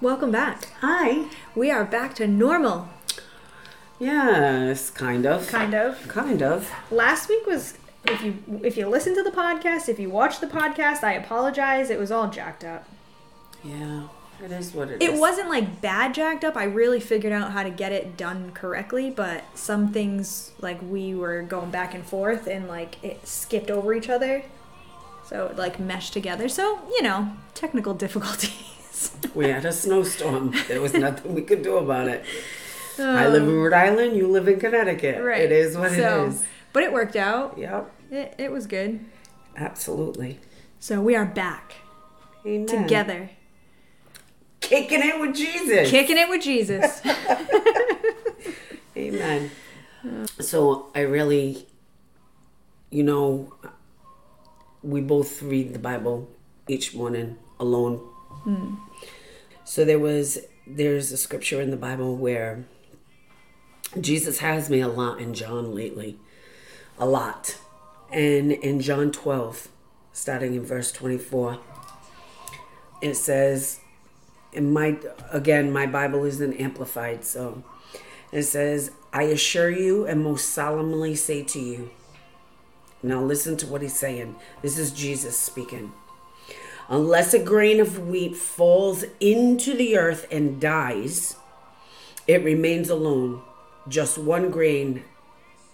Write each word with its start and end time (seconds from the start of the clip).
Welcome 0.00 0.30
back. 0.30 0.68
Hi. 0.80 1.26
We 1.54 1.70
are 1.70 1.84
back 1.84 2.14
to 2.16 2.26
normal, 2.26 2.88
Yes, 3.98 4.90
kind 4.90 5.24
of. 5.24 5.46
kind 5.48 5.74
of. 5.74 6.06
Kind 6.08 6.42
of. 6.42 6.70
Last 6.90 7.28
week 7.30 7.46
was 7.46 7.78
if 8.04 8.22
you 8.22 8.36
if 8.62 8.76
you 8.76 8.88
listen 8.88 9.14
to 9.14 9.22
the 9.22 9.30
podcast, 9.30 9.88
if 9.88 9.98
you 9.98 10.10
watch 10.10 10.40
the 10.40 10.46
podcast, 10.46 11.02
I 11.02 11.14
apologize. 11.14 11.88
It 11.90 11.98
was 11.98 12.10
all 12.12 12.28
jacked 12.28 12.62
up. 12.62 12.86
Yeah, 13.64 14.08
it 14.44 14.52
is 14.52 14.74
what 14.74 14.90
it 14.90 14.94
is. 15.02 15.08
it 15.08 15.10
It 15.10 15.14
is. 15.14 15.20
wasn't 15.20 15.48
like 15.48 15.80
bad 15.80 16.12
jacked 16.14 16.44
up. 16.44 16.56
I 16.58 16.64
really 16.64 17.00
figured 17.00 17.32
out 17.32 17.52
how 17.52 17.62
to 17.62 17.70
get 17.70 17.90
it 17.92 18.18
done 18.18 18.52
correctly, 18.52 19.08
but 19.10 19.44
some 19.56 19.92
things 19.92 20.52
like 20.60 20.78
we 20.82 21.14
were 21.14 21.40
going 21.42 21.70
back 21.70 21.94
and 21.94 22.04
forth 22.04 22.46
and 22.46 22.68
like 22.68 23.02
it 23.02 23.26
skipped 23.26 23.70
over 23.70 23.94
each 23.94 24.10
other. 24.10 24.42
So 25.24 25.46
it 25.46 25.56
like 25.56 25.80
meshed 25.80 26.12
together. 26.12 26.50
So, 26.50 26.80
you 26.90 27.00
know, 27.02 27.32
technical 27.54 27.94
difficulties. 28.04 28.52
We 29.34 29.48
had 29.48 29.64
a 29.64 29.72
snowstorm. 29.72 30.54
There 30.68 30.80
was 30.80 30.94
nothing 30.94 31.34
we 31.34 31.42
could 31.42 31.62
do 31.62 31.76
about 31.76 32.08
it. 32.08 32.24
I 32.98 33.28
live 33.28 33.42
in 33.42 33.50
um, 33.50 33.60
Rhode 33.60 33.72
Island. 33.74 34.16
You 34.16 34.26
live 34.28 34.48
in 34.48 34.58
Connecticut. 34.58 35.22
right. 35.22 35.42
It 35.42 35.52
is 35.52 35.76
what 35.76 35.92
so, 35.92 36.24
it 36.24 36.28
is. 36.28 36.44
But 36.72 36.82
it 36.82 36.92
worked 36.92 37.16
out. 37.16 37.58
Yep. 37.58 37.92
It, 38.10 38.34
it 38.38 38.52
was 38.52 38.66
good. 38.66 39.00
Absolutely. 39.56 40.38
So 40.80 41.00
we 41.00 41.14
are 41.14 41.24
back 41.26 41.74
Amen. 42.46 42.66
together, 42.66 43.30
Kicking 44.60 45.00
it 45.02 45.20
with 45.20 45.34
Jesus. 45.36 45.90
kicking 45.90 46.16
it 46.16 46.28
with 46.28 46.42
Jesus. 46.42 47.00
Amen. 48.96 49.50
So 50.40 50.90
I 50.94 51.00
really, 51.00 51.66
you 52.90 53.02
know, 53.02 53.52
we 54.82 55.00
both 55.00 55.42
read 55.42 55.72
the 55.74 55.78
Bible 55.78 56.28
each 56.68 56.94
morning 56.94 57.36
alone. 57.60 57.96
Hmm. 58.44 58.74
So 59.66 59.84
there 59.84 59.98
was 59.98 60.38
there's 60.64 61.10
a 61.10 61.16
scripture 61.16 61.60
in 61.60 61.72
the 61.72 61.76
Bible 61.76 62.16
where 62.16 62.66
Jesus 64.00 64.38
has 64.38 64.70
me 64.70 64.80
a 64.80 64.86
lot 64.86 65.18
in 65.18 65.34
John 65.34 65.74
lately, 65.74 66.20
a 66.98 67.04
lot, 67.04 67.58
and 68.12 68.52
in 68.52 68.80
John 68.80 69.10
12, 69.10 69.66
starting 70.12 70.54
in 70.54 70.64
verse 70.64 70.92
24, 70.92 71.58
it 73.02 73.14
says, 73.14 73.80
in 74.52 74.72
my 74.72 74.98
again 75.32 75.72
my 75.72 75.84
Bible 75.86 76.24
isn't 76.24 76.54
amplified, 76.60 77.24
so 77.24 77.64
it 78.30 78.44
says, 78.44 78.92
I 79.12 79.24
assure 79.24 79.70
you 79.70 80.06
and 80.06 80.22
most 80.22 80.50
solemnly 80.50 81.16
say 81.16 81.42
to 81.42 81.58
you. 81.58 81.90
Now 83.02 83.20
listen 83.20 83.56
to 83.56 83.66
what 83.66 83.82
he's 83.82 83.98
saying. 83.98 84.36
This 84.62 84.78
is 84.78 84.92
Jesus 84.92 85.36
speaking. 85.36 85.92
Unless 86.88 87.34
a 87.34 87.42
grain 87.42 87.80
of 87.80 88.06
wheat 88.06 88.36
falls 88.36 89.04
into 89.18 89.74
the 89.74 89.96
earth 89.96 90.26
and 90.30 90.60
dies, 90.60 91.36
it 92.26 92.44
remains 92.44 92.88
alone, 92.88 93.42
just 93.88 94.18
one 94.18 94.50
grain, 94.50 95.04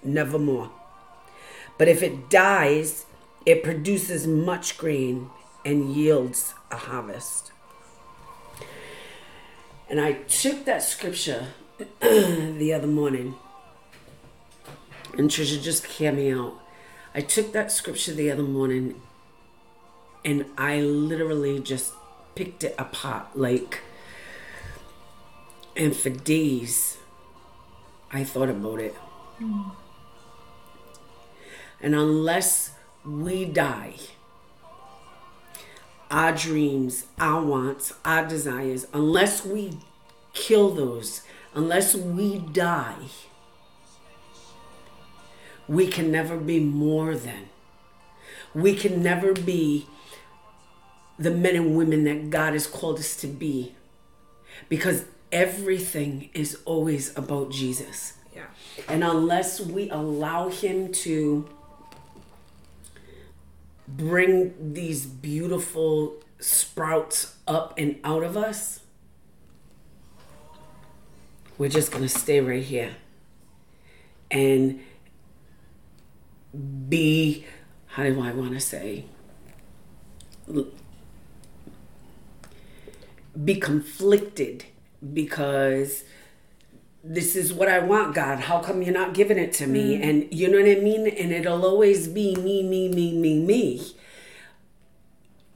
never 0.02 0.38
more. 0.38 0.70
But 1.77 1.88
if 1.88 2.02
it 2.02 2.30
dies, 2.30 3.06
it 3.44 3.62
produces 3.62 4.27
much 4.27 4.78
grain 4.78 5.30
and 5.64 5.94
yields 5.94 6.55
a 6.70 6.77
harvest. 6.77 7.52
And 9.88 10.00
I 10.00 10.12
took 10.12 10.64
that 10.64 10.83
scripture 10.83 11.48
the 12.00 12.72
other 12.74 12.86
morning, 12.86 13.34
and 15.18 15.28
Trisha 15.28 15.62
just 15.62 15.84
hear 15.84 16.12
me 16.12 16.33
out. 16.33 16.55
I 17.14 17.20
took 17.20 17.52
that 17.52 17.70
scripture 17.70 18.14
the 18.14 18.30
other 18.30 18.42
morning, 18.42 19.02
and 20.25 20.47
I 20.56 20.81
literally 20.81 21.61
just 21.61 21.92
picked 22.34 22.65
it 22.65 22.75
apart, 22.78 23.37
like, 23.37 23.81
and 25.77 25.97
for 25.97 26.11
days, 26.11 26.98
I 28.11 28.25
thought 28.25 28.48
about 28.48 28.81
it. 28.81 28.95
Hmm. 29.39 29.70
And 31.80 31.95
unless 31.95 32.73
we 33.05 33.45
die, 33.45 33.95
our 36.11 36.33
dreams, 36.33 37.07
our 37.19 37.42
wants, 37.42 37.95
our 38.05 38.27
desires, 38.27 38.86
unless 38.92 39.45
we 39.45 39.79
kill 40.35 40.70
those, 40.70 41.23
unless 41.55 41.95
we 41.95 42.39
die, 42.39 43.08
we 45.67 45.86
can 45.86 46.13
never 46.13 46.36
be 46.36 46.61
more 46.61 47.17
than. 47.17 47.48
We 48.55 48.77
can 48.77 49.02
never 49.02 49.33
be 49.33 49.86
the 51.22 51.30
men 51.30 51.56
and 51.56 51.77
women 51.77 52.05
that 52.05 52.30
God 52.30 52.52
has 52.52 52.66
called 52.66 52.98
us 52.98 53.16
to 53.16 53.27
be. 53.27 53.74
Because 54.68 55.05
everything 55.30 56.30
is 56.34 56.58
always 56.64 57.16
about 57.16 57.50
Jesus. 57.50 58.14
yeah. 58.34 58.44
And 58.88 59.02
unless 59.02 59.60
we 59.60 59.88
allow 59.90 60.48
Him 60.48 60.92
to 60.92 61.48
bring 63.88 64.72
these 64.74 65.06
beautiful 65.06 66.14
sprouts 66.38 67.36
up 67.46 67.74
and 67.78 67.98
out 68.04 68.22
of 68.22 68.36
us, 68.36 68.80
we're 71.58 71.68
just 71.68 71.92
going 71.92 72.02
to 72.02 72.08
stay 72.08 72.40
right 72.40 72.62
here 72.62 72.94
and 74.30 74.80
be, 76.89 77.46
how 77.86 78.02
do 78.02 78.20
I 78.20 78.33
want 78.33 78.52
to 78.52 78.60
say, 78.60 79.04
be 83.45 83.57
conflicted 83.57 84.65
because 85.13 86.05
this 87.05 87.35
is 87.35 87.53
what 87.53 87.69
I 87.69 87.81
want, 87.81 88.15
God. 88.15 88.41
How 88.41 88.61
come 88.61 88.83
you're 88.83 88.95
not 88.95 89.15
giving 89.15 89.39
it 89.39 89.53
to 89.55 89.67
me? 89.67 89.97
Mm. 89.97 90.09
And 90.09 90.35
you 90.35 90.48
know 90.48 90.59
what 90.59 90.69
I 90.69 90.81
mean? 90.81 91.07
And 91.07 91.33
it'll 91.33 91.65
always 91.65 92.09
be 92.09 92.37
me, 92.37 92.63
me, 92.63 92.89
me, 92.89 93.13
me, 93.13 93.45
me. 93.45 93.83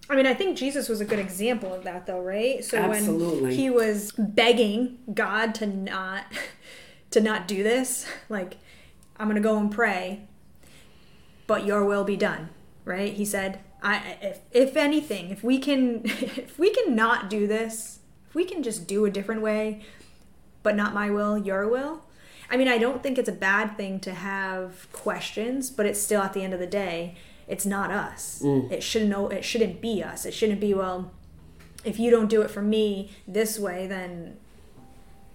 I 0.09 0.15
mean, 0.15 0.27
I 0.27 0.35
think 0.35 0.57
Jesus 0.57 0.89
was 0.89 1.01
a 1.01 1.05
good 1.05 1.19
example 1.19 1.75
of 1.75 1.85
that, 1.85 2.07
though, 2.07 2.21
right? 2.21 2.65
So 2.65 2.79
Absolutely. 2.79 3.43
when 3.43 3.51
he 3.53 3.71
was 3.71 4.13
begging 4.13 4.99
God 5.13 5.55
to 5.57 5.67
not 5.67 6.27
to 7.11 7.21
not 7.21 7.49
do 7.49 7.63
this, 7.63 8.07
like 8.29 8.57
I'm 9.17 9.29
gonna 9.29 9.41
go 9.41 9.59
and 9.59 9.71
pray, 9.71 10.27
but 11.47 11.65
Your 11.65 11.85
will 11.85 12.05
be 12.05 12.17
done, 12.17 12.51
right? 12.85 13.13
He 13.13 13.25
said, 13.25 13.61
"I 13.87 14.19
if 14.21 14.41
if 14.53 14.77
anything, 14.77 15.31
if 15.31 15.43
we 15.43 15.59
can 15.59 16.03
if 16.05 16.59
we 16.59 16.71
can 16.71 16.95
not 16.95 17.31
do 17.31 17.47
this, 17.47 18.01
if 18.29 18.35
we 18.35 18.45
can 18.45 18.63
just 18.63 18.87
do 18.87 19.05
a 19.05 19.11
different 19.11 19.43
way, 19.43 19.83
but 20.63 20.77
not 20.77 20.95
my 20.95 21.11
will, 21.11 21.39
Your 21.39 21.69
will." 21.69 22.03
I 22.49 22.57
mean, 22.57 22.69
I 22.69 22.79
don't 22.79 23.03
think 23.03 23.19
it's 23.19 23.29
a 23.29 23.33
bad 23.33 23.77
thing 23.77 23.99
to 24.01 24.15
have 24.15 24.87
questions, 24.93 25.71
but 25.71 25.85
it's 25.87 26.01
still 26.01 26.23
at 26.23 26.33
the 26.33 26.43
end 26.45 26.55
of 26.55 26.61
the 26.61 26.67
day, 26.67 27.17
it's 27.49 27.67
not 27.67 27.91
us. 27.91 28.41
Mm. 28.45 28.71
It 28.71 28.83
shouldn't 28.83 29.11
know 29.11 29.29
it 29.29 29.45
shouldn't 29.45 29.81
be 29.81 30.03
us. 30.03 30.25
It 30.25 30.35
shouldn't 30.35 30.61
be 30.61 30.75
well, 30.75 31.13
if 31.85 31.99
you 31.99 32.11
don't 32.11 32.29
do 32.29 32.43
it 32.43 32.51
for 32.51 32.63
me 32.63 33.11
this 33.27 33.59
way, 33.59 33.87
then 33.87 34.37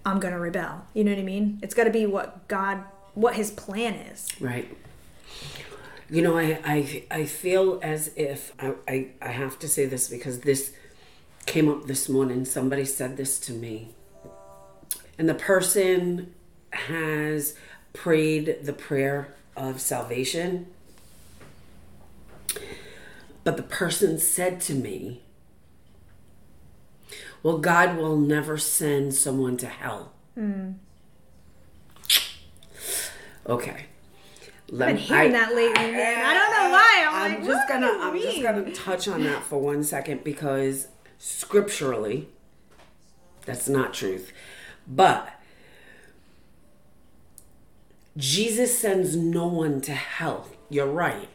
I'm 0.06 0.20
going 0.20 0.34
to 0.34 0.40
rebel. 0.40 0.86
You 0.94 1.04
know 1.04 1.12
what 1.12 1.20
I 1.20 1.24
mean? 1.24 1.60
It's 1.62 1.74
got 1.74 1.86
to 1.86 1.92
be 1.92 2.06
what 2.06 2.48
God 2.48 2.84
what 3.14 3.36
his 3.36 3.52
plan 3.52 3.94
is. 3.94 4.30
Right. 4.40 4.78
You 6.12 6.22
know, 6.22 6.38
I, 6.38 6.60
I, 6.66 7.04
I 7.10 7.26
feel 7.26 7.80
as 7.82 8.12
if, 8.18 8.52
I, 8.60 8.74
I, 8.86 9.08
I 9.22 9.30
have 9.30 9.58
to 9.60 9.68
say 9.70 9.86
this 9.86 10.10
because 10.10 10.42
this 10.42 10.74
came 11.46 11.70
up 11.70 11.88
this 11.88 12.10
morning. 12.10 12.44
Somebody 12.44 12.84
said 12.84 13.16
this 13.16 13.40
to 13.40 13.54
me. 13.54 13.96
And 15.18 15.30
the 15.30 15.34
person 15.34 16.34
has 16.72 17.56
prayed 17.94 18.58
the 18.62 18.74
prayer 18.74 19.36
of 19.56 19.80
salvation. 19.80 20.68
But 23.46 23.56
the 23.56 23.64
person 23.64 24.20
said 24.20 24.60
to 24.62 24.74
me, 24.74 25.22
Well, 27.42 27.58
God 27.58 27.96
will 27.96 28.18
never 28.18 28.58
send 28.58 29.14
someone 29.14 29.56
to 29.58 29.68
hell. 29.68 30.12
Hmm. 30.36 30.72
Okay. 33.48 33.86
I've 34.72 34.78
been 34.78 34.98
hearing 34.98 35.32
that 35.34 35.54
lately, 35.54 35.74
man. 35.92 36.26
I 36.26 36.34
don't 36.34 36.52
know 36.52 36.70
why. 36.72 37.06
I'm, 37.10 37.32
I'm 37.34 37.40
like, 37.42 37.46
just 37.46 37.68
gonna 37.68 37.88
I'm 38.00 38.20
just 38.22 38.42
gonna 38.42 38.72
touch 38.74 39.08
on 39.08 39.24
that 39.24 39.44
for 39.44 39.60
one 39.60 39.84
second 39.84 40.24
because 40.24 40.88
scripturally 41.18 42.30
that's 43.46 43.68
not 43.68 43.94
truth. 43.94 44.32
But 44.88 45.30
Jesus 48.18 48.78
sends 48.78 49.16
no 49.16 49.48
one 49.48 49.82
to 49.82 49.94
hell. 49.94 50.48
You're 50.70 50.88
right. 50.88 51.30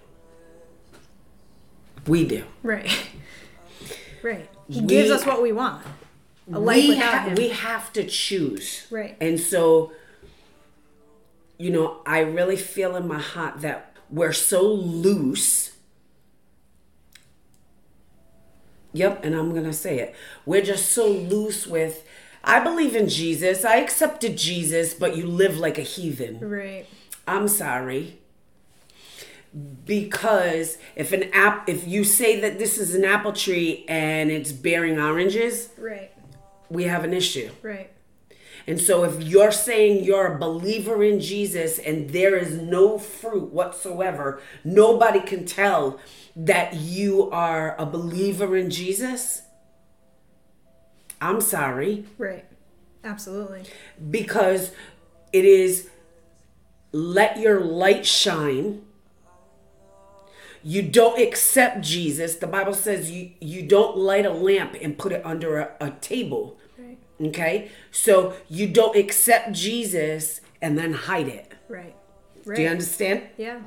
We 2.07 2.25
do. 2.27 2.45
Right. 2.63 2.91
Right. 4.23 4.49
He 4.69 4.81
We- 4.81 4.87
gives 4.87 5.11
us 5.11 5.25
what 5.27 5.43
we 5.43 5.53
want. 5.53 5.85
A 6.53 6.59
life 6.61 6.77
we, 6.83 6.89
without 6.91 7.15
ha- 7.15 7.29
him. 7.29 7.35
we 7.35 7.49
have 7.49 7.93
to 7.95 8.05
choose. 8.05 8.87
Right. 8.91 9.17
And 9.21 9.41
so, 9.41 9.93
you 11.59 11.71
know, 11.71 12.01
I 12.07 12.21
really 12.21 12.57
feel 12.57 12.97
in 12.97 13.07
my 13.09 13.19
heart 13.21 13.61
that 13.63 13.93
we're 14.11 14.33
so 14.33 14.63
loose 14.63 15.73
Yep, 18.97 19.25
and 19.25 19.35
I'm 19.35 19.51
going 19.53 19.65
to 19.65 19.75
say 19.75 19.99
it. 19.99 20.15
We're 20.47 20.63
just 20.63 20.91
so 20.91 21.07
loose 21.07 21.67
with, 21.67 22.07
I 22.43 22.61
believe 22.61 22.97
in 22.97 23.09
Jesus. 23.11 23.63
I 23.63 23.77
accepted 23.77 24.39
Jesus, 24.39 24.95
but 24.95 25.17
you 25.17 25.27
live 25.27 25.59
like 25.59 25.77
a 25.77 25.83
heathen. 25.83 26.41
Right. 26.41 26.87
I'm 27.29 27.47
sorry. 27.47 28.19
Because 29.85 30.79
if 30.97 31.13
an 31.13 31.25
app 31.33 31.69
if 31.69 31.87
you 31.87 32.05
say 32.05 32.41
that 32.41 32.59
this 32.59 32.79
is 32.79 32.95
an 32.95 33.05
apple 33.05 33.33
tree 33.33 33.85
and 33.89 34.31
it's 34.31 34.53
bearing 34.53 34.99
oranges, 34.99 35.71
Right. 35.79 36.11
we 36.71 36.85
have 36.85 37.05
an 37.05 37.13
issue. 37.13 37.51
Right. 37.63 37.91
And 38.67 38.81
so 38.81 39.05
if 39.05 39.23
you're 39.23 39.53
saying 39.53 40.05
you're 40.05 40.35
a 40.35 40.39
believer 40.39 41.03
in 41.05 41.21
Jesus 41.21 41.79
and 41.79 42.11
there 42.11 42.37
is 42.37 42.61
no 42.61 42.99
fruit 42.99 43.53
whatsoever, 43.53 44.41
nobody 44.65 45.21
can 45.21 45.45
tell 45.45 46.01
that 46.35 46.75
you 46.75 47.31
are 47.31 47.77
a 47.79 47.87
believer 47.87 48.57
in 48.57 48.71
Jesus. 48.71 49.43
I'm 51.21 51.41
sorry 51.41 52.05
Right. 52.19 52.45
Absolutely. 53.05 53.65
because 54.11 54.73
it 55.33 55.45
is 55.45 55.89
let 56.93 57.39
your 57.39 57.61
light 57.61 58.05
shine. 58.05 58.83
You 60.63 60.83
don't 60.83 61.21
accept 61.21 61.83
Jesus. 61.83 62.35
The 62.37 62.47
Bible 62.49 62.75
says 62.75 63.11
you, 63.11 63.31
you 63.41 63.63
don't 63.63 63.97
light 63.97 64.27
a 64.27 64.31
lamp 64.31 64.77
and 64.81 64.99
put 64.99 65.13
it 65.13 65.25
under 65.25 65.59
a, 65.59 65.71
a 65.81 65.91
table. 65.93 66.59
Okay? 67.21 67.71
So 67.91 68.35
you 68.49 68.67
don't 68.67 68.97
accept 68.97 69.53
Jesus 69.53 70.41
and 70.61 70.79
then 70.79 70.93
hide 70.93 71.29
it. 71.29 71.53
Right. 71.69 71.95
Right. 72.45 72.57
Do 72.57 72.63
you 72.63 72.69
understand? 72.69 73.23
Yeah. 73.37 73.61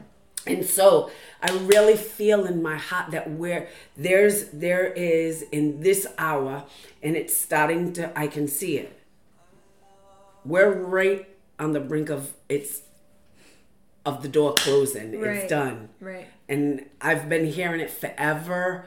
And 0.47 0.65
so 0.65 1.11
I 1.41 1.51
really 1.51 1.97
feel 1.97 2.45
in 2.45 2.61
my 2.61 2.77
heart 2.77 3.11
that 3.11 3.29
where 3.29 3.67
there's 3.97 4.45
there 4.49 4.85
is 4.85 5.43
in 5.51 5.81
this 5.81 6.07
hour 6.17 6.63
and 7.03 7.15
it's 7.15 7.35
starting 7.35 7.93
to 7.93 8.17
I 8.17 8.27
can 8.27 8.47
see 8.47 8.77
it. 8.77 8.97
We're 10.45 10.71
right 10.71 11.27
on 11.59 11.73
the 11.73 11.79
brink 11.79 12.09
of 12.09 12.33
it's 12.47 12.81
of 14.05 14.23
the 14.23 14.29
door 14.29 14.53
closing. 14.53 15.19
Right. 15.19 15.37
It's 15.37 15.49
done. 15.49 15.89
Right. 15.99 16.27
And 16.47 16.85
I've 17.01 17.27
been 17.29 17.45
hearing 17.45 17.81
it 17.81 17.91
forever. 17.91 18.85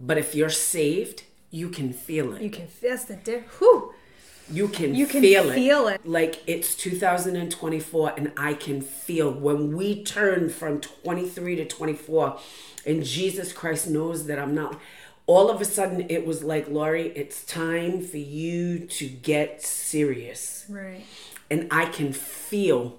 But 0.00 0.16
if 0.16 0.34
you're 0.34 0.50
saved, 0.50 1.24
you 1.50 1.68
can 1.68 1.92
feel 1.92 2.34
it. 2.34 2.42
You 2.42 2.50
can. 2.50 2.68
That's 2.82 3.04
the 3.06 3.16
diff. 3.16 3.44
Whew. 3.58 3.94
You 4.50 4.68
can, 4.68 4.94
You 4.94 5.06
can 5.06 5.20
feel, 5.20 5.50
feel 5.52 5.88
it. 5.88 5.96
it. 5.96 6.06
Like 6.08 6.42
it's 6.46 6.74
2024 6.74 8.14
and 8.16 8.32
I 8.36 8.54
can 8.54 8.80
feel 8.80 9.30
when 9.30 9.76
we 9.76 10.02
turn 10.02 10.48
from 10.48 10.80
23 10.80 11.56
to 11.56 11.64
24 11.66 12.38
and 12.86 13.04
Jesus 13.04 13.52
Christ 13.52 13.88
knows 13.90 14.26
that 14.26 14.38
I'm 14.38 14.54
not 14.54 14.80
all 15.26 15.50
of 15.50 15.60
a 15.60 15.66
sudden 15.66 16.06
it 16.08 16.24
was 16.24 16.42
like 16.42 16.66
Lori 16.70 17.08
it's 17.14 17.44
time 17.44 18.00
for 18.00 18.16
you 18.16 18.78
to 18.86 19.06
get 19.06 19.62
serious 19.62 20.64
Right. 20.70 21.02
and 21.50 21.68
I 21.70 21.84
can 21.84 22.14
feel 22.14 22.98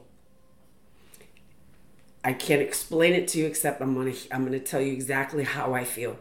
I 2.23 2.33
can't 2.33 2.61
explain 2.61 3.13
it 3.13 3.27
to 3.29 3.39
you 3.39 3.47
except 3.47 3.81
I'm 3.81 3.95
to 3.95 4.17
I'm 4.31 4.41
going 4.45 4.51
to 4.53 4.59
tell 4.63 4.81
you 4.81 4.93
exactly 4.93 5.43
how 5.45 5.73
I 5.73 5.83
feel. 5.83 6.17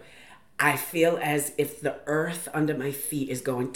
I 0.60 0.76
feel 0.76 1.19
as 1.22 1.52
if 1.56 1.81
the 1.81 1.96
earth 2.06 2.49
under 2.52 2.76
my 2.76 2.90
feet 2.90 3.28
is 3.28 3.40
going 3.40 3.75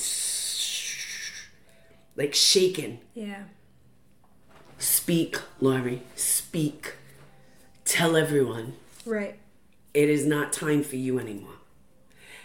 like 2.17 2.34
shaking. 2.34 3.00
Yeah. 3.14 3.44
Speak, 4.79 5.37
Lori, 5.61 6.02
speak. 6.17 6.94
Tell 7.84 8.17
everyone 8.17 8.75
Right. 9.05 9.38
it 9.94 10.08
is 10.08 10.25
not 10.26 10.52
time 10.52 10.82
for 10.82 10.96
you 10.96 11.19
anymore. 11.19 11.55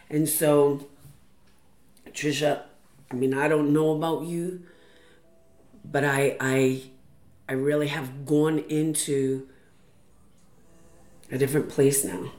And 0.10 0.28
so, 0.30 0.88
Trisha, 2.12 2.62
I 3.12 3.16
mean, 3.16 3.34
I 3.34 3.48
don't 3.48 3.74
know 3.74 3.96
about 3.96 4.24
you, 4.24 4.64
but 5.84 6.04
I, 6.04 6.38
I, 6.40 6.84
I 7.50 7.54
really 7.54 7.88
have 7.88 8.26
gone 8.26 8.60
into 8.70 9.48
a 11.32 11.38
different 11.38 11.70
place 11.70 12.04
now. 12.04 12.32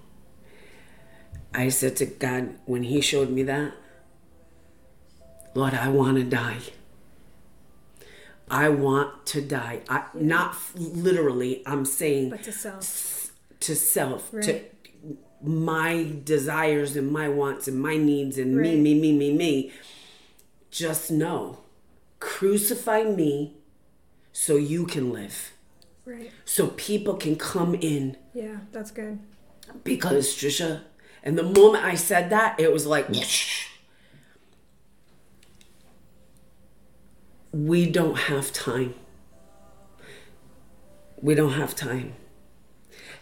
I 1.54 1.68
said 1.70 1.96
to 1.96 2.06
God 2.06 2.54
when 2.66 2.82
He 2.84 3.00
showed 3.00 3.30
me 3.30 3.42
that, 3.44 3.72
Lord, 5.54 5.74
I 5.74 5.88
want 5.88 6.16
to 6.18 6.24
die. 6.24 6.58
I 8.50 8.68
want 8.68 9.26
to 9.26 9.42
die. 9.42 9.80
I, 9.88 10.04
not 10.14 10.56
literally. 10.74 11.62
I'm 11.66 11.84
saying 11.84 12.30
But 12.30 12.42
to 12.44 12.52
self. 12.52 13.32
to 13.60 13.74
self, 13.74 14.30
to 14.30 14.60
my 15.42 16.12
desires 16.24 16.96
and 16.96 17.10
my 17.12 17.28
wants 17.28 17.68
and 17.68 17.80
my 17.80 17.96
needs 17.96 18.38
and 18.38 18.56
me, 18.56 18.76
me, 18.80 18.98
me, 18.98 19.16
me, 19.16 19.32
me. 19.36 19.72
Just 20.70 21.10
know, 21.10 21.58
crucify 22.20 23.04
me 23.04 23.54
so 24.32 24.56
you 24.56 24.86
can 24.86 25.12
live. 25.12 25.52
Right. 26.04 26.30
So 26.44 26.68
people 26.68 27.14
can 27.14 27.36
come 27.36 27.74
in 27.74 28.16
Yeah. 28.32 28.58
That's 28.72 28.90
good. 28.90 29.18
because 29.84 30.28
Trisha, 30.34 30.82
and 31.22 31.36
the 31.36 31.42
moment 31.42 31.84
I 31.84 31.94
said 31.94 32.30
that, 32.30 32.58
it 32.58 32.72
was 32.72 32.86
like, 32.86 33.08
we 37.52 37.90
don't 37.90 38.16
have 38.16 38.52
time. 38.52 38.94
We 41.20 41.34
don't 41.34 41.52
have 41.52 41.74
time. 41.74 42.14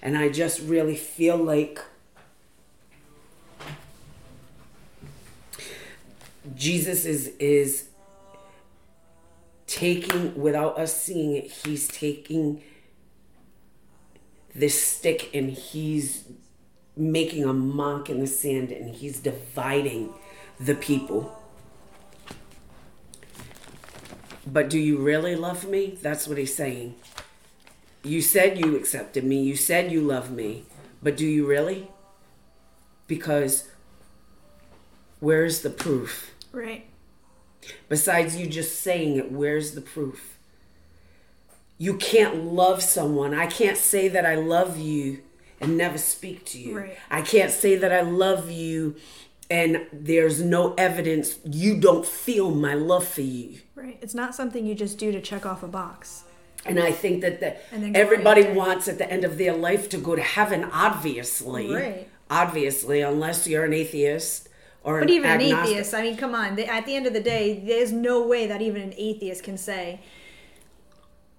And 0.02 0.16
I 0.16 0.28
just 0.28 0.60
really 0.60 0.96
feel 0.96 1.36
like 1.36 1.80
Jesus 6.54 7.04
is 7.04 7.28
is 7.40 7.88
taking 9.66 10.40
without 10.40 10.78
us 10.78 11.00
seeing 11.00 11.34
it, 11.34 11.50
he's 11.50 11.88
taking 11.88 12.62
this 14.54 14.80
stick 14.80 15.30
and 15.34 15.50
he's 15.50 16.24
making 16.96 17.44
a 17.44 17.52
mark 17.52 18.08
in 18.08 18.20
the 18.20 18.26
sand 18.26 18.72
and 18.72 18.94
he's 18.94 19.20
dividing 19.20 20.14
the 20.58 20.74
people. 20.74 21.42
But 24.46 24.70
do 24.70 24.78
you 24.78 24.98
really 24.98 25.36
love 25.36 25.68
me? 25.68 25.98
That's 26.00 26.26
what 26.26 26.38
he's 26.38 26.54
saying. 26.54 26.94
You 28.02 28.22
said 28.22 28.58
you 28.58 28.76
accepted 28.76 29.24
me. 29.24 29.42
You 29.42 29.56
said 29.56 29.90
you 29.90 30.00
love 30.00 30.30
me. 30.30 30.64
But 31.02 31.16
do 31.16 31.26
you 31.26 31.46
really? 31.46 31.88
Because 33.06 33.68
where's 35.20 35.62
the 35.62 35.70
proof? 35.70 36.32
Right. 36.52 36.86
Besides 37.88 38.36
you 38.36 38.46
just 38.46 38.80
saying 38.80 39.16
it, 39.16 39.32
where's 39.32 39.74
the 39.74 39.80
proof? 39.80 40.38
You 41.78 41.96
can't 41.96 42.44
love 42.44 42.82
someone. 42.82 43.34
I 43.34 43.46
can't 43.46 43.76
say 43.76 44.08
that 44.08 44.24
I 44.24 44.36
love 44.36 44.78
you 44.78 45.22
and 45.60 45.76
never 45.76 45.98
speak 45.98 46.44
to 46.46 46.58
you. 46.58 46.78
Right. 46.78 46.98
I 47.10 47.22
can't 47.22 47.50
say 47.50 47.76
that 47.76 47.92
I 47.92 48.02
love 48.02 48.50
you 48.50 48.96
and 49.48 49.86
there's 49.92 50.42
no 50.42 50.74
evidence 50.74 51.38
you 51.44 51.78
don't 51.78 52.04
feel 52.04 52.50
my 52.50 52.74
love 52.74 53.06
for 53.06 53.22
you. 53.22 53.60
Right. 53.74 53.98
It's 54.00 54.14
not 54.14 54.34
something 54.34 54.66
you 54.66 54.74
just 54.74 54.98
do 54.98 55.12
to 55.12 55.20
check 55.20 55.46
off 55.46 55.62
a 55.62 55.68
box. 55.68 56.24
And 56.64 56.80
I 56.80 56.90
think 56.90 57.20
that 57.20 57.38
the, 57.38 57.56
And 57.72 57.82
then 57.82 57.92
go 57.92 58.00
everybody 58.00 58.42
right 58.42 58.56
wants 58.56 58.88
at 58.88 58.98
the 58.98 59.08
end 59.08 59.24
of 59.24 59.38
their 59.38 59.54
life 59.54 59.88
to 59.90 59.98
go 59.98 60.16
to 60.16 60.22
heaven, 60.22 60.68
obviously. 60.72 61.72
Right. 61.72 62.08
Obviously, 62.28 63.02
unless 63.02 63.46
you're 63.46 63.64
an 63.64 63.72
atheist 63.72 64.48
or 64.82 64.98
But 64.98 65.10
even 65.10 65.30
an 65.30 65.40
atheist, 65.40 65.94
I 65.94 66.02
mean, 66.02 66.16
come 66.16 66.34
on. 66.34 66.56
They, 66.56 66.66
at 66.66 66.84
the 66.84 66.96
end 66.96 67.06
of 67.06 67.12
the 67.12 67.20
day, 67.20 67.62
there's 67.64 67.92
no 67.92 68.26
way 68.26 68.48
that 68.48 68.60
even 68.60 68.82
an 68.82 68.94
atheist 68.96 69.44
can 69.44 69.56
say, 69.56 70.00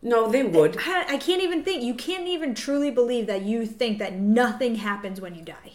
No, 0.01 0.30
they 0.30 0.44
would. 0.44 0.77
I, 0.80 1.16
I 1.16 1.18
can't 1.18 1.42
even 1.42 1.63
think. 1.63 1.84
You 1.84 1.94
can't 1.94 2.27
even 2.27 2.54
truly 2.54 2.92
believe 2.92 3.27
that 3.27 3.42
you 3.42 3.66
think 3.66 4.00
that 4.00 4.16
nothing 4.16 4.75
happens 4.75 5.20
when 5.20 5.36
you 5.36 5.42
die. 5.42 5.74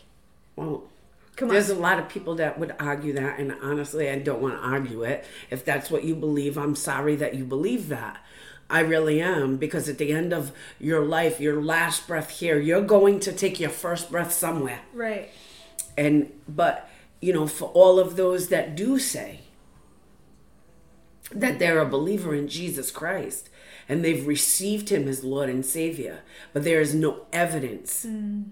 Well, 0.54 0.84
Come 1.36 1.48
on. 1.48 1.54
There's 1.54 1.70
a 1.70 1.74
lot 1.74 1.98
of 1.98 2.08
people 2.08 2.34
that 2.36 2.58
would 2.58 2.74
argue 2.78 3.14
that, 3.14 3.38
and 3.38 3.56
honestly, 3.62 4.10
I 4.10 4.18
don't 4.18 4.42
want 4.42 4.54
to 4.54 4.60
argue 4.60 5.02
it. 5.02 5.24
If 5.50 5.64
that's 5.64 5.90
what 5.90 6.04
you 6.04 6.14
believe, 6.14 6.58
I'm 6.58 6.76
sorry 6.76 7.16
that 7.16 7.34
you 7.34 7.44
believe 7.44 7.88
that. 7.88 8.22
I 8.68 8.80
really 8.80 9.20
am, 9.20 9.56
because 9.56 9.88
at 9.88 9.98
the 9.98 10.12
end 10.12 10.32
of 10.32 10.52
your 10.78 11.04
life, 11.04 11.40
your 11.40 11.62
last 11.62 12.06
breath 12.06 12.30
here, 12.30 12.58
you're 12.58 12.82
going 12.82 13.20
to 13.20 13.32
take 13.32 13.60
your 13.60 13.70
first 13.70 14.10
breath 14.10 14.32
somewhere. 14.32 14.80
Right. 14.94 15.30
And, 15.96 16.32
but, 16.48 16.88
you 17.20 17.32
know, 17.32 17.46
for 17.46 17.70
all 17.70 17.98
of 17.98 18.16
those 18.16 18.48
that 18.48 18.74
do 18.74 18.98
say 18.98 19.40
that 21.30 21.58
they're 21.58 21.80
a 21.80 21.88
believer 21.88 22.34
in 22.34 22.48
Jesus 22.48 22.90
Christ 22.90 23.48
and 23.88 24.04
they've 24.04 24.26
received 24.26 24.88
him 24.88 25.08
as 25.08 25.24
Lord 25.24 25.48
and 25.48 25.64
Savior, 25.64 26.20
but 26.52 26.64
there 26.64 26.80
is 26.80 26.94
no 26.94 27.26
evidence. 27.32 28.04
Hmm. 28.04 28.42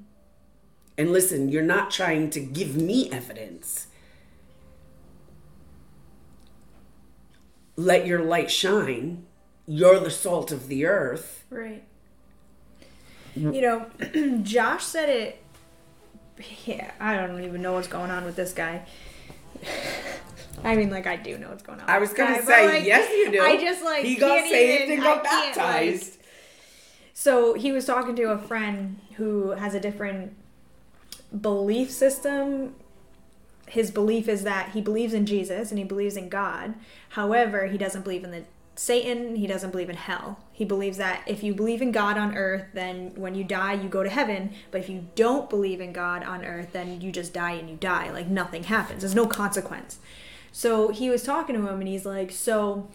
And 0.98 1.12
listen, 1.12 1.48
you're 1.48 1.62
not 1.62 1.90
trying 1.90 2.30
to 2.30 2.40
give 2.40 2.76
me 2.76 3.10
evidence. 3.10 3.86
Let 7.76 8.06
your 8.06 8.22
light 8.22 8.50
shine. 8.50 9.24
You're 9.66 10.00
the 10.00 10.10
salt 10.10 10.52
of 10.52 10.68
the 10.68 10.84
earth. 10.84 11.44
Right. 11.48 11.84
Mm. 13.38 13.54
You 13.54 13.62
know, 13.62 14.38
Josh 14.42 14.84
said 14.84 15.08
it 15.08 15.42
yeah, 16.64 16.90
I 17.00 17.16
don't 17.16 17.42
even 17.44 17.62
know 17.62 17.74
what's 17.74 17.88
going 17.88 18.10
on 18.10 18.24
with 18.24 18.36
this 18.36 18.52
guy. 18.52 18.86
I 20.64 20.76
mean, 20.76 20.90
like 20.90 21.06
I 21.06 21.16
do 21.16 21.38
know 21.38 21.48
what's 21.48 21.62
going 21.62 21.80
on. 21.80 21.88
I 21.88 21.98
was 21.98 22.12
gonna 22.12 22.38
guy, 22.38 22.44
say 22.44 22.66
like, 22.68 22.84
yes, 22.84 23.10
you 23.10 23.30
do. 23.32 23.42
I 23.42 23.56
just 23.56 23.82
like 23.84 24.04
he 24.04 24.16
got 24.16 24.44
saved 24.48 24.82
even- 24.84 24.94
and 24.94 25.02
got 25.02 25.26
I 25.26 25.28
can't, 25.28 25.56
like- 25.56 25.56
baptized. 25.56 26.18
so 27.14 27.54
he 27.54 27.72
was 27.72 27.84
talking 27.86 28.14
to 28.16 28.24
a 28.24 28.38
friend 28.38 29.00
who 29.16 29.50
has 29.50 29.74
a 29.74 29.80
different 29.80 30.34
belief 31.40 31.90
system. 31.90 32.74
His 33.68 33.90
belief 33.90 34.28
is 34.28 34.42
that 34.42 34.70
he 34.70 34.80
believes 34.80 35.14
in 35.14 35.26
Jesus 35.26 35.70
and 35.70 35.78
he 35.78 35.84
believes 35.84 36.16
in 36.16 36.28
God. 36.28 36.74
However, 37.10 37.66
he 37.66 37.78
doesn't 37.78 38.02
believe 38.02 38.24
in 38.24 38.30
the 38.32 38.42
Satan, 38.76 39.36
he 39.36 39.46
doesn't 39.46 39.72
believe 39.72 39.90
in 39.90 39.96
hell. 39.96 40.40
He 40.52 40.64
believes 40.64 40.96
that 40.96 41.22
if 41.26 41.42
you 41.42 41.54
believe 41.54 41.82
in 41.82 41.92
God 41.92 42.16
on 42.16 42.34
earth, 42.34 42.64
then 42.72 43.12
when 43.14 43.34
you 43.34 43.44
die, 43.44 43.74
you 43.74 43.90
go 43.90 44.02
to 44.02 44.08
heaven. 44.08 44.52
But 44.70 44.80
if 44.80 44.88
you 44.88 45.06
don't 45.14 45.50
believe 45.50 45.82
in 45.82 45.92
God 45.92 46.24
on 46.24 46.44
earth, 46.44 46.68
then 46.72 46.98
you 47.00 47.12
just 47.12 47.34
die 47.34 47.52
and 47.52 47.68
you 47.68 47.76
die. 47.76 48.10
Like 48.10 48.28
nothing 48.28 48.62
happens. 48.64 49.02
There's 49.02 49.14
no 49.14 49.26
consequence. 49.26 49.98
So 50.52 50.88
he 50.88 51.10
was 51.10 51.22
talking 51.22 51.54
to 51.54 51.66
him 51.66 51.80
and 51.80 51.88
he's 51.88 52.06
like, 52.06 52.30
So, 52.30 52.88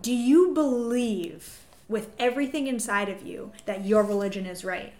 do 0.00 0.12
you 0.12 0.52
believe 0.52 1.64
with 1.88 2.14
everything 2.18 2.66
inside 2.66 3.08
of 3.08 3.22
you 3.22 3.52
that 3.64 3.84
your 3.84 4.02
religion 4.02 4.46
is 4.46 4.64
right? 4.64 4.92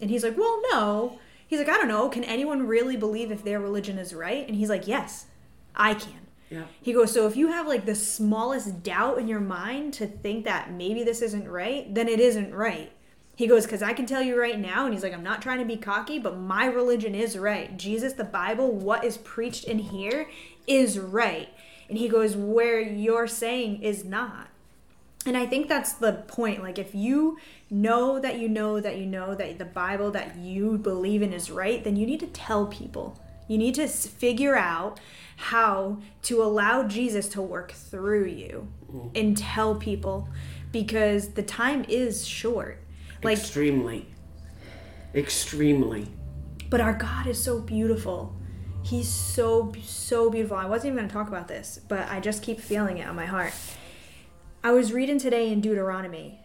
And 0.00 0.10
he's 0.10 0.24
like, 0.24 0.36
Well, 0.36 0.60
no. 0.72 1.18
He's 1.46 1.58
like, 1.58 1.68
I 1.68 1.76
don't 1.76 1.88
know. 1.88 2.08
Can 2.08 2.24
anyone 2.24 2.66
really 2.66 2.96
believe 2.96 3.30
if 3.30 3.44
their 3.44 3.60
religion 3.60 3.98
is 3.98 4.14
right? 4.14 4.46
And 4.46 4.56
he's 4.56 4.68
like, 4.68 4.86
Yes, 4.86 5.26
I 5.74 5.94
can. 5.94 6.26
Yeah. 6.50 6.64
He 6.82 6.92
goes, 6.92 7.12
So 7.12 7.26
if 7.26 7.36
you 7.36 7.48
have 7.48 7.66
like 7.66 7.86
the 7.86 7.94
smallest 7.94 8.82
doubt 8.82 9.18
in 9.18 9.28
your 9.28 9.40
mind 9.40 9.94
to 9.94 10.06
think 10.06 10.44
that 10.44 10.72
maybe 10.72 11.04
this 11.04 11.22
isn't 11.22 11.48
right, 11.48 11.92
then 11.94 12.08
it 12.08 12.20
isn't 12.20 12.54
right. 12.54 12.92
He 13.36 13.46
goes, 13.46 13.64
Because 13.64 13.82
I 13.82 13.92
can 13.92 14.06
tell 14.06 14.22
you 14.22 14.38
right 14.38 14.58
now, 14.58 14.84
and 14.84 14.94
he's 14.94 15.02
like, 15.02 15.12
I'm 15.12 15.22
not 15.22 15.42
trying 15.42 15.58
to 15.58 15.64
be 15.64 15.76
cocky, 15.76 16.18
but 16.18 16.38
my 16.38 16.66
religion 16.66 17.14
is 17.14 17.38
right. 17.38 17.76
Jesus, 17.76 18.12
the 18.12 18.24
Bible, 18.24 18.72
what 18.72 19.04
is 19.04 19.16
preached 19.18 19.64
in 19.64 19.78
here 19.78 20.28
is 20.66 20.98
right. 20.98 21.48
And 21.88 21.98
he 21.98 22.08
goes, 22.08 22.36
Where 22.36 22.80
you're 22.80 23.26
saying 23.26 23.82
is 23.82 24.04
not. 24.04 24.48
And 25.26 25.36
I 25.36 25.46
think 25.46 25.68
that's 25.68 25.94
the 25.94 26.12
point. 26.12 26.62
Like, 26.62 26.78
if 26.78 26.94
you 26.94 27.38
know 27.70 28.20
that 28.20 28.38
you 28.38 28.48
know 28.48 28.78
that 28.80 28.98
you 28.98 29.06
know 29.06 29.34
that 29.34 29.58
the 29.58 29.64
Bible 29.64 30.10
that 30.12 30.36
you 30.36 30.78
believe 30.78 31.22
in 31.22 31.32
is 31.32 31.50
right, 31.50 31.82
then 31.82 31.96
you 31.96 32.06
need 32.06 32.20
to 32.20 32.26
tell 32.26 32.66
people. 32.66 33.18
You 33.48 33.58
need 33.58 33.74
to 33.74 33.88
figure 33.88 34.56
out 34.56 35.00
how 35.36 35.98
to 36.22 36.42
allow 36.42 36.84
Jesus 36.84 37.28
to 37.30 37.42
work 37.42 37.72
through 37.72 38.26
you 38.26 38.68
mm-hmm. 38.90 39.08
and 39.14 39.36
tell 39.36 39.74
people 39.74 40.28
because 40.72 41.30
the 41.30 41.42
time 41.42 41.84
is 41.88 42.26
short. 42.26 42.78
Like, 43.24 43.38
extremely, 43.38 44.06
extremely. 45.14 46.08
but 46.70 46.80
our 46.80 46.94
God 46.94 47.26
is 47.26 47.42
so 47.42 47.60
beautiful. 47.60 48.34
He's 48.82 49.08
so, 49.08 49.72
so 49.82 50.28
beautiful. 50.28 50.56
I 50.58 50.66
wasn't 50.66 50.92
even 50.92 50.98
going 50.98 51.08
to 51.08 51.12
talk 51.14 51.28
about 51.28 51.48
this, 51.48 51.80
but 51.88 52.08
I 52.10 52.20
just 52.20 52.42
keep 52.42 52.60
feeling 52.60 52.98
it 52.98 53.08
on 53.08 53.16
my 53.16 53.24
heart. 53.26 53.54
I 54.62 54.72
was 54.72 54.92
reading 54.92 55.18
today 55.18 55.50
in 55.50 55.60
Deuteronomy, 55.62 56.40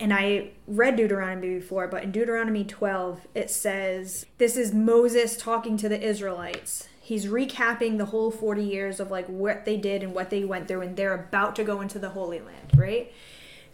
and 0.00 0.12
I 0.12 0.50
read 0.66 0.96
Deuteronomy 0.96 1.58
before, 1.58 1.88
but 1.88 2.04
in 2.04 2.12
Deuteronomy 2.12 2.64
12, 2.64 3.26
it 3.34 3.50
says 3.50 4.26
this 4.38 4.56
is 4.56 4.72
Moses 4.74 5.36
talking 5.36 5.76
to 5.78 5.88
the 5.88 6.00
Israelites. 6.00 6.88
He's 7.00 7.26
recapping 7.26 7.96
the 7.96 8.04
whole 8.06 8.30
40 8.30 8.62
years 8.62 9.00
of 9.00 9.10
like 9.10 9.26
what 9.26 9.64
they 9.64 9.76
did 9.78 10.02
and 10.02 10.14
what 10.14 10.28
they 10.30 10.44
went 10.44 10.68
through, 10.68 10.82
and 10.82 10.96
they're 10.96 11.14
about 11.14 11.56
to 11.56 11.64
go 11.64 11.80
into 11.80 11.98
the 11.98 12.10
Holy 12.10 12.40
Land, 12.40 12.72
right? 12.76 13.10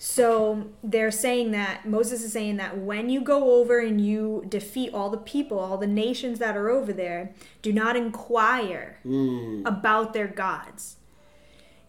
So 0.07 0.67
they're 0.83 1.11
saying 1.11 1.53
that 1.53 1.89
Moses 1.89 2.23
is 2.23 2.35
saying 2.35 2.59
that 2.59 2.77
when 2.77 3.09
you 3.09 3.23
go 3.23 3.55
over 3.55 3.79
and 3.79 3.99
you 3.99 4.45
defeat 4.47 4.93
all 4.93 5.09
the 5.09 5.17
people, 5.17 5.59
all 5.59 5.79
the 5.79 5.87
nations 5.87 6.39
that 6.41 6.59
are 6.59 6.69
over 6.69 6.93
there, 6.93 7.33
do 7.63 7.73
not 7.73 7.97
inquire 7.97 8.99
hmm. 9.03 9.63
about 9.65 10.13
their 10.13 10.27
gods, 10.27 10.97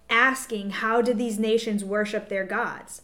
asking, 0.09 0.69
How 0.69 1.01
did 1.01 1.17
these 1.17 1.37
nations 1.37 1.83
worship 1.83 2.29
their 2.29 2.45
gods? 2.45 3.01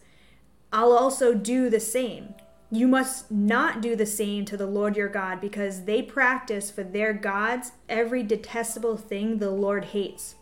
I'll 0.72 0.94
also 0.94 1.34
do 1.34 1.70
the 1.70 1.82
same. 1.82 2.34
You 2.72 2.88
must 2.88 3.30
not 3.30 3.82
do 3.82 3.98
the 3.98 4.06
same 4.06 4.46
to 4.46 4.56
the 4.56 4.66
Lord 4.66 4.96
your 4.96 5.10
God, 5.10 5.42
because 5.42 5.84
they 5.84 6.02
practice 6.02 6.72
for 6.72 6.84
their 6.84 7.12
gods 7.12 7.74
every 7.90 8.24
detestable 8.24 8.96
thing 8.96 9.40
the 9.40 9.52
Lord 9.52 9.84
hates. 9.84 10.36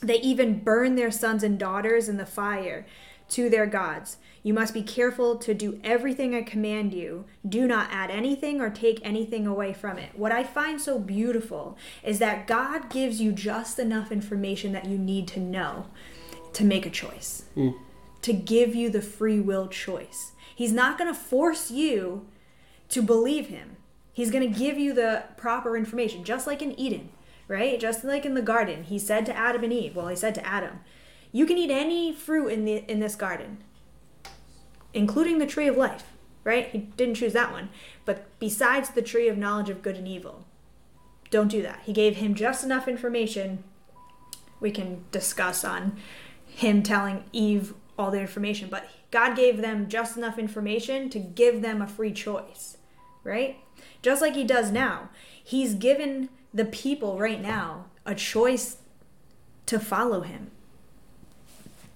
They 0.00 0.18
even 0.20 0.60
burn 0.60 0.94
their 0.94 1.10
sons 1.10 1.42
and 1.42 1.58
daughters 1.58 2.08
in 2.08 2.16
the 2.16 2.24
fire 2.24 2.86
to 3.30 3.50
their 3.50 3.66
gods. 3.66 4.16
You 4.42 4.54
must 4.54 4.72
be 4.72 4.82
careful 4.82 5.36
to 5.36 5.52
do 5.52 5.80
everything 5.84 6.34
I 6.34 6.42
command 6.42 6.94
you. 6.94 7.26
Do 7.46 7.66
not 7.66 7.90
add 7.90 8.10
anything 8.10 8.60
or 8.60 8.70
take 8.70 9.00
anything 9.04 9.46
away 9.46 9.72
from 9.72 9.98
it. 9.98 10.10
What 10.16 10.32
I 10.32 10.44
find 10.44 10.80
so 10.80 10.98
beautiful 10.98 11.76
is 12.02 12.18
that 12.20 12.46
God 12.46 12.88
gives 12.88 13.20
you 13.20 13.32
just 13.32 13.78
enough 13.78 14.10
information 14.10 14.72
that 14.72 14.86
you 14.86 14.96
need 14.96 15.28
to 15.28 15.40
know 15.40 15.86
to 16.54 16.64
make 16.64 16.86
a 16.86 16.90
choice, 16.90 17.44
mm. 17.56 17.74
to 18.22 18.32
give 18.32 18.74
you 18.74 18.88
the 18.88 19.02
free 19.02 19.40
will 19.40 19.68
choice. 19.68 20.32
He's 20.54 20.72
not 20.72 20.98
going 20.98 21.12
to 21.12 21.18
force 21.18 21.70
you 21.70 22.26
to 22.88 23.02
believe 23.02 23.48
him. 23.48 23.76
He's 24.12 24.30
going 24.30 24.50
to 24.50 24.58
give 24.58 24.78
you 24.78 24.92
the 24.92 25.24
proper 25.36 25.76
information, 25.76 26.24
just 26.24 26.46
like 26.46 26.62
in 26.62 26.78
Eden, 26.80 27.10
right? 27.46 27.78
Just 27.78 28.02
like 28.02 28.24
in 28.26 28.34
the 28.34 28.42
garden. 28.42 28.84
He 28.84 28.98
said 28.98 29.26
to 29.26 29.36
Adam 29.36 29.62
and 29.62 29.72
Eve, 29.72 29.94
well, 29.94 30.08
he 30.08 30.16
said 30.16 30.34
to 30.36 30.46
Adam, 30.46 30.80
you 31.32 31.46
can 31.46 31.58
eat 31.58 31.70
any 31.70 32.12
fruit 32.12 32.48
in 32.48 32.64
the 32.64 32.84
in 32.90 33.00
this 33.00 33.14
garden, 33.14 33.58
including 34.92 35.38
the 35.38 35.46
tree 35.46 35.68
of 35.68 35.76
life, 35.76 36.04
right? 36.44 36.68
He 36.68 36.78
didn't 36.78 37.16
choose 37.16 37.32
that 37.34 37.52
one. 37.52 37.68
But 38.04 38.26
besides 38.38 38.90
the 38.90 39.02
tree 39.02 39.28
of 39.28 39.36
knowledge 39.36 39.70
of 39.70 39.82
good 39.82 39.96
and 39.96 40.08
evil, 40.08 40.46
don't 41.30 41.48
do 41.48 41.62
that. 41.62 41.80
He 41.84 41.92
gave 41.92 42.16
him 42.16 42.34
just 42.34 42.64
enough 42.64 42.88
information 42.88 43.64
we 44.60 44.70
can 44.70 45.04
discuss 45.12 45.64
on 45.64 45.96
him 46.46 46.82
telling 46.82 47.24
Eve 47.32 47.74
all 47.98 48.10
the 48.10 48.20
information, 48.20 48.68
but 48.68 48.88
God 49.10 49.36
gave 49.36 49.58
them 49.58 49.88
just 49.88 50.16
enough 50.16 50.38
information 50.38 51.10
to 51.10 51.18
give 51.18 51.62
them 51.62 51.80
a 51.80 51.86
free 51.86 52.12
choice, 52.12 52.76
right? 53.24 53.58
Just 54.02 54.22
like 54.22 54.34
he 54.34 54.44
does 54.44 54.70
now. 54.70 55.10
He's 55.42 55.74
given 55.74 56.28
the 56.52 56.64
people 56.64 57.18
right 57.18 57.40
now 57.40 57.86
a 58.06 58.14
choice 58.14 58.78
to 59.66 59.78
follow 59.78 60.22
him. 60.22 60.50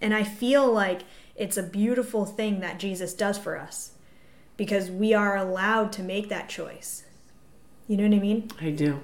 And 0.03 0.13
I 0.13 0.25
feel 0.25 0.71
like 0.71 1.03
it's 1.37 1.57
a 1.57 1.63
beautiful 1.63 2.27
thing 2.27 2.59
that 2.59 2.81
Jesus 2.81 3.15
does 3.15 3.39
for 3.39 3.57
us 3.57 3.93
because 4.57 4.91
we 4.91 5.15
are 5.15 5.37
allowed 5.37 5.93
to 5.93 6.03
make 6.03 6.29
that 6.29 6.49
choice. 6.49 7.05
You 7.87 7.97
know 7.97 8.09
what 8.09 8.17
I 8.17 8.19
mean? 8.19 8.51
I 8.61 8.71
do. 8.71 9.01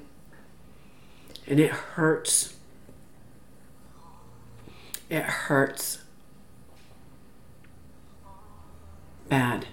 And 1.46 1.60
it 1.60 1.70
hurts. 1.70 2.56
It 5.08 5.22
hurts. 5.22 6.00
Bad. 9.28 9.66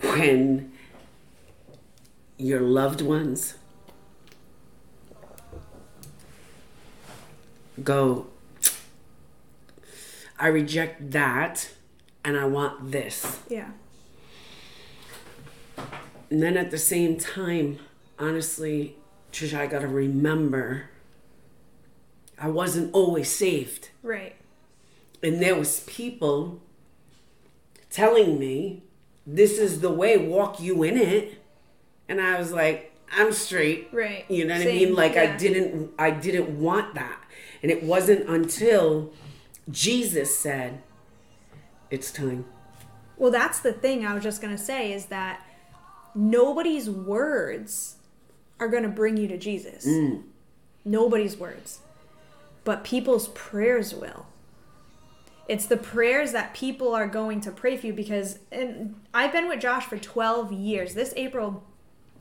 When 0.00 0.72
your 2.38 2.60
loved 2.60 3.02
ones 3.02 3.54
go, 7.82 8.26
I 10.40 10.48
reject 10.48 11.10
that 11.10 11.70
and 12.24 12.36
I 12.36 12.46
want 12.46 12.90
this. 12.90 13.40
Yeah. 13.48 13.70
And 16.30 16.42
then 16.42 16.56
at 16.56 16.70
the 16.70 16.78
same 16.78 17.16
time, 17.16 17.78
honestly, 18.18 18.96
Trisha, 19.32 19.58
I 19.58 19.66
gotta 19.66 19.88
remember 19.88 20.90
I 22.38 22.48
wasn't 22.48 22.94
always 22.94 23.30
saved. 23.30 23.90
Right. 24.02 24.34
And 25.22 25.42
there 25.42 25.54
was 25.54 25.80
people 25.80 26.62
telling 27.90 28.38
me, 28.38 28.82
this 29.26 29.58
is 29.58 29.80
the 29.80 29.90
way, 29.90 30.16
walk 30.16 30.58
you 30.58 30.82
in 30.82 30.96
it. 30.96 31.42
And 32.08 32.20
I 32.20 32.38
was 32.38 32.52
like, 32.52 32.96
I'm 33.12 33.32
straight. 33.32 33.88
Right. 33.92 34.24
You 34.30 34.46
know 34.46 34.54
what 34.54 34.66
I 34.66 34.70
mean? 34.70 34.94
Like 34.94 35.16
I 35.16 35.36
didn't 35.36 35.92
I 35.98 36.10
didn't 36.10 36.60
want 36.60 36.94
that. 36.94 37.20
And 37.62 37.70
it 37.70 37.82
wasn't 37.82 38.28
until 38.28 39.12
Jesus 39.68 40.38
said, 40.38 40.82
It's 41.90 42.12
time. 42.12 42.44
Well, 43.16 43.30
that's 43.30 43.60
the 43.60 43.72
thing 43.72 44.06
I 44.06 44.14
was 44.14 44.22
just 44.22 44.40
going 44.40 44.56
to 44.56 44.62
say 44.62 44.92
is 44.92 45.06
that 45.06 45.44
nobody's 46.14 46.88
words 46.88 47.96
are 48.58 48.68
going 48.68 48.82
to 48.82 48.88
bring 48.88 49.16
you 49.16 49.28
to 49.28 49.36
Jesus. 49.36 49.86
Mm. 49.86 50.22
Nobody's 50.84 51.36
words. 51.36 51.80
But 52.64 52.84
people's 52.84 53.28
prayers 53.28 53.94
will. 53.94 54.26
It's 55.48 55.66
the 55.66 55.76
prayers 55.76 56.32
that 56.32 56.54
people 56.54 56.94
are 56.94 57.08
going 57.08 57.40
to 57.40 57.50
pray 57.50 57.76
for 57.76 57.88
you 57.88 57.92
because 57.92 58.38
and 58.52 58.94
I've 59.12 59.32
been 59.32 59.48
with 59.48 59.60
Josh 59.60 59.84
for 59.84 59.98
12 59.98 60.52
years. 60.52 60.94
This 60.94 61.12
April 61.16 61.64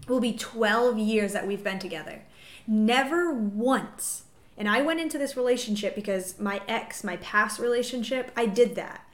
will 0.07 0.19
be 0.19 0.33
12 0.33 0.97
years 0.97 1.33
that 1.33 1.45
we've 1.45 1.63
been 1.63 1.79
together. 1.79 2.23
Never 2.65 3.31
once. 3.31 4.23
And 4.59 4.67
I 4.67 4.81
went 4.81 4.99
into 4.99 5.17
this 5.17 5.37
relationship 5.37 5.95
because 5.95 6.37
my 6.37 6.61
ex, 6.67 7.01
my 7.01 7.15
past 7.17 7.59
relationship, 7.59 8.29
I 8.35 8.45
did 8.45 8.75
that. 8.75 9.05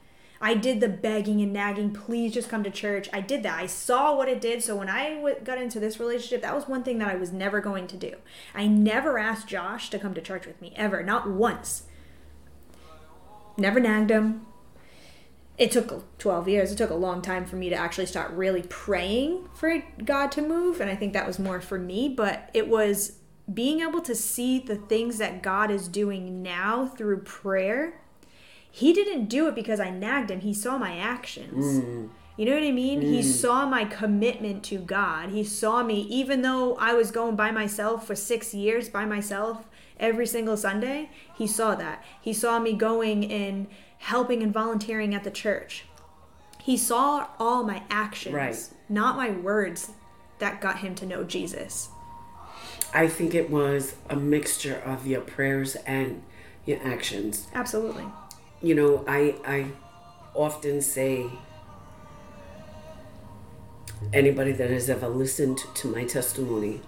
I 0.41 0.55
did 0.55 0.79
the 0.79 0.89
begging 0.89 1.39
and 1.41 1.53
nagging, 1.53 1.91
please 1.93 2.33
just 2.33 2.49
come 2.49 2.63
to 2.63 2.69
church. 2.69 3.07
I 3.13 3.21
did 3.21 3.43
that. 3.43 3.57
I 3.57 3.67
saw 3.67 4.15
what 4.15 4.27
it 4.27 4.41
did. 4.41 4.63
So 4.63 4.75
when 4.75 4.89
I 4.89 5.15
w- 5.15 5.39
got 5.43 5.59
into 5.59 5.79
this 5.79 5.99
relationship, 5.99 6.41
that 6.41 6.55
was 6.55 6.67
one 6.67 6.83
thing 6.83 6.97
that 6.97 7.07
I 7.07 7.15
was 7.15 7.31
never 7.31 7.61
going 7.61 7.87
to 7.87 7.97
do. 7.97 8.15
I 8.53 8.67
never 8.67 9.17
asked 9.17 9.47
Josh 9.47 9.89
to 9.91 9.99
come 9.99 10.13
to 10.15 10.21
church 10.21 10.45
with 10.45 10.59
me, 10.61 10.73
ever, 10.75 11.03
not 11.03 11.29
once. 11.29 11.83
Never 13.55 13.79
nagged 13.79 14.09
him. 14.09 14.45
It 15.57 15.71
took 15.71 16.17
12 16.17 16.49
years. 16.49 16.71
It 16.71 16.77
took 16.77 16.89
a 16.89 16.95
long 16.95 17.21
time 17.21 17.45
for 17.45 17.55
me 17.55 17.69
to 17.69 17.75
actually 17.75 18.07
start 18.07 18.31
really 18.31 18.63
praying 18.63 19.47
for 19.53 19.81
God 20.03 20.31
to 20.33 20.41
move. 20.41 20.81
And 20.81 20.89
I 20.89 20.95
think 20.95 21.13
that 21.13 21.25
was 21.25 21.39
more 21.39 21.61
for 21.61 21.79
me. 21.79 22.09
But 22.09 22.49
it 22.53 22.67
was 22.67 23.13
being 23.53 23.81
able 23.81 24.01
to 24.01 24.15
see 24.15 24.59
the 24.59 24.75
things 24.75 25.17
that 25.19 25.43
God 25.43 25.69
is 25.69 25.87
doing 25.87 26.41
now 26.41 26.87
through 26.87 27.21
prayer 27.21 28.01
he 28.75 28.91
didn't 28.91 29.27
do 29.27 29.47
it 29.47 29.55
because 29.55 29.79
I 29.79 29.89
nagged 29.89 30.29
him. 30.29 30.41
He 30.41 30.53
saw 30.53 30.77
my 30.77 30.97
actions. 30.97 31.79
Mm. 31.79 32.09
You 32.35 32.45
know 32.45 32.55
what 32.55 32.63
I 32.63 32.71
mean? 32.71 32.99
Mm. 32.99 33.05
He 33.05 33.23
saw 33.23 33.65
my 33.65 33.85
commitment 33.85 34.65
to 34.65 34.79
God. 34.79 35.29
He 35.29 35.45
saw 35.45 35.81
me, 35.81 36.01
even 36.09 36.41
though 36.41 36.75
I 36.75 36.93
was 36.93 37.09
going 37.09 37.37
by 37.37 37.51
myself 37.51 38.05
for 38.05 38.15
six 38.15 38.53
years 38.53 38.89
by 38.89 39.05
myself 39.05 39.63
every 39.97 40.27
single 40.27 40.57
Sunday, 40.57 41.09
he 41.37 41.47
saw 41.47 41.75
that. 41.75 42.03
He 42.19 42.33
saw 42.33 42.59
me 42.59 42.73
going 42.73 43.31
and 43.31 43.67
helping 43.99 44.43
and 44.43 44.53
volunteering 44.53 45.15
at 45.15 45.23
the 45.23 45.31
church. 45.31 45.85
He 46.61 46.75
saw 46.75 47.27
all 47.39 47.63
my 47.63 47.83
actions, 47.89 48.35
right. 48.35 48.69
not 48.89 49.15
my 49.15 49.31
words, 49.31 49.91
that 50.39 50.59
got 50.59 50.79
him 50.79 50.95
to 50.95 51.05
know 51.05 51.23
Jesus. 51.23 51.87
I 52.95 53.07
think 53.07 53.35
it 53.35 53.49
was 53.49 53.95
a 54.09 54.15
mixture 54.15 54.81
of 54.85 55.05
your 55.05 55.21
prayers 55.21 55.75
and 55.85 56.23
your 56.65 56.79
actions. 56.83 57.47
Absolutely 57.53 58.05
you 58.65 58.73
know, 58.73 59.03
I 59.07 59.35
I 59.45 59.67
often 60.33 60.81
say 60.81 61.29
anybody 64.11 64.51
that 64.53 64.69
has 64.71 64.89
ever 64.89 65.07
listened 65.07 65.59
to 65.75 65.87
my 65.87 66.03
testimony 66.03 66.81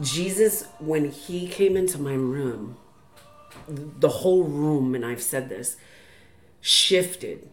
Jesus 0.00 0.66
when 0.78 1.10
he 1.10 1.48
came 1.48 1.76
into 1.76 1.98
my 1.98 2.12
room 2.12 2.76
the 3.68 4.08
whole 4.08 4.44
room 4.44 4.94
and 4.94 5.04
I've 5.04 5.22
said 5.22 5.48
this 5.48 5.76
shifted 6.60 7.48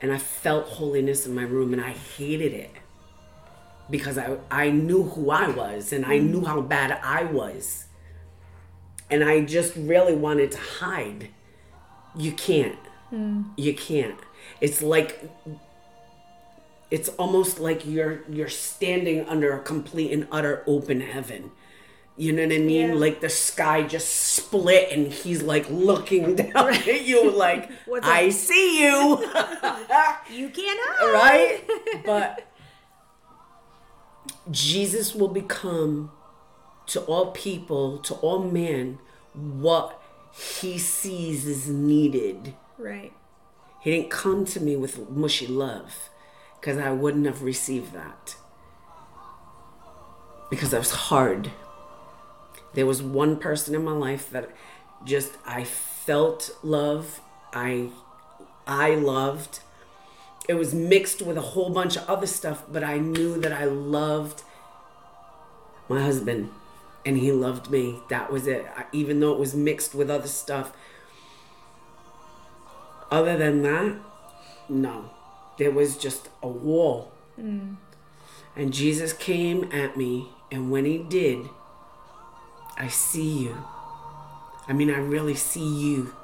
and 0.00 0.12
I 0.12 0.18
felt 0.18 0.66
holiness 0.66 1.26
in 1.26 1.34
my 1.34 1.42
room 1.42 1.72
and 1.72 1.82
I 1.82 1.90
hated 1.90 2.52
it 2.52 2.70
because 3.90 4.18
I 4.18 4.38
I 4.50 4.70
knew 4.70 5.04
who 5.04 5.30
I 5.30 5.48
was 5.48 5.92
and 5.92 6.04
I 6.04 6.18
knew 6.18 6.44
how 6.44 6.60
bad 6.60 6.98
I 7.02 7.24
was 7.24 7.86
and 9.10 9.22
I 9.22 9.40
just 9.40 9.74
really 9.76 10.14
wanted 10.14 10.52
to 10.52 10.58
hide. 10.58 11.28
You 12.16 12.32
can't. 12.32 12.78
Mm. 13.12 13.50
You 13.56 13.74
can't. 13.74 14.18
It's 14.60 14.82
like 14.82 15.30
it's 16.90 17.08
almost 17.10 17.60
like 17.60 17.86
you're 17.86 18.22
you're 18.28 18.48
standing 18.48 19.26
under 19.28 19.52
a 19.54 19.60
complete 19.60 20.12
and 20.12 20.26
utter 20.30 20.62
open 20.66 21.00
heaven. 21.00 21.52
You 22.18 22.32
know 22.32 22.44
what 22.44 22.54
I 22.54 22.58
mean? 22.58 22.88
Yeah. 22.88 22.94
Like 22.94 23.20
the 23.20 23.28
sky 23.28 23.82
just 23.82 24.08
split 24.08 24.90
and 24.90 25.12
he's 25.12 25.42
like 25.42 25.68
looking 25.68 26.34
down 26.36 26.72
at 26.72 27.02
you 27.02 27.30
like 27.30 27.70
I 28.02 28.30
see 28.30 28.84
you. 28.84 29.18
you 30.32 30.48
can't 30.48 30.80
hide. 30.82 31.12
Right? 31.12 32.04
But 32.04 32.45
Jesus 34.50 35.14
will 35.14 35.28
become 35.28 36.10
to 36.86 37.00
all 37.02 37.32
people, 37.32 37.98
to 37.98 38.14
all 38.14 38.42
men, 38.42 38.98
what 39.32 40.00
he 40.32 40.78
sees 40.78 41.46
is 41.46 41.68
needed. 41.68 42.54
Right. 42.78 43.12
He 43.80 43.90
didn't 43.90 44.10
come 44.10 44.44
to 44.46 44.60
me 44.60 44.76
with 44.76 45.08
mushy 45.10 45.46
love 45.46 46.10
because 46.60 46.78
I 46.78 46.90
wouldn't 46.90 47.26
have 47.26 47.42
received 47.42 47.92
that. 47.92 48.36
Because 50.50 50.72
I 50.72 50.78
was 50.78 50.90
hard. 50.90 51.50
There 52.74 52.86
was 52.86 53.02
one 53.02 53.36
person 53.36 53.74
in 53.74 53.84
my 53.84 53.92
life 53.92 54.30
that 54.30 54.50
just 55.04 55.32
I 55.46 55.64
felt 55.64 56.56
love. 56.62 57.20
I 57.52 57.90
I 58.66 58.94
loved. 58.94 59.60
It 60.48 60.54
was 60.54 60.74
mixed 60.74 61.22
with 61.22 61.36
a 61.36 61.42
whole 61.42 61.70
bunch 61.70 61.96
of 61.96 62.08
other 62.08 62.26
stuff, 62.26 62.64
but 62.70 62.84
I 62.84 62.98
knew 62.98 63.40
that 63.40 63.52
I 63.52 63.64
loved 63.64 64.42
my 65.88 66.02
husband 66.02 66.50
and 67.06 67.18
he 67.18 67.30
loved 67.30 67.70
me. 67.70 68.00
That 68.08 68.32
was 68.32 68.46
it. 68.48 68.66
Even 68.92 69.20
though 69.20 69.32
it 69.32 69.38
was 69.38 69.54
mixed 69.54 69.94
with 69.94 70.10
other 70.10 70.26
stuff. 70.26 70.72
Other 73.10 73.36
than 73.36 73.62
that, 73.62 73.96
no. 74.68 75.10
There 75.56 75.70
was 75.70 75.96
just 75.96 76.28
a 76.42 76.48
wall. 76.48 77.12
Mm. 77.40 77.76
And 78.56 78.72
Jesus 78.72 79.12
came 79.12 79.70
at 79.72 79.96
me, 79.96 80.30
and 80.50 80.70
when 80.70 80.84
he 80.84 80.98
did, 80.98 81.48
I 82.76 82.88
see 82.88 83.44
you. 83.44 83.56
I 84.66 84.72
mean, 84.72 84.90
I 84.90 84.98
really 84.98 85.34
see 85.34 85.66
you. 85.66 86.14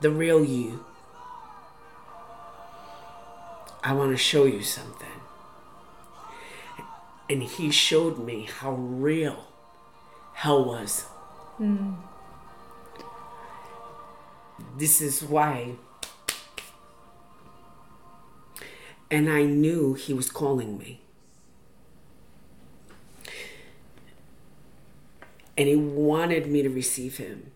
The 0.00 0.10
real 0.10 0.44
you. 0.44 0.84
I 3.86 3.92
want 3.92 4.10
to 4.10 4.16
show 4.16 4.46
you 4.46 4.62
something. 4.62 5.06
And 7.30 7.40
he 7.40 7.70
showed 7.70 8.18
me 8.18 8.48
how 8.58 8.72
real 8.72 9.46
hell 10.32 10.64
was. 10.64 11.04
Mm. 11.60 11.94
This 14.76 15.00
is 15.00 15.22
why. 15.22 15.76
And 19.08 19.30
I 19.30 19.44
knew 19.44 19.94
he 19.94 20.12
was 20.12 20.32
calling 20.32 20.78
me. 20.78 21.00
And 25.56 25.68
he 25.68 25.76
wanted 25.76 26.48
me 26.48 26.62
to 26.62 26.68
receive 26.68 27.18
him. 27.18 27.52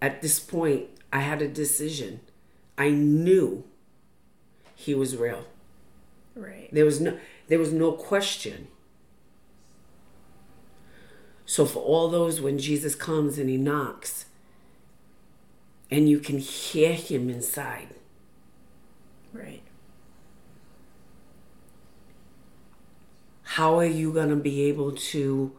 At 0.00 0.22
this 0.22 0.40
point, 0.40 0.86
I 1.12 1.20
had 1.20 1.40
a 1.40 1.46
decision. 1.46 2.18
I 2.76 2.90
knew 2.90 3.62
he 4.74 4.96
was 4.96 5.16
real. 5.16 5.44
Right. 6.34 6.68
There 6.72 6.84
was 6.84 7.00
no 7.00 7.18
there 7.48 7.58
was 7.58 7.72
no 7.72 7.92
question. 7.92 8.68
So, 11.44 11.66
for 11.66 11.80
all 11.80 12.08
those 12.08 12.40
when 12.40 12.58
Jesus 12.58 12.94
comes 12.94 13.36
and 13.36 13.50
he 13.50 13.58
knocks, 13.58 14.26
and 15.90 16.08
you 16.08 16.18
can 16.18 16.38
hear 16.38 16.94
him 16.94 17.28
inside. 17.28 17.88
Right. 19.34 19.62
How 23.42 23.78
are 23.78 23.84
you 23.84 24.12
going 24.14 24.30
to 24.30 24.36
be 24.36 24.62
able 24.62 24.92
to, 24.92 25.52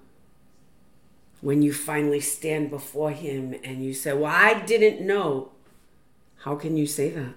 when 1.41 1.61
you 1.61 1.71
finally 1.71 2.19
stand 2.19 2.71
before 2.71 3.11
him 3.11 3.53
and 3.63 3.85
you 3.85 3.93
say, 3.93 4.13
Well, 4.13 4.33
I 4.33 4.61
didn't 4.61 5.05
know? 5.05 5.51
How 6.37 6.55
can 6.55 6.75
you 6.75 6.87
say 6.87 7.11
that? 7.11 7.35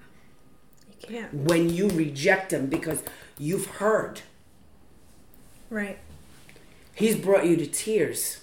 You 0.89 0.97
can't. 1.01 1.35
When 1.35 1.69
you 1.69 1.89
reject 1.91 2.55
him 2.55 2.69
because 2.69 3.03
you've 3.39 3.67
heard. 3.67 4.23
Right. 5.71 5.99
He's 6.95 7.17
brought 7.17 7.47
you 7.47 7.57
to 7.57 7.67
tears. 7.67 8.43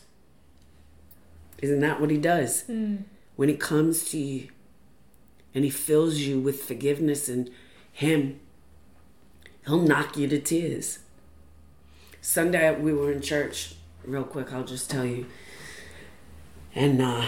Isn't 1.61 1.79
that 1.79 1.99
what 2.01 2.09
he 2.09 2.17
does? 2.17 2.63
Mm. 2.65 3.03
When 3.35 3.49
he 3.49 3.55
comes 3.55 4.09
to 4.11 4.17
you 4.17 4.49
and 5.55 5.63
he 5.63 5.69
fills 5.69 6.17
you 6.17 6.39
with 6.39 6.63
forgiveness 6.63 7.29
and 7.29 7.49
him, 7.91 8.39
he'll 9.65 9.81
knock 9.81 10.17
you 10.17 10.27
to 10.27 10.39
tears. 10.39 10.99
Sunday 12.21 12.79
we 12.79 12.93
were 12.93 13.11
in 13.11 13.21
church, 13.21 13.75
real 14.05 14.23
quick, 14.23 14.53
I'll 14.53 14.63
just 14.63 14.89
tell 14.89 15.05
you. 15.05 15.25
And 16.75 17.01
uh, 17.01 17.27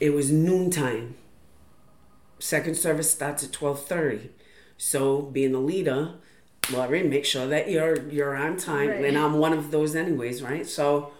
it 0.00 0.10
was 0.10 0.30
noontime. 0.30 1.16
Second 2.38 2.76
service 2.76 3.10
starts 3.10 3.44
at 3.44 3.50
12:30. 3.50 4.28
So 4.78 5.22
being 5.22 5.52
the 5.52 5.60
leader, 5.60 6.14
Laurie, 6.72 7.02
make 7.02 7.24
sure 7.24 7.46
that 7.46 7.68
you're 7.70 8.08
you're 8.08 8.36
on 8.36 8.56
time. 8.56 8.88
Right. 8.88 9.04
And 9.04 9.18
I'm 9.18 9.34
one 9.34 9.52
of 9.52 9.70
those 9.70 9.94
anyways, 9.94 10.42
right? 10.42 10.66
So 10.66 11.12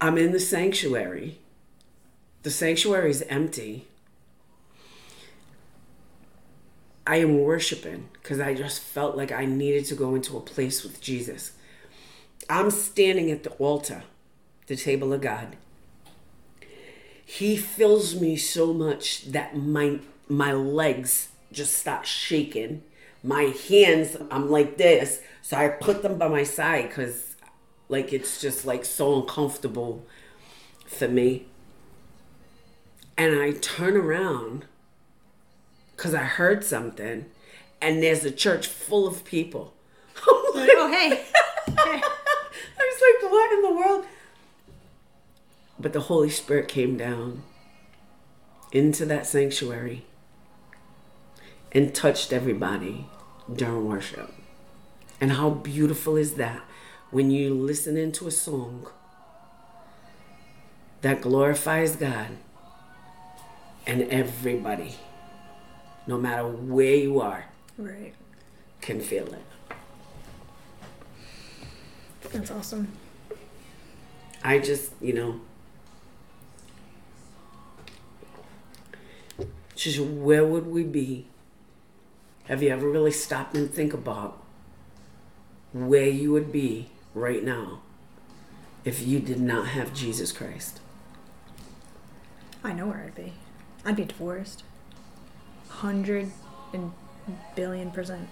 I'm 0.00 0.16
in 0.16 0.32
the 0.32 0.40
sanctuary. 0.40 1.38
The 2.42 2.50
sanctuary 2.50 3.10
is 3.10 3.22
empty. 3.28 3.86
I 7.06 7.16
am 7.16 7.40
worshiping 7.40 8.08
because 8.14 8.40
I 8.40 8.54
just 8.54 8.80
felt 8.80 9.16
like 9.16 9.32
I 9.32 9.44
needed 9.44 9.84
to 9.86 9.94
go 9.94 10.14
into 10.14 10.36
a 10.36 10.40
place 10.40 10.84
with 10.84 11.00
Jesus. 11.00 11.52
I'm 12.48 12.70
standing 12.70 13.30
at 13.30 13.42
the 13.42 13.50
altar, 13.52 14.04
the 14.66 14.76
table 14.76 15.12
of 15.12 15.20
God. 15.20 15.56
He 17.38 17.56
fills 17.56 18.14
me 18.20 18.36
so 18.36 18.74
much 18.74 19.24
that 19.26 19.56
my 19.56 20.00
my 20.28 20.52
legs 20.52 21.28
just 21.50 21.74
start 21.78 22.06
shaking. 22.06 22.82
My 23.22 23.54
hands, 23.68 24.16
I'm 24.30 24.50
like 24.50 24.76
this, 24.76 25.20
so 25.40 25.56
I 25.56 25.68
put 25.68 26.02
them 26.02 26.18
by 26.18 26.28
my 26.28 26.42
side 26.44 26.88
because 26.88 27.36
like 27.88 28.12
it's 28.12 28.40
just 28.40 28.66
like 28.66 28.84
so 28.84 29.20
uncomfortable 29.20 30.04
for 30.86 31.08
me. 31.08 31.46
and 33.16 33.38
I 33.40 33.52
turn 33.52 33.96
around 33.96 34.66
because 35.96 36.14
I 36.14 36.24
heard 36.24 36.64
something, 36.64 37.26
and 37.80 38.02
there's 38.02 38.24
a 38.24 38.30
church 38.30 38.66
full 38.66 39.06
of 39.06 39.24
people. 39.24 39.74
Like, 40.54 40.68
oh 40.74 40.88
hey. 40.92 41.08
hey. 41.08 42.02
I 42.78 42.82
was 42.90 43.00
like, 43.06 43.32
what 43.32 43.52
in 43.52 43.62
the 43.62 43.72
world? 43.74 44.04
But 45.82 45.92
the 45.92 46.00
Holy 46.02 46.30
Spirit 46.30 46.68
came 46.68 46.96
down 46.96 47.42
into 48.70 49.04
that 49.06 49.26
sanctuary 49.26 50.06
and 51.72 51.92
touched 51.92 52.32
everybody 52.32 53.06
during 53.52 53.88
worship. 53.88 54.32
And 55.20 55.32
how 55.32 55.50
beautiful 55.50 56.16
is 56.16 56.34
that 56.34 56.62
when 57.10 57.32
you 57.32 57.52
listen 57.52 57.96
into 57.96 58.28
a 58.28 58.30
song 58.30 58.86
that 61.00 61.20
glorifies 61.20 61.96
God 61.96 62.28
and 63.84 64.02
everybody, 64.02 64.94
no 66.06 66.16
matter 66.16 66.46
where 66.46 66.94
you 66.94 67.20
are, 67.20 67.46
Right. 67.76 68.14
can 68.80 69.00
feel 69.00 69.26
it. 69.34 69.42
That's 72.30 72.50
awesome. 72.52 72.88
I 74.44 74.58
just, 74.58 74.92
you 75.00 75.12
know, 75.12 75.40
just 79.82 79.98
where 79.98 80.44
would 80.44 80.66
we 80.66 80.84
be? 80.84 81.26
Have 82.44 82.62
you 82.62 82.70
ever 82.70 82.88
really 82.88 83.10
stopped 83.10 83.56
and 83.56 83.70
think 83.70 83.92
about 83.92 84.42
where 85.72 86.08
you 86.08 86.32
would 86.32 86.52
be 86.52 86.90
right 87.14 87.42
now 87.42 87.80
if 88.84 89.06
you 89.06 89.18
did 89.18 89.40
not 89.40 89.68
have 89.68 89.94
Jesus 89.94 90.32
Christ? 90.32 90.80
I 92.62 92.72
know 92.72 92.86
where 92.86 93.04
I'd 93.04 93.14
be. 93.14 93.32
I'd 93.84 93.96
be 93.96 94.04
divorced. 94.04 94.62
Hundred 95.68 96.30
and 96.72 96.92
billion 97.56 97.90
percent. 97.90 98.28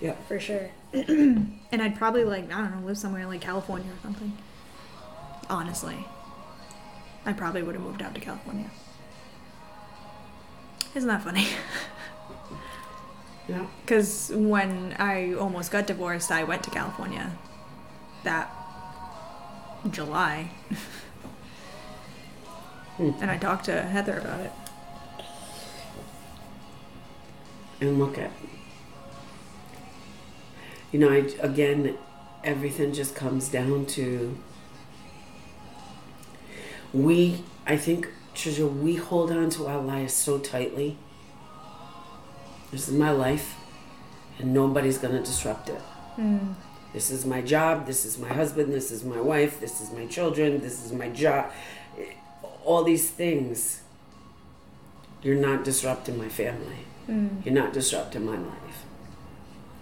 Yeah. 0.00 0.14
For 0.28 0.40
sure. 0.40 0.70
and 0.92 1.60
I'd 1.72 1.96
probably 1.96 2.24
like, 2.24 2.52
I 2.52 2.58
don't 2.58 2.80
know, 2.80 2.86
live 2.86 2.98
somewhere 2.98 3.22
in 3.22 3.28
like 3.28 3.40
California 3.40 3.90
or 3.90 4.00
something. 4.02 4.36
Honestly. 5.50 6.06
I 7.26 7.32
probably 7.32 7.62
would 7.62 7.74
have 7.74 7.84
moved 7.84 8.02
out 8.02 8.14
to 8.14 8.20
California. 8.20 8.70
Isn't 10.94 11.08
that 11.08 11.22
funny? 11.22 11.46
Yeah. 13.48 13.66
Because 13.82 14.32
when 14.34 14.96
I 14.98 15.34
almost 15.34 15.70
got 15.70 15.86
divorced, 15.86 16.30
I 16.30 16.44
went 16.44 16.62
to 16.62 16.70
California 16.70 17.30
that 18.22 18.50
July. 19.90 20.50
Hmm. 22.96 23.10
and 23.20 23.28
I 23.28 23.36
talked 23.38 23.64
to 23.64 23.82
Heather 23.82 24.18
about 24.18 24.38
it. 24.38 24.52
And 27.80 27.98
look 27.98 28.16
at, 28.18 28.30
you 30.92 31.00
know, 31.00 31.10
I, 31.10 31.28
again, 31.40 31.98
everything 32.44 32.92
just 32.92 33.16
comes 33.16 33.48
down 33.48 33.86
to 33.86 34.38
we, 36.92 37.42
I 37.66 37.76
think, 37.76 38.08
Trisha, 38.34 38.68
we 38.68 38.96
hold 38.96 39.30
on 39.30 39.48
to 39.50 39.66
our 39.66 39.80
lives 39.80 40.12
so 40.12 40.38
tightly. 40.38 40.96
This 42.70 42.88
is 42.88 42.94
my 42.94 43.12
life, 43.12 43.56
and 44.38 44.52
nobody's 44.52 44.98
going 44.98 45.14
to 45.14 45.20
disrupt 45.20 45.68
it. 45.68 45.80
Hmm. 46.16 46.54
This 46.92 47.10
is 47.10 47.24
my 47.24 47.40
job, 47.40 47.86
this 47.86 48.04
is 48.04 48.18
my 48.18 48.28
husband, 48.28 48.72
this 48.72 48.90
is 48.90 49.04
my 49.04 49.20
wife, 49.20 49.60
this 49.60 49.80
is 49.80 49.90
my 49.92 50.06
children, 50.06 50.60
this 50.60 50.84
is 50.84 50.92
my 50.92 51.08
job. 51.10 51.50
All 52.64 52.84
these 52.84 53.08
things. 53.10 53.80
You're 55.22 55.36
not 55.36 55.64
disrupting 55.64 56.18
my 56.18 56.28
family. 56.28 56.84
Hmm. 57.06 57.28
You're 57.44 57.54
not 57.54 57.72
disrupting 57.72 58.24
my 58.24 58.36
life. 58.36 58.84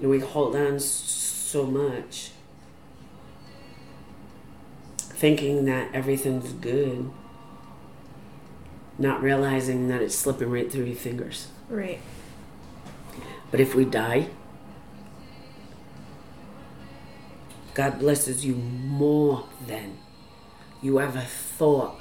And 0.01 0.11
we 0.11 0.21
hold 0.21 0.55
on 0.57 0.79
so 0.79 1.65
much, 1.65 2.31
thinking 4.99 5.65
that 5.67 5.95
everything's 5.95 6.53
good, 6.53 7.11
not 8.99 9.23
realizing 9.23 9.89
that 9.89 10.03
it's 10.03 10.15
slipping 10.15 10.51
right 10.51 10.71
through 10.71 10.85
your 10.85 10.97
fingers. 10.97 11.49
Right. 11.69 12.01
But 13.51 13.61
if 13.61 13.75
we 13.75 13.85
die, 13.85 14.29
God 17.75 17.99
blesses 17.99 18.45
you 18.45 18.55
more 18.55 19.49
than 19.67 19.99
you 20.83 21.01
ever 21.01 21.21
thought 21.21 21.99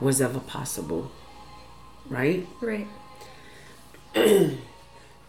was 0.00 0.20
ever 0.20 0.40
possible. 0.40 1.10
Right? 2.08 2.46
Right. 2.60 2.86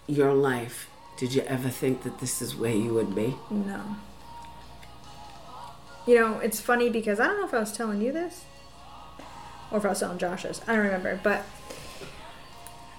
Your 0.07 0.33
life, 0.33 0.89
did 1.17 1.33
you 1.33 1.41
ever 1.41 1.69
think 1.69 2.03
that 2.03 2.19
this 2.19 2.41
is 2.41 2.55
where 2.55 2.73
you 2.73 2.93
would 2.93 3.13
be? 3.13 3.35
No. 3.49 3.97
You 6.09 6.15
know, 6.15 6.39
it's 6.39 6.59
funny 6.59 6.89
because 6.89 7.19
I 7.19 7.27
don't 7.27 7.37
know 7.37 7.45
if 7.45 7.53
I 7.53 7.59
was 7.59 7.71
telling 7.71 8.01
you 8.01 8.11
this 8.11 8.45
or 9.69 9.77
if 9.77 9.85
I 9.85 9.89
was 9.89 9.99
telling 9.99 10.17
Josh 10.17 10.41
this. 10.41 10.59
I 10.67 10.75
don't 10.75 10.85
remember. 10.85 11.19
But 11.21 11.45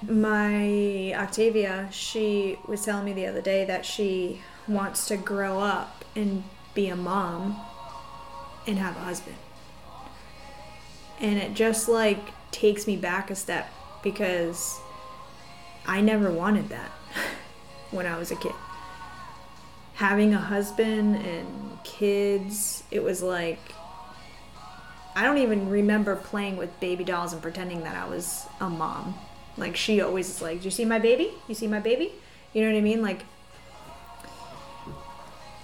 my 0.01 1.13
Octavia, 1.17 1.89
she 1.91 2.57
was 2.69 2.85
telling 2.85 3.05
me 3.05 3.13
the 3.13 3.27
other 3.27 3.41
day 3.41 3.65
that 3.65 3.85
she 3.85 4.43
wants 4.69 5.09
to 5.09 5.17
grow 5.17 5.59
up 5.59 6.05
and 6.15 6.45
be 6.73 6.87
a 6.87 6.95
mom 6.95 7.61
and 8.69 8.79
have 8.79 8.97
a 8.97 9.01
husband. 9.01 9.39
And 11.19 11.37
it 11.37 11.55
just 11.55 11.89
like 11.89 12.31
takes 12.53 12.87
me 12.87 12.97
back 12.97 13.29
a 13.29 13.35
step 13.35 13.73
because 14.05 14.79
I 15.85 16.01
never 16.01 16.31
wanted 16.31 16.69
that 16.69 16.93
when 17.91 18.07
I 18.07 18.17
was 18.17 18.31
a 18.31 18.37
kid 18.37 18.55
having 20.01 20.33
a 20.33 20.39
husband 20.39 21.15
and 21.15 21.79
kids, 21.85 22.83
it 22.91 23.03
was 23.03 23.23
like 23.23 23.61
I 25.15 25.25
don't 25.25 25.37
even 25.39 25.69
remember 25.69 26.17
playing 26.17 26.57
with 26.57 26.71
baby 26.81 27.05
dolls 27.05 27.35
and 27.35 27.43
pretending 27.43 27.83
that 27.83 27.97
I 27.97 28.09
was 28.09 28.47
a 28.61 28.71
mom. 28.71 29.15
Like 29.59 29.77
she 29.77 30.01
always 30.01 30.31
is 30.31 30.41
like, 30.41 30.61
"Do 30.61 30.65
you 30.65 30.71
see 30.71 30.87
my 30.87 30.99
baby? 30.99 31.33
You 31.49 31.55
see 31.55 31.67
my 31.67 31.81
baby?" 31.81 32.13
You 32.55 32.63
know 32.63 32.73
what 32.73 32.79
I 32.79 32.81
mean? 32.81 33.03
Like 33.03 33.27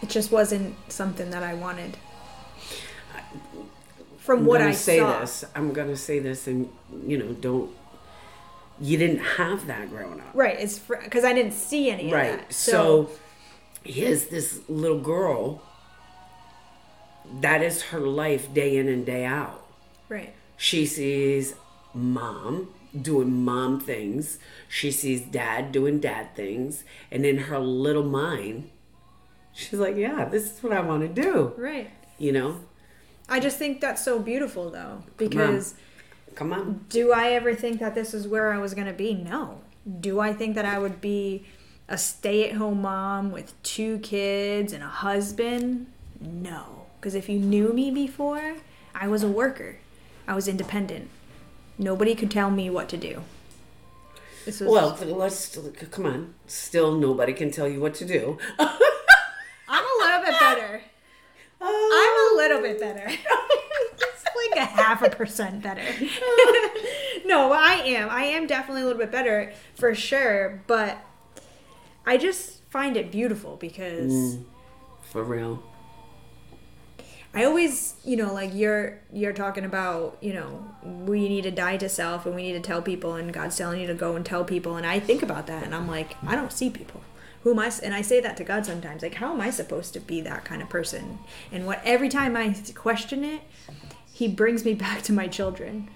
it 0.03 0.11
just 0.11 0.31
wasn't 0.31 0.77
something 0.93 1.31
that 1.31 1.43
I 1.43 1.55
wanted. 1.55 1.97
From 4.19 4.41
I'm 4.41 4.45
what 4.45 4.61
I 4.61 4.73
say 4.73 4.99
saw, 4.99 5.21
this. 5.21 5.47
I'm 5.55 5.73
gonna 5.73 5.97
say 5.97 6.19
this, 6.19 6.47
and 6.47 6.69
you 7.07 7.17
know, 7.17 7.33
don't. 7.33 7.71
You 8.79 8.99
didn't 8.99 9.21
have 9.21 9.67
that 9.69 9.89
growing 9.89 10.21
up, 10.21 10.35
right? 10.35 10.61
It's 10.61 10.79
because 10.79 11.25
I 11.25 11.33
didn't 11.33 11.55
see 11.55 11.89
any 11.89 12.13
right? 12.13 12.35
of 12.35 12.41
that. 12.41 12.53
So, 12.53 13.09
here's 13.87 14.27
this 14.27 14.61
little 14.69 15.01
girl. 15.01 15.63
That 17.41 17.63
is 17.63 17.83
her 17.85 18.01
life, 18.01 18.53
day 18.55 18.77
in 18.77 18.89
and 18.89 19.05
day 19.05 19.25
out. 19.25 19.67
right, 20.09 20.33
She 20.57 20.87
sees 20.87 21.55
mom 21.93 22.69
doing 23.01 23.45
mom 23.45 23.81
things. 23.81 24.39
She 24.69 24.91
sees 24.91 25.21
dad 25.21 25.73
doing 25.73 25.99
dad 25.99 26.35
things, 26.37 26.85
and 27.11 27.27
in 27.27 27.39
her 27.39 27.59
little 27.59 28.05
mind, 28.05 28.71
she's 29.53 29.79
like, 29.79 29.97
"Yeah, 29.97 30.25
this 30.27 30.45
is 30.53 30.63
what 30.63 30.73
I 30.73 30.81
want 30.81 31.03
to 31.03 31.23
do." 31.23 31.53
right. 31.57 31.91
You 32.19 32.33
know, 32.33 32.61
I 33.29 33.41
just 33.41 33.59
think 33.59 33.81
that's 33.81 34.03
so 34.05 34.19
beautiful 34.21 34.71
though 34.71 35.03
because. 35.17 35.75
come 36.35 36.53
on. 36.53 36.85
Do 36.89 37.13
I 37.13 37.31
ever 37.33 37.55
think 37.55 37.81
that 37.81 37.95
this 37.95 38.15
is 38.15 38.29
where 38.29 38.53
I 38.53 38.59
was 38.59 38.73
going 38.75 38.87
to 38.87 38.93
be? 38.93 39.15
No. 39.15 39.61
Do 40.01 40.21
I 40.21 40.33
think 40.33 40.55
that 40.55 40.65
I 40.65 40.79
would 40.79 41.01
be 41.01 41.45
a 41.89 41.99
stay 41.99 42.49
at 42.49 42.57
home 42.57 42.83
mom 42.83 43.31
with 43.31 43.61
two 43.63 43.99
kids 43.99 44.73
and 44.73 44.83
a 44.83 44.89
husband? 44.89 45.87
No. 46.21 46.87
Because 47.01 47.15
if 47.15 47.29
you 47.29 47.39
knew 47.39 47.73
me 47.73 47.91
before, 47.91 48.57
I 48.95 49.09
was 49.09 49.23
a 49.23 49.29
worker, 49.29 49.77
I 50.27 50.35
was 50.35 50.49
independent. 50.49 51.09
Nobody 51.79 52.15
could 52.15 52.31
tell 52.31 52.51
me 52.51 52.71
what 52.71 52.89
to 52.89 52.97
do. 52.97 53.23
This 54.45 54.61
was, 54.61 54.71
Well, 54.71 54.99
let's 55.17 55.59
come 55.91 56.07
on. 56.07 56.35
Still, 56.47 56.97
nobody 56.97 57.33
can 57.33 57.51
tell 57.51 57.69
you 57.69 57.81
what 57.81 57.95
to 57.97 58.05
do. 58.05 58.39
I'm 58.59 59.85
a 59.85 60.05
little 60.05 60.21
bit 60.25 60.41
better. 60.41 60.81
Oh. 61.61 62.31
I'm 62.31 62.35
a 62.35 62.43
little 62.43 62.63
bit 62.63 62.81
better. 62.81 63.07
it's 63.09 64.25
like 64.25 64.57
a 64.57 64.65
half 64.65 65.03
a 65.03 65.11
percent 65.11 65.63
better. 65.63 65.83
no, 67.27 67.53
I 67.53 67.83
am. 67.85 68.09
I 68.11 68.25
am 68.25 68.47
definitely 68.47 68.83
a 68.83 68.85
little 68.87 69.01
bit 69.01 69.11
better 69.11 69.53
for 69.75 69.95
sure, 69.95 70.63
but 70.67 70.99
I 72.07 72.17
just 72.17 72.63
find 72.71 72.97
it 72.97 73.11
beautiful 73.11 73.57
because 73.57 74.13
mm. 74.13 74.45
For 75.11 75.23
real. 75.23 75.63
I 77.33 77.45
always, 77.45 77.95
you 78.05 78.17
know, 78.17 78.33
like 78.33 78.51
you're 78.55 78.99
you're 79.13 79.33
talking 79.33 79.65
about, 79.65 80.17
you 80.21 80.33
know, 80.33 80.67
we 80.83 81.29
need 81.29 81.43
to 81.43 81.51
die 81.51 81.77
to 81.79 81.89
self 81.89 82.27
and 82.27 82.35
we 82.35 82.43
need 82.43 82.53
to 82.55 82.61
tell 82.61 82.83
people 82.83 83.15
and 83.15 83.33
God's 83.33 83.57
telling 83.57 83.81
you 83.81 83.87
to 83.87 83.95
go 83.95 84.17
and 84.17 84.25
tell 84.25 84.45
people 84.45 84.77
and 84.77 84.87
I 84.87 85.01
think 85.01 85.23
about 85.23 85.47
that 85.47 85.65
and 85.65 85.75
I'm 85.75 85.87
like, 85.87 86.17
I 86.27 86.35
don't 86.35 86.53
see 86.53 86.71
people. 86.71 87.03
Who 87.43 87.53
am 87.53 87.59
I? 87.59 87.71
And 87.83 87.95
I 87.95 88.03
say 88.03 88.21
that 88.21 88.37
to 88.39 88.45
God 88.45 88.67
sometimes. 88.67 89.03
Like, 89.03 89.15
how 89.15 89.33
am 89.33 89.41
I 89.41 89.51
supposed 89.51 89.93
to 89.95 90.01
be 90.01 90.21
that 90.23 90.45
kind 90.45 90.61
of 90.63 90.69
person? 90.69 91.19
And 91.53 91.67
what 91.67 91.81
every 91.85 92.09
time 92.09 92.37
I 92.37 92.57
question 92.75 93.23
it, 93.23 93.43
he 94.13 94.27
brings 94.29 94.65
me 94.65 94.75
back 94.87 95.03
to 95.03 95.13
my 95.13 95.29
children. 95.29 95.89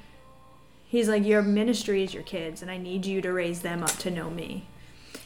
He's 0.87 1.09
like, 1.09 1.25
Your 1.25 1.43
ministry 1.43 2.05
is 2.05 2.15
your 2.15 2.23
kids, 2.23 2.63
and 2.63 2.71
I 2.71 2.77
need 2.77 3.07
you 3.07 3.21
to 3.23 3.33
raise 3.33 3.63
them 3.63 3.83
up 3.83 3.97
to 3.99 4.11
know 4.11 4.31
me. 4.31 4.67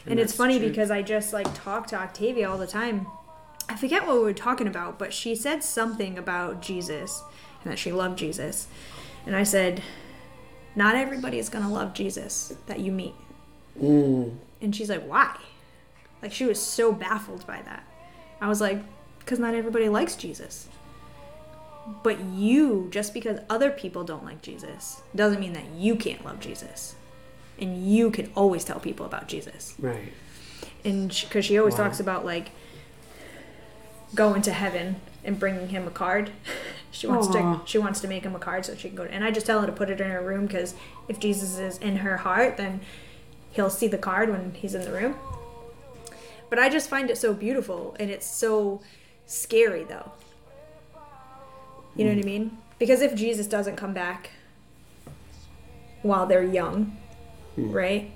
And, 0.07 0.19
it's 0.19 0.35
funny 0.35 0.59
true. 0.59 0.69
because 0.69 0.91
I 0.91 1.01
just 1.01 1.33
like 1.33 1.47
talk 1.55 1.87
to 1.87 1.95
Octavia 1.95 2.49
all 2.49 2.57
the 2.57 2.67
time. 2.67 3.07
I 3.67 3.75
forget 3.75 4.05
what 4.05 4.15
we 4.15 4.21
were 4.21 4.33
talking 4.33 4.67
about, 4.67 4.99
but 4.99 5.13
she 5.13 5.35
said 5.35 5.63
something 5.63 6.17
about 6.17 6.61
Jesus 6.61 7.23
and 7.63 7.71
that 7.71 7.79
she 7.79 7.91
loved 7.91 8.19
Jesus. 8.19 8.67
And 9.25 9.35
I 9.35 9.43
said, 9.43 9.81
Not 10.75 10.95
everybody 10.95 11.39
is 11.39 11.49
going 11.49 11.65
to 11.65 11.71
love 11.71 11.93
Jesus 11.93 12.53
that 12.67 12.79
you 12.79 12.91
meet. 12.91 13.15
Mm. 13.81 14.37
And 14.61 14.75
she's 14.75 14.89
like, 14.89 15.05
Why? 15.07 15.35
Like, 16.21 16.31
she 16.31 16.45
was 16.45 16.61
so 16.61 16.91
baffled 16.91 17.45
by 17.47 17.61
that. 17.63 17.83
I 18.39 18.47
was 18.47 18.61
like, 18.61 18.79
Because 19.19 19.39
not 19.39 19.55
everybody 19.55 19.89
likes 19.89 20.15
Jesus. 20.15 20.69
But 22.03 22.19
you, 22.19 22.87
just 22.91 23.13
because 23.13 23.39
other 23.49 23.69
people 23.69 24.03
don't 24.03 24.25
like 24.25 24.41
Jesus, 24.41 25.01
doesn't 25.15 25.39
mean 25.39 25.53
that 25.53 25.69
you 25.75 25.95
can't 25.95 26.23
love 26.25 26.39
Jesus. 26.39 26.95
And 27.59 27.85
you 27.85 28.11
can 28.11 28.31
always 28.35 28.63
tell 28.63 28.79
people 28.79 29.05
about 29.05 29.27
Jesus. 29.27 29.75
Right. 29.79 30.11
And 30.83 31.09
because 31.09 31.45
she, 31.45 31.57
always 31.57 31.73
Wow. 31.73 31.85
talks 31.85 31.99
about, 31.99 32.25
like, 32.25 32.51
going 34.13 34.41
to 34.43 34.53
heaven 34.53 34.97
and 35.23 35.39
bringing 35.39 35.69
him 35.69 35.87
a 35.87 35.91
card. 35.91 36.31
She 36.91 37.07
wants 37.07 37.27
Aw. 37.27 37.31
to 37.33 37.61
she 37.65 37.77
wants 37.77 37.99
to 37.99 38.07
make 38.07 38.23
him 38.23 38.37
a 38.37 38.39
card 38.39 38.65
so 38.65 38.73
she 38.73 38.87
can 38.87 38.95
go. 38.95 39.03
and 39.03 39.21
I 39.21 39.29
just 39.29 39.45
tell 39.45 39.59
her 39.59 39.65
to 39.65 39.73
put 39.73 39.89
it 39.89 39.99
in 39.99 40.09
her 40.09 40.21
room 40.21 40.45
because 40.45 40.75
if 41.09 41.19
Jesus 41.19 41.57
is 41.57 41.77
in 41.79 41.97
her 41.97 42.15
heart, 42.15 42.55
then 42.55 42.79
he'll 43.51 43.69
see 43.69 43.89
the 43.89 43.97
card 43.97 44.29
when 44.29 44.53
he's 44.53 44.73
in 44.73 44.83
the 44.83 44.93
room. 44.93 45.15
But 46.49 46.57
I 46.57 46.69
just 46.69 46.89
find 46.89 47.09
it 47.09 47.17
so 47.17 47.33
beautiful 47.33 47.97
and 47.99 48.09
it's 48.09 48.25
so 48.25 48.81
scary 49.25 49.83
though. 49.83 50.13
You 51.97 52.05
know 52.05 52.11
what 52.11 52.19
I 52.19 52.21
mm. 52.21 52.25
mean? 52.25 52.57
Because 52.79 53.01
if 53.01 53.13
Jesus 53.13 53.45
doesn't 53.45 53.75
come 53.75 53.93
back 53.93 54.29
while 56.01 56.25
they're 56.25 56.43
young, 56.43 56.95
Hmm. 57.55 57.71
right? 57.71 58.11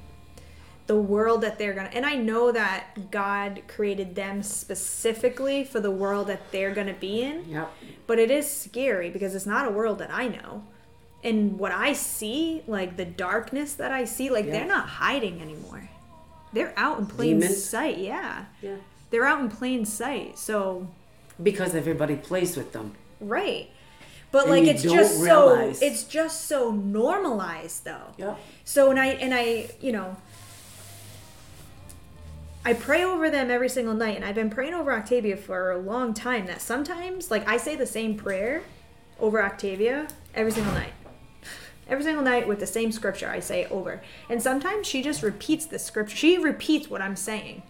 The 0.88 0.96
world 0.96 1.42
that 1.42 1.60
they're 1.60 1.74
gonna, 1.74 1.90
and 1.94 2.06
I 2.06 2.16
know 2.16 2.52
that 2.52 3.12
God 3.12 3.62
created 3.68 4.16
them 4.16 4.42
specifically 4.42 5.64
for 5.64 5.80
the 5.80 5.92
world 5.92 6.28
that 6.28 6.52
they're 6.52 6.74
gonna 6.74 6.94
be 6.94 7.22
in, 7.22 7.46
Yep. 7.48 7.72
but 8.08 8.18
it 8.20 8.32
is 8.32 8.50
scary 8.50 9.10
because 9.10 9.36
it's 9.36 9.46
not 9.46 9.68
a 9.68 9.72
world 9.72 10.00
that 10.00 10.12
I 10.12 10.28
know. 10.28 10.64
And 11.24 11.60
what 11.60 11.72
I 11.72 11.94
see, 11.94 12.64
like 12.66 12.98
the 12.98 13.06
darkness 13.06 13.74
that 13.74 13.92
I 13.92 14.06
see, 14.06 14.30
like 14.30 14.46
Yeah. 14.46 14.52
they're 14.54 14.68
not 14.68 14.88
hiding 14.88 15.42
anymore. 15.42 15.90
They're 16.54 16.74
out 16.76 16.98
in 16.98 17.06
plain 17.06 17.40
Demons? 17.40 17.64
sight. 17.64 18.00
Yeah. 18.00 18.46
Yeah. 18.62 18.78
They're 19.12 19.26
out 19.26 19.40
in 19.42 19.50
plain 19.50 19.86
sight. 19.86 20.40
So, 20.40 20.88
Because 21.42 21.76
everybody 21.76 22.16
plays 22.16 22.58
with 22.58 22.72
them. 22.74 22.94
right. 23.22 23.70
But 24.32 24.44
And 24.44 24.52
like 24.52 24.64
it's 24.66 24.84
just 24.84 25.22
realize. 25.22 25.80
so 25.80 25.86
it's 25.86 26.04
just 26.04 26.46
so 26.46 26.72
normalized 26.72 27.84
though. 27.84 28.14
Yeah. 28.18 28.36
So 28.64 28.92
and 28.92 29.00
I 29.00 29.08
and 29.08 29.34
I, 29.34 29.70
you 29.82 29.92
know, 29.92 30.18
I 32.66 32.74
pray 32.74 33.04
over 33.04 33.30
them 33.30 33.50
every 33.50 33.70
single 33.70 33.94
night, 33.94 34.16
and 34.18 34.26
I've 34.26 34.36
been 34.36 34.50
praying 34.50 34.74
over 34.74 34.94
Octavia 34.94 35.38
for 35.38 35.72
a 35.72 35.78
long 35.78 36.14
time. 36.14 36.46
That 36.46 36.62
sometimes, 36.62 37.32
like, 37.32 37.48
I 37.48 37.58
say 37.58 37.76
the 37.76 37.86
same 37.86 38.16
prayer 38.16 38.64
over 39.20 39.42
Octavia 39.44 40.08
every 40.36 40.52
single 40.52 40.74
night. 40.74 40.94
Every 41.88 42.04
single 42.04 42.24
night 42.24 42.48
with 42.48 42.60
the 42.60 42.68
same 42.68 42.92
scripture, 42.92 43.28
I 43.28 43.40
say 43.40 43.66
over. 43.66 44.00
And 44.30 44.44
sometimes 44.44 44.86
she 44.86 45.02
just 45.02 45.24
repeats 45.24 45.66
the 45.66 45.80
scripture. 45.80 46.16
She 46.16 46.38
repeats 46.38 46.88
what 46.88 47.02
I'm 47.02 47.16
saying. 47.16 47.64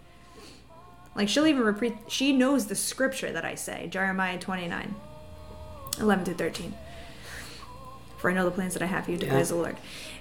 Like, 1.16 1.30
she'll 1.30 1.46
even 1.46 1.62
repeat, 1.62 1.94
she 2.06 2.34
knows 2.34 2.66
the 2.66 2.74
scripture 2.74 3.32
that 3.32 3.46
I 3.46 3.54
say 3.54 3.88
Jeremiah 3.90 4.38
29, 4.38 4.94
11 5.98 6.24
to 6.26 6.34
13. 6.34 6.74
For 8.18 8.30
I 8.30 8.34
know 8.34 8.44
the 8.44 8.50
plans 8.50 8.74
that 8.74 8.82
I 8.82 8.86
have 8.86 9.06
for 9.06 9.12
you, 9.12 9.16
declares 9.16 9.48
the 9.48 9.54
Lord. 9.54 9.76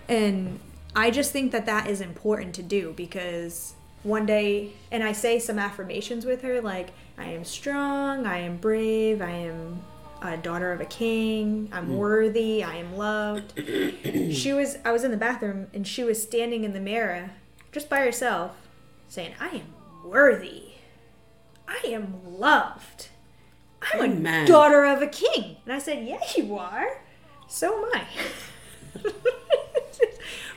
And 0.07 0.59
I 0.95 1.11
just 1.11 1.31
think 1.31 1.51
that 1.51 1.65
that 1.65 1.87
is 1.87 2.01
important 2.01 2.55
to 2.55 2.63
do 2.63 2.93
because 2.95 3.73
one 4.03 4.25
day, 4.25 4.71
and 4.91 5.03
I 5.03 5.11
say 5.11 5.39
some 5.39 5.59
affirmations 5.59 6.25
with 6.25 6.41
her 6.41 6.61
like, 6.61 6.91
I 7.17 7.25
am 7.25 7.43
strong, 7.43 8.25
I 8.25 8.39
am 8.39 8.57
brave, 8.57 9.21
I 9.21 9.31
am 9.31 9.81
a 10.21 10.37
daughter 10.37 10.71
of 10.71 10.81
a 10.81 10.85
king, 10.85 11.69
I'm 11.71 11.89
mm. 11.89 11.97
worthy, 11.97 12.63
I 12.63 12.77
am 12.77 12.95
loved. 12.95 13.53
she 14.33 14.53
was, 14.53 14.77
I 14.85 14.91
was 14.91 15.03
in 15.03 15.11
the 15.11 15.17
bathroom 15.17 15.67
and 15.73 15.85
she 15.85 16.03
was 16.03 16.21
standing 16.21 16.63
in 16.63 16.73
the 16.73 16.79
mirror 16.79 17.31
just 17.71 17.89
by 17.89 17.99
herself 17.99 18.55
saying, 19.09 19.33
I 19.39 19.49
am 19.49 19.73
worthy, 20.03 20.63
I 21.67 21.81
am 21.85 22.21
loved. 22.25 23.08
I'm 23.81 23.99
a 24.01 24.03
Amen. 24.05 24.47
daughter 24.47 24.85
of 24.85 25.01
a 25.01 25.07
king. 25.07 25.57
And 25.65 25.73
I 25.73 25.79
said, 25.79 26.05
Yeah, 26.07 26.19
you 26.35 26.57
are. 26.57 27.01
So 27.47 27.85
am 27.85 27.91
I. 27.93 28.03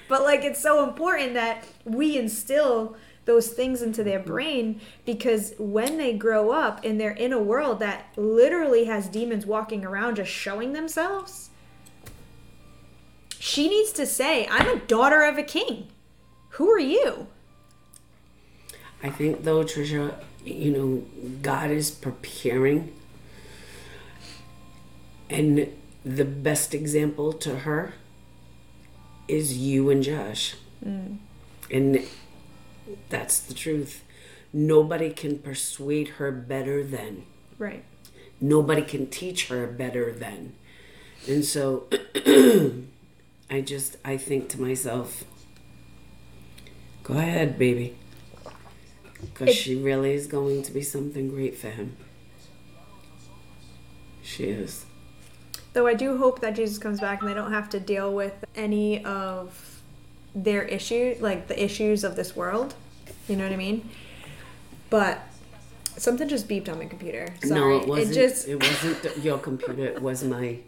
but 0.08 0.22
like 0.22 0.42
it's 0.42 0.60
so 0.60 0.86
important 0.86 1.34
that 1.34 1.64
we 1.84 2.18
instill 2.18 2.96
those 3.24 3.48
things 3.48 3.82
into 3.82 4.02
their 4.02 4.18
brain 4.18 4.80
because 5.06 5.54
when 5.58 5.96
they 5.96 6.12
grow 6.12 6.50
up 6.50 6.84
and 6.84 7.00
they're 7.00 7.12
in 7.12 7.32
a 7.32 7.38
world 7.38 7.78
that 7.78 8.06
literally 8.16 8.84
has 8.86 9.06
demons 9.08 9.46
walking 9.46 9.84
around 9.84 10.16
just 10.16 10.30
showing 10.30 10.72
themselves, 10.72 11.50
she 13.38 13.68
needs 13.68 13.92
to 13.92 14.06
say, 14.06 14.46
I'm 14.50 14.68
a 14.68 14.80
daughter 14.80 15.22
of 15.22 15.38
a 15.38 15.42
king. 15.42 15.88
Who 16.50 16.68
are 16.70 16.78
you? 16.78 17.28
I 19.02 19.10
think 19.10 19.44
though, 19.44 19.64
Trisha, 19.64 20.14
you 20.44 20.70
know, 20.70 21.04
God 21.42 21.70
is 21.70 21.90
preparing, 21.90 22.92
and 25.32 25.68
the 26.04 26.24
best 26.24 26.74
example 26.74 27.32
to 27.32 27.60
her 27.60 27.94
is 29.28 29.56
you 29.56 29.88
and 29.88 30.02
Josh, 30.02 30.56
mm. 30.84 31.16
and 31.70 32.06
that's 33.08 33.38
the 33.40 33.54
truth. 33.54 34.04
Nobody 34.52 35.10
can 35.10 35.38
persuade 35.38 36.08
her 36.20 36.30
better 36.30 36.84
than. 36.84 37.24
Right. 37.58 37.84
Nobody 38.40 38.82
can 38.82 39.06
teach 39.06 39.48
her 39.48 39.66
better 39.66 40.12
than. 40.12 40.52
And 41.26 41.44
so 41.44 41.88
I 43.50 43.60
just 43.62 43.96
I 44.04 44.16
think 44.16 44.48
to 44.50 44.60
myself, 44.60 45.24
go 47.04 47.14
ahead, 47.14 47.58
baby. 47.58 47.96
Because 49.20 49.54
she 49.54 49.76
really 49.76 50.12
is 50.12 50.26
going 50.26 50.62
to 50.64 50.72
be 50.72 50.82
something 50.82 51.28
great 51.28 51.56
for 51.56 51.70
him. 51.70 51.96
She 54.20 54.44
is. 54.44 54.84
Though 55.72 55.86
I 55.86 55.94
do 55.94 56.18
hope 56.18 56.40
that 56.40 56.54
Jesus 56.54 56.78
comes 56.78 57.00
back 57.00 57.20
and 57.20 57.30
they 57.30 57.34
don't 57.34 57.52
have 57.52 57.70
to 57.70 57.80
deal 57.80 58.12
with 58.12 58.44
any 58.54 59.04
of 59.04 59.80
their 60.34 60.62
issues, 60.62 61.20
like 61.20 61.48
the 61.48 61.62
issues 61.62 62.04
of 62.04 62.16
this 62.16 62.36
world. 62.36 62.74
You 63.28 63.36
know 63.36 63.44
what 63.44 63.52
I 63.52 63.56
mean? 63.56 63.88
But 64.90 65.20
something 65.96 66.28
just 66.28 66.48
beeped 66.48 66.68
on 66.68 66.78
my 66.78 66.86
computer. 66.86 67.32
Sorry. 67.42 67.60
no, 67.60 67.76
it 67.78 67.88
wasn't. 67.88 68.10
It, 68.10 68.14
just 68.14 68.48
wasn't 68.48 69.24
your 69.24 69.38
computer. 69.38 69.86
It 69.86 70.02
was 70.02 70.24
my. 70.24 70.58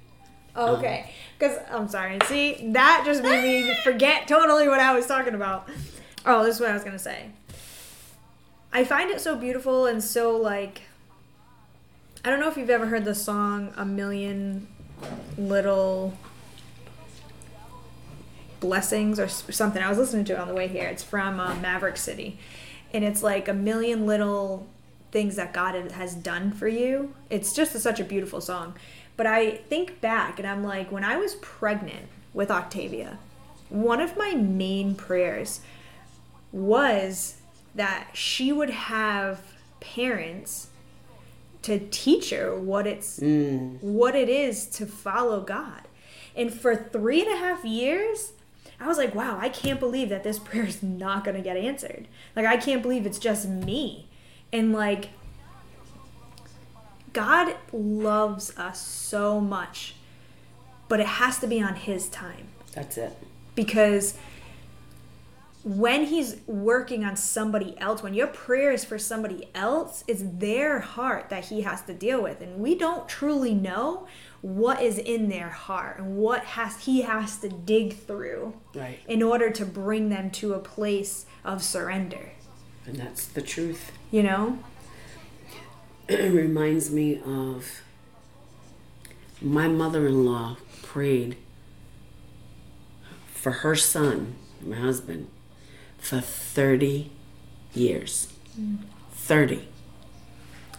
oh, 0.57 0.77
okay. 0.79 1.01
Um, 1.01 1.11
because 1.39 1.59
I'm 1.71 1.89
sorry. 1.89 2.19
See, 2.25 2.71
that 2.73 3.03
just 3.05 3.23
made 3.23 3.43
me 3.43 3.75
forget 3.83 4.29
totally 4.29 4.69
what 4.69 4.81
I 4.81 4.95
was 4.95 5.07
talking 5.07 5.35
about. 5.35 5.69
Oh, 6.25 6.45
this 6.45 6.57
is 6.57 6.61
what 6.61 6.71
I 6.71 6.75
was 6.75 6.85
gonna 6.85 6.99
say. 6.99 7.27
I 8.73 8.85
find 8.85 9.11
it 9.11 9.21
so 9.21 9.37
beautiful 9.37 9.87
and 9.87 10.03
so 10.03 10.37
like. 10.37 10.83
I 12.27 12.31
don't 12.31 12.41
know 12.41 12.49
if 12.49 12.57
you've 12.57 12.71
ever 12.71 12.87
heard 12.87 13.05
the 13.05 13.15
song 13.15 13.75
"A 13.77 13.85
Million 13.85 14.67
Little 15.37 16.15
Blessings" 18.61 19.19
or 19.21 19.29
something. 19.29 19.83
I 19.83 19.89
was 19.89 19.99
listening 19.99 20.25
to 20.27 20.33
it 20.35 20.39
on 20.39 20.49
the 20.49 20.55
way 20.55 20.69
here. 20.69 20.89
It's 20.89 21.03
from 21.03 21.41
uh, 21.41 21.55
Maverick 21.57 21.97
City, 21.97 22.39
and 22.93 23.05
it's 23.05 23.23
like 23.23 23.49
a 23.49 23.55
million 23.55 24.07
little 24.07 24.67
things 25.15 25.37
that 25.37 25.53
God 25.53 25.75
has 25.93 26.15
done 26.15 26.53
for 26.53 26.67
you. 26.67 27.15
It's 27.31 27.53
just 27.53 27.75
a, 27.75 27.79
such 27.79 28.01
a 28.01 28.05
beautiful 28.05 28.41
song. 28.41 28.75
But 29.17 29.27
I 29.27 29.53
think 29.53 30.01
back 30.01 30.41
and 30.41 30.49
I'm 30.49 30.65
like, 30.65 30.91
when 30.91 31.05
I 31.05 31.17
was 31.17 31.37
pregnant 31.37 32.09
with 32.33 32.51
Octavia, 32.51 33.19
one 33.69 34.01
of 34.01 34.17
my 34.17 34.35
main 34.35 34.97
prayers 34.97 35.61
was 36.51 37.37
that 37.75 38.09
she 38.13 38.53
would 38.53 38.71
have 38.71 39.41
parents 39.79 40.69
to 41.65 41.79
teach 41.91 42.31
her 42.31 42.55
what 42.59 42.87
it's 42.87 43.21
Mm, 43.21 43.83
what 43.83 44.15
it 44.15 44.29
is 44.29 44.67
to 44.67 44.87
follow 44.87 45.41
God. 45.41 45.83
And 46.37 46.53
for 46.53 46.75
three 46.75 47.21
and 47.23 47.33
a 47.33 47.37
half 47.37 47.65
years, 47.65 48.33
I 48.81 48.87
was 48.89 48.99
like, 48.99 49.15
wow, 49.15 49.39
I 49.41 49.49
can't 49.49 49.79
believe 49.81 50.09
that 50.09 50.25
this 50.25 50.39
prayer 50.49 50.65
is 50.67 50.83
not 50.83 51.25
going 51.25 51.37
to 51.37 51.43
get 51.43 51.57
answered. 51.57 52.07
Like, 52.35 52.47
I 52.47 52.57
can't 52.57 52.83
believe 52.83 53.07
it's 53.07 53.19
just 53.19 53.47
me. 53.49 54.09
And 54.53 54.73
like, 54.73 55.09
God 57.13 57.55
loves 57.73 58.57
us 58.59 58.81
so 58.85 59.41
much, 59.41 59.95
but 60.89 61.01
it 61.01 61.07
has 61.07 61.39
to 61.41 61.47
be 61.47 61.63
on 61.63 61.77
His 61.77 62.09
time 62.09 62.49
that's 62.73 62.97
it. 62.99 63.17
because 63.55 64.15
when 65.65 66.05
he's 66.05 66.37
working 66.47 67.05
on 67.05 67.17
somebody 67.17 67.75
else, 67.79 68.03
when 68.03 68.13
your 68.13 68.27
prayer 68.27 68.71
is 68.71 68.85
for 68.85 68.99
somebody 68.99 69.49
else, 69.55 70.05
it's 70.07 70.23
their 70.23 70.81
heart 70.81 71.31
that 71.31 71.47
he 71.47 71.63
has 71.63 71.81
to 71.83 71.95
deal 71.95 72.23
with. 72.23 72.43
And 72.43 72.59
we 72.59 72.75
don't 72.75 73.09
truly 73.09 73.55
know 73.55 74.07
what 74.43 74.83
is 74.83 74.99
in 74.99 75.31
their 75.31 75.49
heart 75.49 75.99
and 75.99 76.17
what 76.19 76.45
has 76.45 76.85
he 76.85 77.01
has 77.03 77.39
to 77.39 77.49
dig 77.49 77.97
through 77.97 78.53
Right. 78.75 78.99
in 79.09 79.23
order 79.23 79.49
to 79.51 79.65
bring 79.65 80.11
them 80.11 80.31
to 80.33 80.53
a 80.53 80.59
place 80.59 81.25
of 81.45 81.63
surrender. 81.63 82.33
And 82.85 82.97
that's 82.97 83.25
the 83.25 83.41
truth. 83.41 83.91
You 84.11 84.23
know? 84.23 84.59
it 86.09 86.31
reminds 86.31 86.91
me 86.91 87.23
of 87.25 87.81
my 89.41 89.67
mother-in-law 89.69 90.59
prayed 90.83 91.39
for 93.33 93.51
her 93.51 93.75
son, 93.75 94.35
my 94.63 94.77
husband, 94.77 95.29
for 96.05 96.21
30 96.21 97.11
years. 97.75 98.33
30. 99.13 99.69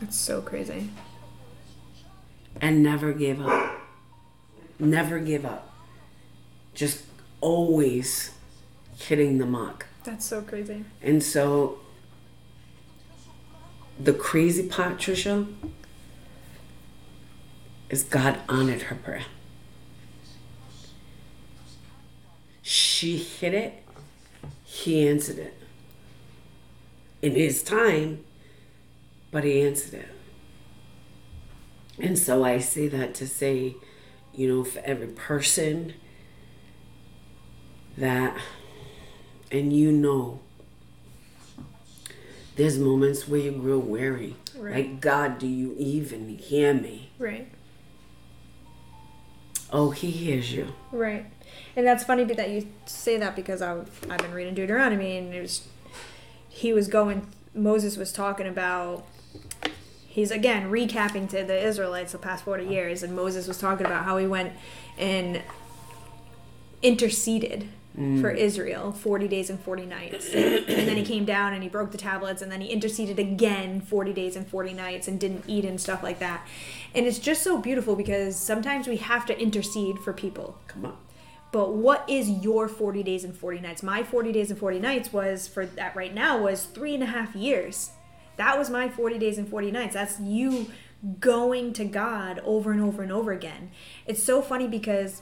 It's 0.01 0.17
so 0.17 0.41
crazy. 0.41 0.89
And 2.61 2.83
never 2.83 3.11
gave 3.11 3.41
up. 3.41 3.79
Never 4.79 5.19
give 5.19 5.45
up. 5.45 5.73
Just 6.73 7.03
always 7.41 8.31
hitting 8.97 9.39
the 9.39 9.45
mark. 9.45 9.87
That's 10.03 10.25
so 10.25 10.41
crazy. 10.41 10.85
And 11.01 11.23
so 11.23 11.79
the 13.99 14.13
crazy 14.13 14.67
part, 14.67 14.97
Trisha, 14.97 15.47
is 17.89 18.03
God 18.03 18.39
honored 18.47 18.83
her 18.83 18.95
prayer. 18.95 19.23
She 22.61 23.17
hit 23.17 23.53
it, 23.53 23.84
he 24.75 25.07
answered 25.07 25.39
it. 25.39 25.53
In 27.21 27.33
his 27.33 27.63
time, 27.63 28.23
but 29.31 29.43
he 29.43 29.61
answered 29.61 29.95
it. 29.95 30.07
And 31.99 32.19
so 32.19 32.43
I 32.43 32.59
say 32.59 32.87
that 32.89 33.15
to 33.15 33.27
say, 33.27 33.75
you 34.33 34.47
know, 34.47 34.63
for 34.63 34.79
every 34.79 35.07
person 35.07 35.93
that, 37.97 38.37
and 39.51 39.71
you 39.71 39.91
know, 39.91 40.41
there's 42.57 42.77
moments 42.77 43.27
where 43.27 43.39
you 43.39 43.51
grow 43.53 43.79
weary. 43.79 44.35
Right. 44.57 44.75
Like, 44.75 45.01
God, 45.01 45.39
do 45.39 45.47
you 45.47 45.73
even 45.77 46.37
hear 46.37 46.73
me? 46.73 47.11
Right. 47.17 47.47
Oh, 49.75 49.89
he 49.89 50.09
hears 50.09 50.53
you. 50.53 50.73
Right. 50.93 51.25
And 51.75 51.85
that's 51.85 52.05
funny 52.05 52.23
that 52.23 52.49
you 52.49 52.65
say 52.85 53.17
that 53.17 53.35
because 53.35 53.61
I've, 53.61 53.89
I've 54.09 54.19
been 54.19 54.31
reading 54.31 54.53
Deuteronomy 54.53 55.17
and 55.17 55.33
it 55.33 55.41
was, 55.41 55.67
he 56.47 56.71
was 56.71 56.87
going, 56.87 57.27
Moses 57.53 57.97
was 57.97 58.13
talking 58.13 58.47
about, 58.47 59.05
he's 60.07 60.31
again 60.31 60.71
recapping 60.71 61.29
to 61.31 61.43
the 61.43 61.61
Israelites 61.61 62.13
the 62.13 62.17
past 62.17 62.45
40 62.45 62.65
years, 62.65 63.03
and 63.03 63.13
Moses 63.13 63.49
was 63.49 63.59
talking 63.59 63.85
about 63.85 64.05
how 64.05 64.17
he 64.17 64.25
went 64.25 64.53
and 64.97 65.41
interceded 66.81 67.67
for 67.95 68.33
mm. 68.33 68.37
Israel 68.37 68.91
40 68.91 69.27
days 69.27 69.49
and 69.49 69.59
40 69.59 69.85
nights. 69.85 70.33
and 70.33 70.67
then 70.67 70.97
he 70.97 71.03
came 71.03 71.23
down 71.23 71.53
and 71.53 71.63
he 71.63 71.69
broke 71.69 71.91
the 71.91 71.97
tablets, 71.97 72.41
and 72.41 72.51
then 72.51 72.61
he 72.61 72.67
interceded 72.67 73.19
again 73.19 73.79
40 73.79 74.13
days 74.13 74.35
and 74.35 74.47
40 74.47 74.73
nights 74.73 75.07
and 75.07 75.19
didn't 75.19 75.45
eat 75.47 75.63
and 75.63 75.79
stuff 75.79 76.03
like 76.03 76.19
that. 76.19 76.45
And 76.93 77.05
it's 77.05 77.19
just 77.19 77.41
so 77.41 77.57
beautiful 77.57 77.95
because 77.95 78.35
sometimes 78.35 78.87
we 78.87 78.97
have 78.97 79.25
to 79.27 79.39
intercede 79.39 79.99
for 79.99 80.11
people. 80.11 80.57
Come 80.67 80.85
on. 80.85 80.97
But 81.51 81.73
what 81.73 82.03
is 82.09 82.29
your 82.29 82.67
40 82.67 83.01
days 83.03 83.23
and 83.23 83.35
40 83.35 83.61
nights? 83.61 83.81
My 83.81 84.03
40 84.03 84.33
days 84.33 84.51
and 84.51 84.59
40 84.59 84.79
nights 84.79 85.13
was 85.13 85.47
for 85.47 85.65
that 85.65 85.95
right 85.95 86.13
now 86.13 86.37
was 86.37 86.65
three 86.65 86.93
and 86.93 87.01
a 87.01 87.05
half 87.05 87.33
years. 87.33 87.91
That 88.35 88.57
was 88.57 88.69
my 88.69 88.89
40 88.89 89.17
days 89.17 89.37
and 89.37 89.47
40 89.47 89.71
nights. 89.71 89.93
That's 89.93 90.19
you 90.19 90.67
going 91.19 91.71
to 91.73 91.85
God 91.85 92.41
over 92.43 92.71
and 92.73 92.81
over 92.81 93.03
and 93.03 93.11
over 93.11 93.31
again. 93.31 93.71
It's 94.05 94.21
so 94.21 94.41
funny 94.41 94.67
because 94.67 95.21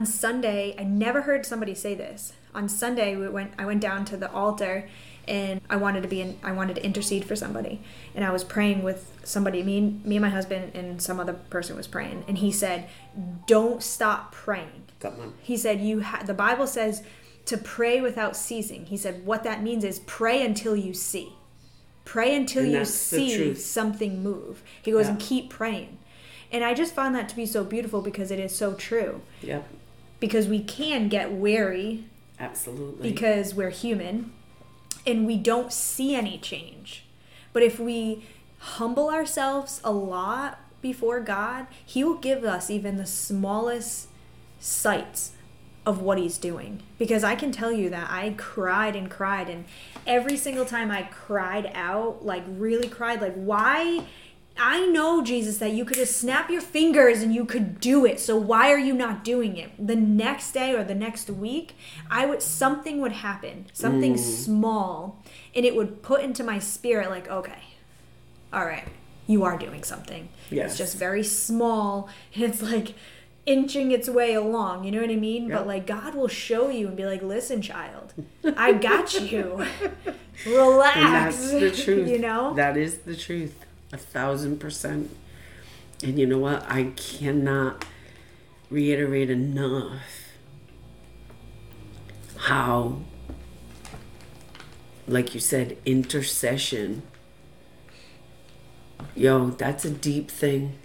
on 0.00 0.06
Sunday, 0.06 0.74
I 0.78 0.84
never 0.84 1.22
heard 1.22 1.44
somebody 1.44 1.74
say 1.74 1.94
this. 1.94 2.32
On 2.54 2.68
Sunday, 2.68 3.16
we 3.16 3.28
went 3.28 3.52
I 3.58 3.66
went 3.66 3.80
down 3.80 4.04
to 4.06 4.16
the 4.16 4.30
altar 4.30 4.88
and 5.26 5.60
I 5.68 5.76
wanted 5.76 6.02
to 6.02 6.08
be 6.08 6.20
in, 6.20 6.38
I 6.42 6.52
wanted 6.52 6.76
to 6.76 6.84
intercede 6.84 7.24
for 7.26 7.36
somebody. 7.36 7.82
And 8.14 8.24
I 8.24 8.30
was 8.30 8.44
praying 8.44 8.82
with 8.82 9.12
somebody, 9.24 9.62
me 9.62 9.78
and, 9.78 10.04
me 10.04 10.16
and 10.16 10.22
my 10.22 10.30
husband 10.30 10.74
and 10.74 11.02
some 11.02 11.20
other 11.20 11.34
person 11.34 11.76
was 11.76 11.86
praying 11.86 12.24
and 12.26 12.38
he 12.38 12.50
said, 12.50 12.88
"Don't 13.46 13.82
stop 13.82 14.32
praying." 14.32 14.84
Come 15.00 15.20
on. 15.20 15.34
He 15.40 15.56
said, 15.56 15.80
"You 15.80 16.02
ha- 16.02 16.22
the 16.24 16.34
Bible 16.34 16.66
says 16.66 17.02
to 17.46 17.58
pray 17.58 18.00
without 18.00 18.36
ceasing." 18.36 18.86
He 18.86 18.96
said, 18.96 19.26
"What 19.26 19.42
that 19.44 19.62
means 19.62 19.84
is 19.84 20.00
pray 20.00 20.44
until 20.44 20.76
you 20.76 20.94
see. 20.94 21.34
Pray 22.04 22.34
until 22.34 22.62
And 22.62 22.72
you 22.72 22.84
see 22.84 23.54
something 23.54 24.22
move." 24.22 24.62
He 24.80 24.92
goes, 24.92 25.06
Yeah. 25.06 25.12
"And 25.12 25.20
keep 25.20 25.50
praying." 25.50 25.98
And 26.50 26.64
I 26.64 26.72
just 26.72 26.94
found 26.94 27.14
that 27.14 27.28
to 27.28 27.36
be 27.36 27.44
so 27.44 27.62
beautiful 27.64 28.00
because 28.00 28.30
it 28.30 28.38
is 28.38 28.54
so 28.56 28.72
true. 28.72 29.20
Yep. 29.42 29.68
Because 30.20 30.48
we 30.48 30.60
can 30.60 31.08
get 31.08 31.32
weary 31.32 32.04
Absolutely. 32.40 33.10
because 33.10 33.54
we're 33.54 33.70
human 33.70 34.32
and 35.06 35.26
we 35.26 35.36
don't 35.36 35.72
see 35.72 36.14
any 36.14 36.38
change. 36.38 37.04
But 37.52 37.62
if 37.62 37.78
we 37.78 38.24
humble 38.58 39.10
ourselves 39.10 39.80
a 39.84 39.92
lot 39.92 40.58
before 40.82 41.20
God, 41.20 41.66
He 41.84 42.04
will 42.04 42.16
give 42.16 42.44
us 42.44 42.70
even 42.70 42.96
the 42.96 43.06
smallest 43.06 44.08
sights 44.60 45.32
of 45.86 46.02
what 46.02 46.18
He's 46.18 46.38
doing. 46.38 46.82
Because 46.98 47.24
I 47.24 47.34
can 47.34 47.52
tell 47.52 47.72
you 47.72 47.88
that 47.90 48.10
I 48.10 48.34
cried 48.36 48.94
and 48.94 49.10
cried, 49.10 49.48
and 49.48 49.64
every 50.06 50.36
single 50.36 50.64
time 50.64 50.90
I 50.90 51.02
cried 51.04 51.70
out, 51.74 52.24
like 52.24 52.44
really 52.46 52.88
cried, 52.88 53.20
like, 53.20 53.34
why? 53.34 54.04
I 54.58 54.86
know, 54.86 55.22
Jesus, 55.22 55.58
that 55.58 55.72
you 55.72 55.84
could 55.84 55.96
just 55.96 56.16
snap 56.16 56.50
your 56.50 56.60
fingers 56.60 57.22
and 57.22 57.34
you 57.34 57.44
could 57.44 57.80
do 57.80 58.04
it. 58.04 58.18
So 58.18 58.36
why 58.36 58.72
are 58.72 58.78
you 58.78 58.94
not 58.94 59.24
doing 59.24 59.56
it? 59.56 59.70
The 59.78 59.96
next 59.96 60.52
day 60.52 60.74
or 60.74 60.84
the 60.84 60.94
next 60.94 61.30
week, 61.30 61.76
I 62.10 62.26
would 62.26 62.42
something 62.42 63.00
would 63.00 63.12
happen, 63.12 63.66
something 63.72 64.14
mm. 64.14 64.18
small, 64.18 65.22
and 65.54 65.64
it 65.64 65.76
would 65.76 66.02
put 66.02 66.22
into 66.22 66.42
my 66.42 66.58
spirit 66.58 67.10
like, 67.10 67.28
okay, 67.28 67.62
all 68.52 68.64
right, 68.64 68.88
you 69.26 69.44
are 69.44 69.56
doing 69.58 69.84
something. 69.84 70.28
Yes. 70.50 70.70
It's 70.70 70.78
just 70.78 70.96
very 70.96 71.22
small, 71.22 72.08
and 72.34 72.42
it's 72.52 72.62
like 72.62 72.94
inching 73.46 73.92
its 73.92 74.08
way 74.08 74.34
along. 74.34 74.84
You 74.84 74.92
know 74.92 75.00
what 75.00 75.10
I 75.10 75.16
mean? 75.16 75.48
Yeah. 75.48 75.58
But 75.58 75.66
like 75.66 75.86
God 75.86 76.14
will 76.14 76.28
show 76.28 76.68
you 76.68 76.88
and 76.88 76.96
be 76.96 77.06
like, 77.06 77.22
listen, 77.22 77.62
child, 77.62 78.12
I 78.56 78.72
got 78.72 79.14
you. 79.30 79.64
Relax. 80.46 80.96
and 80.96 81.14
that's 81.14 81.50
the 81.50 81.70
truth. 81.70 82.08
You 82.08 82.18
know? 82.18 82.54
That 82.54 82.76
is 82.76 82.98
the 82.98 83.16
truth. 83.16 83.64
A 83.92 83.96
thousand 83.96 84.58
percent. 84.58 85.10
And 86.02 86.18
you 86.18 86.26
know 86.26 86.38
what? 86.38 86.64
I 86.70 86.92
cannot 86.96 87.84
reiterate 88.70 89.30
enough 89.30 90.02
how, 92.36 93.00
like 95.06 95.34
you 95.34 95.40
said, 95.40 95.76
intercession. 95.84 97.02
Yo, 99.14 99.50
that's 99.50 99.84
a 99.84 99.90
deep 99.90 100.30
thing. 100.30 100.78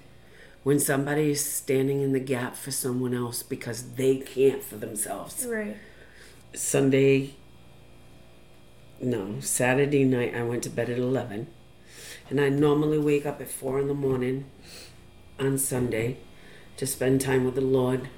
When 0.64 0.80
somebody 0.80 1.32
is 1.32 1.46
standing 1.46 2.02
in 2.02 2.14
the 2.14 2.22
gap 2.22 2.56
for 2.56 2.72
someone 2.72 3.14
else 3.14 3.44
because 3.44 3.96
they 3.96 4.18
can't 4.18 4.64
for 4.64 4.78
themselves. 4.78 5.46
Right. 5.46 5.76
Sunday, 6.56 7.36
no, 9.02 9.40
Saturday 9.42 10.06
night, 10.06 10.34
I 10.34 10.44
went 10.44 10.64
to 10.64 10.70
bed 10.70 10.90
at 10.90 10.98
11. 10.98 11.48
And 12.34 12.42
I 12.42 12.50
normally 12.50 12.98
wake 12.98 13.28
up 13.28 13.40
at 13.42 13.48
4 13.48 13.82
in 13.82 13.88
the 13.88 13.94
morning 13.94 14.46
on 15.40 15.60
Sunday 15.60 16.18
to 16.78 16.88
spend 16.88 17.22
time 17.22 17.46
with 17.46 17.54
the 17.54 17.62
Lord. 17.62 18.10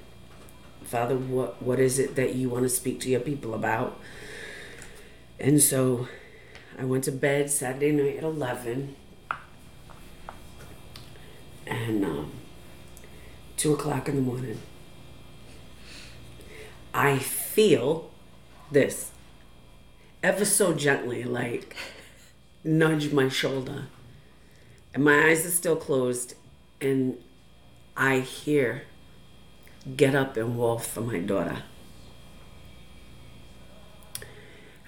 Father, 0.84 1.14
what, 1.14 1.62
what 1.62 1.78
is 1.78 1.98
it 1.98 2.16
that 2.16 2.34
you 2.34 2.48
want 2.48 2.62
to 2.62 2.70
speak 2.70 2.98
to 3.00 3.10
your 3.10 3.20
people 3.20 3.52
about? 3.52 4.00
And 5.38 5.60
so 5.60 6.08
I 6.78 6.86
went 6.86 7.04
to 7.04 7.12
bed 7.12 7.50
Saturday 7.50 7.92
night 7.92 8.16
at 8.16 8.22
11. 8.22 8.96
And 11.66 12.02
um, 12.02 12.32
2 13.58 13.74
o'clock 13.74 14.08
in 14.08 14.16
the 14.16 14.22
morning, 14.22 14.62
I 16.94 17.18
feel 17.18 18.10
this 18.70 19.10
ever 20.22 20.46
so 20.46 20.72
gently, 20.72 21.22
like 21.22 21.76
nudge 22.64 23.12
my 23.12 23.28
shoulder. 23.28 23.88
And 24.96 25.04
my 25.04 25.26
eyes 25.28 25.44
are 25.44 25.50
still 25.50 25.76
closed, 25.76 26.36
and 26.80 27.18
I 27.98 28.20
hear, 28.20 28.84
Get 29.94 30.14
up 30.14 30.38
and 30.38 30.56
walk 30.56 30.80
for 30.80 31.02
my 31.02 31.18
daughter. 31.18 31.64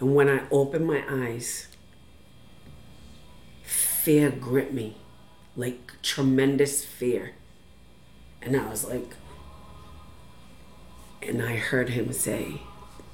And 0.00 0.14
when 0.14 0.30
I 0.30 0.44
open 0.50 0.86
my 0.86 1.04
eyes, 1.06 1.68
fear 3.62 4.30
gripped 4.30 4.72
me, 4.72 4.96
like 5.56 6.00
tremendous 6.00 6.82
fear. 6.82 7.34
And 8.40 8.56
I 8.56 8.66
was 8.66 8.86
like, 8.86 9.14
and 11.20 11.42
I 11.42 11.56
heard 11.56 11.90
him 11.90 12.14
say, 12.14 12.62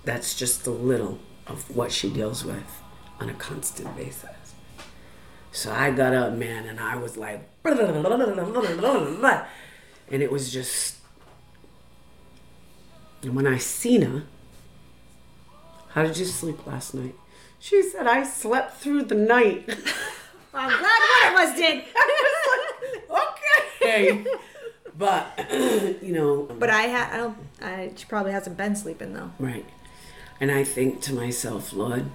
That's 0.05 0.37
just 0.37 0.65
a 0.69 0.71
little 0.71 1.19
of 1.49 1.75
what 1.75 1.91
she 1.91 2.09
deals 2.09 2.45
with 2.45 2.81
on 3.19 3.29
a 3.29 3.35
constant 3.35 3.97
basis. 3.97 4.44
So 5.55 5.71
I 5.71 5.93
got 5.93 6.13
up, 6.13 6.33
man, 6.33 6.67
and 6.67 6.81
I 6.81 6.97
was 6.97 7.17
like, 7.17 7.49
and 7.65 7.79
it 10.11 10.33
was 10.33 10.53
just. 10.53 10.97
And 13.23 13.37
when 13.37 13.47
I 13.47 13.59
seen 13.59 14.03
her, 14.03 14.25
how 15.91 16.03
did 16.03 16.19
you 16.19 16.25
sleep 16.25 16.67
last 16.67 16.93
night? 16.93 17.15
She 17.61 17.85
said, 17.85 18.09
I 18.09 18.25
slept 18.25 18.79
through 18.79 19.05
the 19.05 19.15
night. 19.15 19.65
I'm 20.55 20.69
glad 20.69 21.33
one 21.33 21.45
of 21.45 21.49
us 21.49 21.57
did. 21.57 21.85
okay. 23.81 24.27
But, 24.99 25.39
you 26.03 26.13
know. 26.13 26.49
But 26.59 26.71
I 26.71 26.83
had, 26.83 27.13
I 27.13 27.17
don't, 27.17 27.39
I, 27.63 27.93
she 27.95 28.07
probably 28.07 28.33
hasn't 28.33 28.57
been 28.57 28.75
sleeping 28.75 29.15
though. 29.15 29.31
Right. 29.39 29.65
And 30.41 30.51
I 30.51 30.65
think 30.65 31.01
to 31.03 31.15
myself, 31.15 31.73
Lord, 31.73 32.07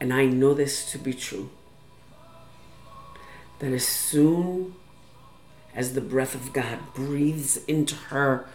and 0.00 0.12
I 0.12 0.26
know 0.26 0.54
this 0.54 0.90
to 0.92 0.98
be 0.98 1.12
true, 1.12 1.50
that 3.58 3.72
as 3.72 3.86
soon 3.86 4.74
as 5.74 5.94
the 5.94 6.00
breath 6.00 6.34
of 6.34 6.52
God 6.52 6.78
breathes 6.94 7.58
into 7.66 7.94
her 7.94 8.48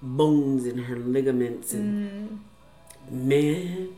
bones 0.00 0.64
and 0.66 0.80
her 0.84 0.96
ligaments 0.96 1.72
and 1.72 2.40
mm. 3.10 3.10
man 3.10 3.88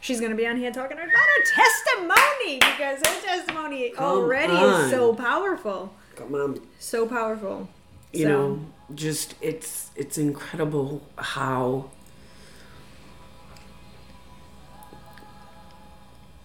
She's 0.00 0.20
gonna 0.20 0.34
be 0.36 0.46
on 0.46 0.56
here 0.56 0.70
talking 0.70 0.96
about 0.96 1.08
her 1.08 1.42
testimony 1.44 2.58
because 2.58 2.98
her 2.98 3.20
testimony 3.26 3.90
Come 3.90 4.04
already 4.04 4.52
on. 4.52 4.84
is 4.84 4.90
so 4.90 5.14
powerful, 5.14 5.92
come 6.14 6.34
on 6.34 6.60
so 6.78 7.06
powerful. 7.08 7.68
you 8.12 8.24
So, 8.24 8.28
know 8.28 8.60
just 8.94 9.34
it's 9.40 9.90
it's 9.96 10.18
incredible 10.18 11.02
how 11.18 11.90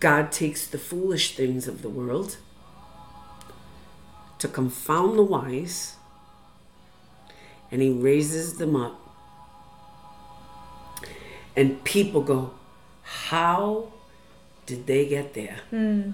god 0.01 0.31
takes 0.31 0.67
the 0.67 0.77
foolish 0.77 1.35
things 1.35 1.67
of 1.67 1.81
the 1.81 1.89
world 1.89 2.37
to 4.39 4.47
confound 4.47 5.17
the 5.17 5.23
wise 5.23 5.95
and 7.71 7.81
he 7.81 7.89
raises 7.91 8.57
them 8.57 8.75
up 8.75 8.99
and 11.55 11.83
people 11.83 12.21
go 12.21 12.51
how 13.03 13.87
did 14.65 14.87
they 14.87 15.05
get 15.07 15.33
there 15.33 15.59
hmm. 15.69 16.11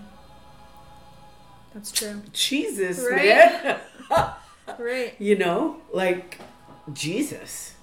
that's 1.73 1.91
true. 1.91 2.21
jesus 2.33 2.99
Right. 3.09 3.25
man 3.25 3.79
Right. 4.77 5.15
you 5.19 5.35
know 5.37 5.77
like 5.93 6.39
jesus 6.93 7.73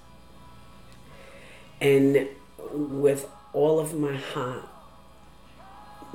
and 1.81 2.27
with 2.71 3.27
all 3.53 3.79
of 3.79 3.93
my 3.97 4.15
heart 4.15 4.63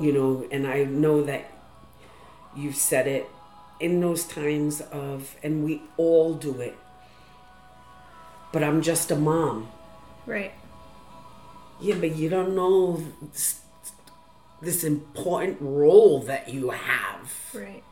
you 0.01 0.13
know 0.13 0.47
and 0.51 0.67
i 0.67 0.83
know 0.85 1.23
that 1.23 1.53
you've 2.57 2.77
said 2.77 3.07
it 3.07 3.29
in 3.79 4.01
those 4.01 4.25
times 4.25 4.83
of 4.93 5.37
and 5.43 5.65
we 5.65 5.83
all 5.97 6.35
do 6.35 6.61
it. 6.61 6.77
But 8.53 8.63
i'm 8.63 8.83
just 8.83 9.11
a 9.11 9.17
mom. 9.17 9.69
Right. 10.27 10.53
yeah 11.81 11.97
but 11.99 12.15
you 12.15 12.29
don't 12.29 12.55
know 12.55 13.03
this, 13.33 13.61
this 14.61 14.85
important 14.85 15.59
role 15.61 16.21
that 16.21 16.49
you 16.49 16.71
have. 16.71 17.33
Right. 17.55 17.83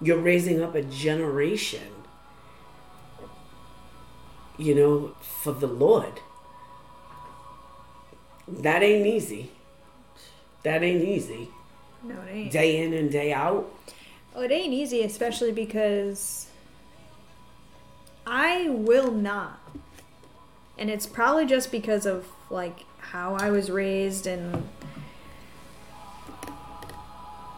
you're 0.00 0.18
raising 0.18 0.62
up 0.62 0.74
a 0.74 0.82
generation 0.82 1.92
you 4.56 4.74
know 4.74 5.14
for 5.20 5.52
the 5.52 5.66
lord. 5.66 6.20
That 8.46 8.82
ain't 8.82 9.06
easy 9.06 9.52
that 10.62 10.82
ain't 10.82 11.02
easy 11.04 11.48
No, 12.02 12.14
it 12.28 12.30
ain't. 12.32 12.52
day 12.52 12.82
in 12.82 12.92
and 12.92 13.10
day 13.10 13.32
out 13.32 13.72
Well, 14.34 14.44
it 14.44 14.50
ain't 14.52 14.72
easy, 14.72 15.02
especially 15.02 15.52
because 15.52 16.46
I 18.26 18.68
will 18.68 19.10
not. 19.10 19.58
And 20.78 20.88
it's 20.90 21.06
probably 21.06 21.46
just 21.46 21.70
because 21.72 22.06
of 22.06 22.26
like 22.48 22.84
how 22.98 23.34
I 23.34 23.50
was 23.50 23.70
raised 23.70 24.26
and 24.26 24.68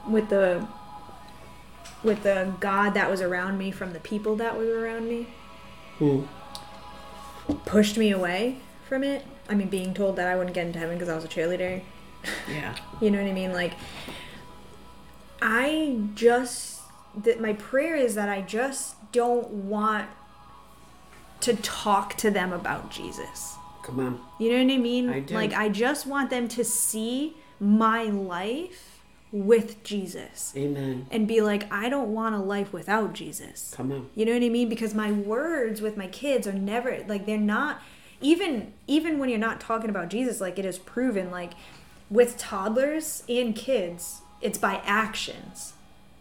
with 0.08 0.28
the 0.30 0.66
with 2.02 2.22
the 2.24 2.52
God 2.58 2.94
that 2.94 3.08
was 3.10 3.20
around 3.20 3.58
me 3.58 3.70
from 3.70 3.92
the 3.92 4.00
people 4.00 4.34
that 4.36 4.56
were 4.56 4.80
around 4.80 5.08
me 5.08 5.26
Hmm. 5.98 6.22
pushed 7.64 7.96
me 7.96 8.10
away 8.10 8.56
from 8.88 9.04
it. 9.04 9.24
I 9.48 9.54
mean, 9.54 9.68
being 9.68 9.94
told 9.94 10.16
that 10.16 10.26
I 10.26 10.34
wouldn't 10.36 10.54
get 10.54 10.66
into 10.66 10.78
heaven 10.80 10.96
because 10.96 11.08
I 11.08 11.14
was 11.14 11.24
a 11.24 11.28
cheerleader. 11.28 11.82
Yeah 12.48 12.74
You 13.00 13.10
know 13.10 13.20
what 13.20 13.28
I 13.28 13.32
mean? 13.32 13.52
Like, 13.52 13.72
I 15.40 15.98
just 16.14 16.80
that 17.24 17.40
my 17.40 17.52
prayer 17.54 17.96
is 17.96 18.14
that 18.14 18.28
I 18.28 18.40
just 18.40 18.96
don't 19.12 19.48
want 19.50 20.08
to 21.40 21.54
talk 21.56 22.14
to 22.16 22.30
them 22.30 22.52
about 22.52 22.90
Jesus. 22.90 23.56
come 23.82 23.98
on 24.00 24.20
You 24.38 24.50
know 24.50 24.64
what 24.64 24.72
I 24.72 24.78
mean? 24.78 25.08
I 25.10 25.20
do. 25.20 25.34
Like, 25.34 25.52
I 25.52 25.68
just 25.68 26.06
want 26.06 26.30
them 26.30 26.48
to 26.48 26.64
see 26.64 27.36
my 27.60 28.04
life 28.04 29.00
with 29.30 29.82
Jesus 29.82 30.52
amen 30.56 31.06
and 31.10 31.26
be 31.26 31.40
like, 31.40 31.70
I 31.72 31.88
don't 31.88 32.12
want 32.12 32.34
a 32.34 32.38
life 32.38 32.72
without 32.72 33.14
Jesus. 33.14 33.72
come 33.74 33.90
on 33.90 34.10
You 34.14 34.26
know 34.26 34.32
what 34.32 34.42
I 34.42 34.48
mean? 34.50 34.68
Because 34.68 34.94
my 34.94 35.10
words 35.10 35.80
with 35.80 35.96
my 35.96 36.06
kids 36.06 36.46
are 36.46 36.52
never 36.52 37.02
like 37.08 37.26
they're 37.26 37.38
not 37.38 37.80
even 38.20 38.72
even 38.86 39.18
when 39.18 39.28
you're 39.30 39.38
not 39.38 39.60
talking 39.60 39.90
about 39.90 40.08
Jesus, 40.08 40.40
like 40.40 40.58
it 40.58 40.64
is 40.64 40.78
proven 40.78 41.30
like 41.30 41.52
with 42.12 42.36
toddlers 42.36 43.24
and 43.28 43.56
kids, 43.56 44.20
it's 44.42 44.58
by 44.58 44.82
actions. 44.84 45.72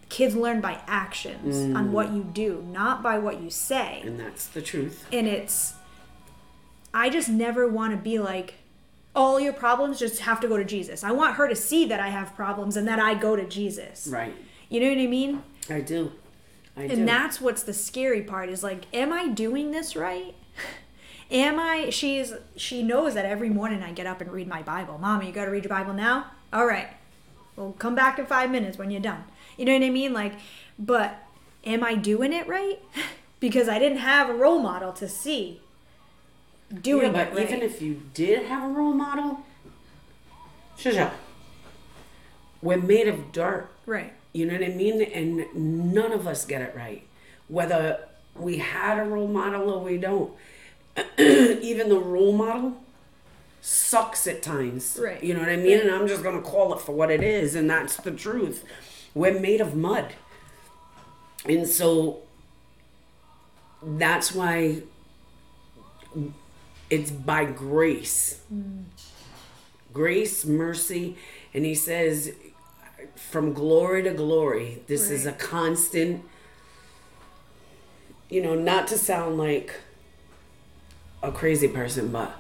Kids 0.08 0.36
learn 0.36 0.62
by 0.62 0.82
actions 0.88 1.58
on 1.76 1.90
mm. 1.90 1.92
what 1.92 2.12
you 2.12 2.24
do, 2.24 2.66
not 2.70 3.04
by 3.04 3.18
what 3.18 3.42
you 3.42 3.50
say. 3.50 4.02
and 4.06 4.20
that's 4.20 4.48
the 4.48 4.62
truth 4.62 5.06
And 5.12 5.28
it's 5.28 5.76
I 6.94 7.10
just 7.10 7.30
never 7.30 7.68
want 7.68 7.92
to 7.92 7.98
be 7.98 8.20
like 8.20 8.56
all 9.16 9.40
your 9.40 9.54
problems 9.54 10.00
just 10.00 10.22
have 10.22 10.40
to 10.42 10.48
go 10.48 10.58
to 10.58 10.66
Jesus. 10.66 11.04
I 11.04 11.12
want 11.12 11.36
her 11.36 11.48
to 11.48 11.56
see 11.56 11.86
that 11.86 12.00
I 12.00 12.10
have 12.10 12.36
problems 12.36 12.78
and 12.78 12.88
that 12.88 13.00
I 13.00 13.14
go 13.14 13.36
to 13.36 13.48
Jesus. 13.48 14.08
right 14.08 14.36
You 14.70 14.80
know 14.80 14.90
what 14.90 14.98
I 14.98 15.08
mean? 15.08 15.44
i 15.70 15.80
do 15.80 16.12
i 16.76 16.88
do 16.88 16.94
And 16.94 17.08
that's 17.08 17.40
what's 17.40 17.64
the 17.64 17.74
scary 17.74 18.22
part 18.24 18.50
is 18.50 18.64
like, 18.64 18.86
am 18.94 19.12
I 19.14 19.28
doing 19.28 19.72
this 19.72 19.96
right? 19.96 20.36
Am 21.32 21.60
I 21.60 21.90
she's 21.90 22.34
she 22.58 22.84
knows 22.84 23.14
that 23.14 23.26
every 23.26 23.50
morning 23.50 23.82
I 23.82 23.94
get 23.94 24.06
up 24.06 24.20
and 24.22 24.32
read 24.32 24.48
my 24.48 24.62
Bible. 24.62 24.98
Mama, 24.98 25.24
you 25.24 25.32
gotta 25.32 25.50
read 25.50 25.64
your 25.64 25.70
Bible 25.70 25.94
now? 25.94 26.28
All 26.52 26.66
right. 26.66 26.88
Well 27.56 27.74
come 27.80 27.96
back 27.96 28.20
in 28.20 28.26
five 28.26 28.52
minutes 28.52 28.78
when 28.78 28.92
you're 28.92 29.02
done. 29.02 29.24
You 29.58 29.66
know 29.66 29.74
what 29.74 29.84
I 29.84 29.90
mean? 29.90 30.14
Like, 30.14 30.34
but 30.78 31.24
am 31.66 31.84
I 31.84 31.96
doing 31.96 32.34
it 32.34 32.48
right? 32.48 32.80
Because 33.40 33.68
I 33.68 33.80
didn't 33.80 33.98
have 33.98 34.30
a 34.30 34.36
role 34.36 34.60
model 34.60 34.94
to 34.94 35.10
see 35.10 35.62
doing 36.72 37.12
yeah, 37.12 37.22
it 37.22 37.32
but 37.32 37.36
right. 37.36 37.50
even 37.50 37.64
if 37.64 37.82
you 37.82 38.00
did 38.14 38.46
have 38.46 38.70
a 38.70 38.72
role 38.72 38.94
model 38.94 39.40
Shasha, 40.78 41.10
we're 42.62 42.78
made 42.78 43.08
of 43.08 43.32
dirt 43.32 43.68
right. 43.88 44.14
You 44.34 44.46
know 44.46 44.54
what 44.54 44.64
I 44.64 44.70
mean? 44.70 45.02
And 45.02 45.94
none 45.94 46.12
of 46.12 46.28
us 46.28 46.46
get 46.46 46.62
it 46.62 46.76
right. 46.76 47.04
Whether 47.48 48.00
we 48.36 48.58
had 48.58 49.00
a 49.00 49.04
role 49.04 49.28
model 49.28 49.70
or 49.70 49.84
we 49.84 49.98
don't. 49.98 50.32
Even 51.18 51.90
the 51.90 52.00
role 52.00 52.34
model 52.34 52.78
sucks 53.62 54.28
at 54.28 54.42
times. 54.42 55.00
Right. 55.02 55.24
You 55.24 55.34
know 55.34 55.40
what 55.40 55.50
I 55.50 55.58
mean? 55.58 55.80
And 55.80 55.92
I'm 55.92 56.08
just 56.08 56.24
going 56.24 56.36
to 56.36 56.42
call 56.42 56.74
it 56.74 56.82
for 56.82 56.94
what 56.94 57.12
it 57.12 57.24
is. 57.24 57.56
And 57.56 57.70
that's 57.70 57.98
the 57.98 58.12
truth. 58.12 58.66
We're 59.14 59.40
made 59.40 59.62
of 59.62 59.76
mud. 59.76 60.14
And 61.46 61.68
so 61.68 62.22
that's 63.84 64.34
why 64.34 64.82
it's 66.90 67.12
by 67.12 67.46
grace. 67.46 68.42
Mm. 68.54 68.84
Grace, 69.94 70.46
mercy. 70.46 71.18
And 71.54 71.66
he 71.66 71.76
says, 71.76 72.34
from 73.16 73.54
glory 73.54 74.04
to 74.04 74.14
glory. 74.14 74.82
This 74.88 75.10
is 75.10 75.26
a 75.26 75.32
constant, 75.32 76.24
you 78.30 78.42
know, 78.42 78.56
not 78.56 78.88
to 78.88 78.98
sound 78.98 79.38
like 79.38 79.74
a 81.24 81.32
crazy 81.32 81.68
person, 81.68 82.12
but 82.12 82.32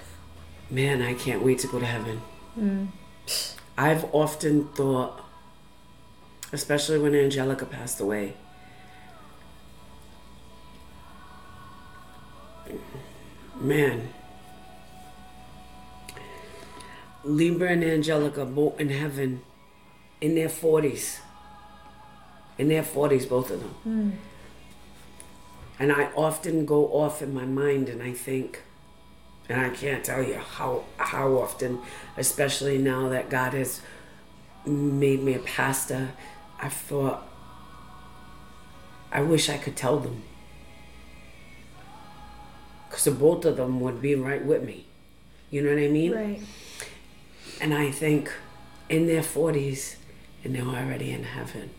man, 0.70 1.02
I 1.02 1.14
can't 1.14 1.42
wait 1.42 1.58
to 1.60 1.66
go 1.66 1.78
to 1.78 1.86
heaven. 1.86 2.20
Mm. 2.58 2.88
I've 3.76 4.12
often 4.12 4.68
thought, 4.68 5.24
especially 6.52 6.98
when 6.98 7.14
Angelica 7.14 7.64
passed 7.64 8.00
away, 8.00 8.34
man, 13.60 14.08
Libra 17.24 17.70
and 17.70 17.84
Angelica 17.84 18.44
both 18.44 18.80
in 18.80 18.88
heaven 18.90 19.42
in 20.20 20.34
their 20.34 20.48
40s. 20.48 21.18
In 22.56 22.68
their 22.68 22.82
40s, 22.82 23.28
both 23.28 23.50
of 23.50 23.60
them. 23.60 23.74
Mm. 23.86 24.12
And 25.78 25.92
I 25.92 26.10
often 26.16 26.66
go 26.66 26.86
off 26.88 27.22
in 27.22 27.32
my 27.32 27.44
mind 27.44 27.88
and 27.88 28.02
I 28.02 28.12
think, 28.12 28.62
and 29.48 29.60
I 29.60 29.70
can't 29.70 30.04
tell 30.04 30.22
you 30.22 30.34
how 30.34 30.84
how 30.96 31.32
often, 31.34 31.80
especially 32.16 32.78
now 32.78 33.08
that 33.08 33.30
God 33.30 33.54
has 33.54 33.80
made 34.66 35.22
me 35.22 35.34
a 35.34 35.38
pastor, 35.38 36.10
I 36.60 36.68
thought 36.68 37.26
I 39.10 39.22
wish 39.22 39.48
I 39.48 39.56
could 39.56 39.76
tell 39.76 39.98
them. 39.98 40.22
Because 42.88 43.06
both 43.14 43.44
of 43.44 43.56
them 43.56 43.80
would 43.80 44.02
be 44.02 44.14
right 44.14 44.44
with 44.44 44.64
me. 44.64 44.86
You 45.50 45.62
know 45.62 45.70
what 45.70 45.82
I 45.82 45.88
mean? 45.88 46.12
Right. 46.12 46.40
And 47.60 47.72
I 47.72 47.90
think 47.90 48.32
in 48.88 49.06
their 49.06 49.22
40s 49.22 49.96
and 50.44 50.54
they're 50.54 50.62
already 50.62 51.10
in 51.12 51.24
heaven. 51.24 51.70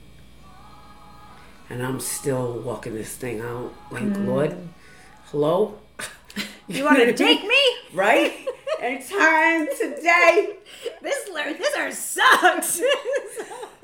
And 1.69 1.83
I'm 1.83 1.99
still 1.99 2.59
walking 2.59 2.95
this 2.95 3.15
thing 3.15 3.41
out. 3.41 3.73
Like, 3.91 4.03
mm. 4.03 4.25
Lord, 4.25 4.57
hello? 5.25 5.79
You 6.67 6.83
want 6.83 6.99
to 6.99 7.13
take 7.13 7.41
me? 7.41 7.57
Right? 7.95 8.47
and 8.81 9.05
time 9.05 9.67
today. 9.77 10.55
This 11.01 11.29
this 11.29 11.77
earth 11.77 11.93
sucks. 11.95 12.81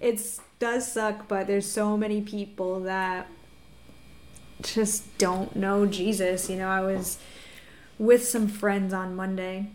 it 0.00 0.40
does 0.58 0.90
suck, 0.90 1.28
but 1.28 1.46
there's 1.46 1.70
so 1.70 1.96
many 1.96 2.20
people 2.20 2.80
that 2.80 3.28
just 4.62 5.18
don't 5.18 5.54
know 5.54 5.86
Jesus. 5.86 6.48
You 6.48 6.56
know, 6.56 6.68
I 6.68 6.80
was 6.80 7.18
with 7.98 8.26
some 8.26 8.48
friends 8.48 8.92
on 8.92 9.14
Monday, 9.16 9.70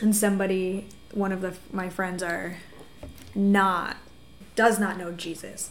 and 0.00 0.14
somebody, 0.14 0.88
one 1.12 1.32
of 1.32 1.40
the 1.40 1.56
my 1.72 1.88
friends, 1.88 2.22
are 2.22 2.56
not 3.34 3.96
does 4.58 4.80
not 4.80 4.98
know 4.98 5.12
Jesus. 5.12 5.70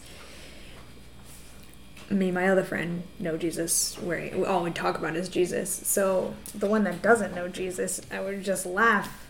Me, 2.10 2.28
and 2.28 2.36
my 2.36 2.48
other 2.48 2.64
friend, 2.64 3.04
know 3.20 3.36
Jesus. 3.36 3.98
Where 3.98 4.48
all 4.48 4.64
we 4.64 4.72
talk 4.72 4.98
about 4.98 5.18
is 5.18 5.28
Jesus. 5.28 5.70
So 5.70 6.34
the 6.56 6.68
one 6.68 6.86
that 6.86 7.02
doesn't 7.02 7.36
know 7.36 7.50
Jesus, 7.50 8.00
I 8.10 8.22
would 8.22 8.46
just 8.46 8.66
laugh. 8.66 9.28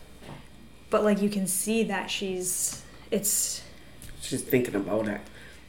But 0.92 1.04
like 1.04 1.24
you 1.24 1.30
can 1.30 1.48
see 1.48 1.84
that 1.86 2.12
she's 2.12 2.84
it's 3.10 3.64
She's 4.22 4.44
thinking 4.44 4.76
about 4.76 5.08
it. 5.08 5.22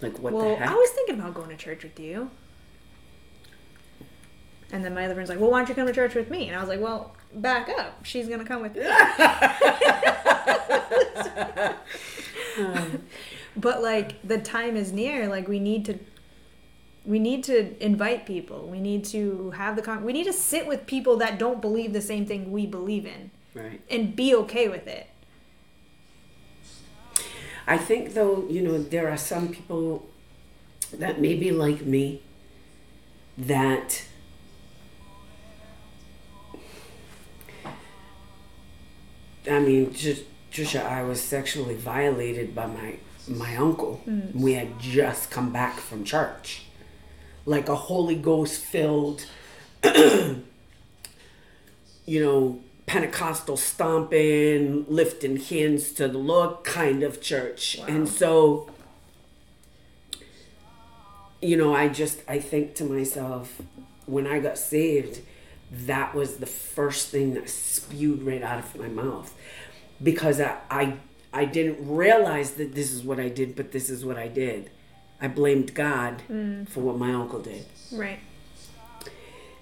Like, 0.02 0.18
what 0.18 0.34
well, 0.34 0.50
the 0.50 0.56
heck? 0.56 0.68
I 0.68 0.74
was 0.74 0.90
thinking 0.90 1.18
about 1.18 1.32
going 1.32 1.48
to 1.48 1.56
church 1.56 1.82
with 1.82 1.98
you. 1.98 2.30
And 4.70 4.84
then 4.84 4.94
my 4.94 5.06
other 5.06 5.14
friend's 5.14 5.30
like, 5.30 5.40
well, 5.40 5.50
why 5.50 5.60
don't 5.60 5.70
you 5.70 5.74
come 5.74 5.86
to 5.86 5.94
church 5.94 6.14
with 6.14 6.30
me? 6.30 6.48
And 6.48 6.56
I 6.56 6.60
was 6.60 6.68
like, 6.68 6.80
well, 6.80 7.16
back 7.34 7.70
up. 7.70 8.04
She's 8.04 8.28
going 8.28 8.40
to 8.40 8.44
come 8.44 8.60
with 8.60 8.76
me. 8.76 8.82
Um, 12.58 13.02
but 13.60 13.82
like 13.82 14.20
the 14.26 14.38
time 14.38 14.76
is 14.76 14.92
near. 14.92 15.28
Like 15.28 15.48
we 15.48 15.58
need 15.58 15.84
to 15.86 15.98
we 17.04 17.18
need 17.18 17.42
to 17.44 17.82
invite 17.82 18.26
people. 18.26 18.68
We 18.68 18.80
need 18.80 19.04
to 19.06 19.50
have 19.52 19.76
the 19.76 19.82
con- 19.82 20.04
we 20.04 20.12
need 20.12 20.24
to 20.24 20.32
sit 20.32 20.66
with 20.66 20.86
people 20.86 21.16
that 21.18 21.38
don't 21.38 21.60
believe 21.60 21.92
the 21.92 22.02
same 22.02 22.26
thing 22.26 22.52
we 22.52 22.66
believe 22.66 23.06
in 23.06 23.30
right. 23.54 23.80
and 23.90 24.14
be 24.14 24.34
okay 24.34 24.68
with 24.68 24.86
it. 24.86 25.08
I 27.66 27.76
think 27.76 28.14
though, 28.14 28.46
you 28.48 28.62
know, 28.62 28.78
there 28.78 29.10
are 29.10 29.16
some 29.16 29.48
people 29.48 30.08
that 30.92 31.20
may 31.20 31.34
be 31.34 31.50
like 31.50 31.82
me 31.82 32.22
that 33.36 34.04
I 39.50 39.60
mean, 39.60 39.92
just 39.94 40.24
Trisha, 40.52 40.84
I 40.84 41.02
was 41.02 41.22
sexually 41.22 41.74
violated 41.74 42.54
by 42.54 42.66
my 42.66 42.96
my 43.28 43.56
uncle. 43.56 44.00
Mm. 44.06 44.34
We 44.34 44.54
had 44.54 44.78
just 44.78 45.30
come 45.30 45.52
back 45.52 45.78
from 45.78 46.04
church. 46.04 46.62
Like 47.46 47.68
a 47.68 47.76
Holy 47.76 48.16
Ghost 48.16 48.60
filled 48.60 49.26
you 52.08 52.24
know, 52.24 52.60
Pentecostal 52.86 53.58
stomping, 53.58 54.86
lifting 54.88 55.36
hands 55.36 55.92
to 55.92 56.08
the 56.08 56.18
Lord 56.18 56.64
kind 56.64 57.02
of 57.02 57.20
church. 57.20 57.78
And 57.86 58.08
so, 58.08 58.70
you 61.42 61.56
know, 61.56 61.74
I 61.74 61.88
just, 61.88 62.22
I 62.26 62.38
think 62.38 62.74
to 62.76 62.84
myself, 62.84 63.60
when 64.06 64.26
I 64.26 64.38
got 64.38 64.56
saved, 64.56 65.20
that 65.70 66.14
was 66.14 66.38
the 66.38 66.46
first 66.46 67.08
thing 67.08 67.34
that 67.34 67.50
spewed 67.50 68.22
right 68.22 68.42
out 68.42 68.58
of 68.58 68.74
my 68.76 68.88
mouth. 68.88 69.34
Because 70.02 70.40
I, 70.40 70.56
I, 70.70 70.96
I 71.38 71.44
didn't 71.44 71.88
realize 71.88 72.54
that 72.54 72.74
this 72.74 72.90
is 72.90 73.04
what 73.04 73.20
I 73.20 73.28
did, 73.28 73.54
but 73.54 73.70
this 73.70 73.88
is 73.90 74.04
what 74.04 74.16
I 74.16 74.26
did. 74.26 74.70
I 75.20 75.28
blamed 75.28 75.72
God 75.72 76.20
mm. 76.28 76.68
for 76.68 76.80
what 76.80 76.98
my 76.98 77.12
uncle 77.14 77.40
did. 77.40 77.64
Right. 77.92 78.18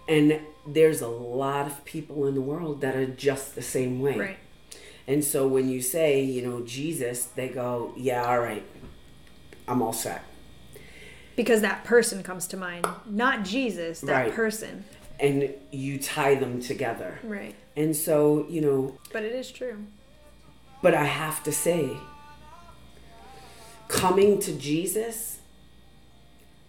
And 0.09 0.41
there's 0.67 1.03
a 1.03 1.09
lot 1.09 1.67
of 1.67 1.85
people 1.85 2.27
in 2.27 2.35
the 2.35 2.41
world 2.41 2.81
that 2.81 2.97
are 2.97 3.05
just 3.05 3.57
the 3.57 3.61
same 3.61 4.01
way. 4.01 4.19
Right. 4.19 4.39
And 5.07 5.23
so 5.23 5.47
when 5.47 5.69
you 5.69 5.83
say, 5.83 6.23
you 6.23 6.41
know, 6.41 6.63
Jesus, 6.63 7.27
they 7.27 7.49
go, 7.49 7.93
yeah, 7.95 8.25
all 8.25 8.41
right, 8.41 8.65
I'm 9.69 9.83
all 9.83 9.93
set. 9.93 10.25
Because 11.37 11.61
that 11.61 11.85
person 11.85 12.23
comes 12.23 12.47
to 12.47 12.57
mind, 12.57 12.87
not 13.05 13.45
Jesus, 13.45 14.01
that 14.01 14.13
Right. 14.13 14.33
person. 14.33 14.85
And 15.21 15.53
you 15.71 15.99
tie 15.99 16.37
them 16.37 16.59
together. 16.63 17.19
Right. 17.23 17.55
And 17.77 17.95
so, 17.95 18.47
you 18.49 18.63
know, 18.63 18.97
But 19.13 19.25
it 19.25 19.35
is 19.35 19.51
true. 19.51 19.85
But 20.83 20.95
I 20.95 21.05
have 21.05 21.43
to 21.45 21.53
say, 21.53 21.97
coming 23.89 24.39
to 24.41 24.53
Jesus, 24.53 25.39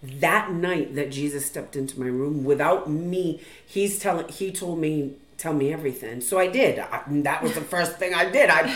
that 0.01 0.51
night 0.51 0.95
that 0.95 1.11
Jesus 1.11 1.45
stepped 1.45 1.75
into 1.75 1.99
my 1.99 2.07
room 2.07 2.43
without 2.43 2.89
me, 2.89 3.41
he's 3.65 3.99
telling, 3.99 4.27
he 4.29 4.51
told 4.51 4.79
me, 4.79 5.13
tell 5.37 5.53
me 5.53 5.71
everything. 5.71 6.21
So 6.21 6.39
I 6.39 6.47
did. 6.47 6.79
I, 6.79 7.03
that 7.07 7.43
was 7.43 7.53
the 7.53 7.61
first 7.61 7.97
thing 7.97 8.13
I 8.13 8.29
did. 8.29 8.49
I, 8.49 8.75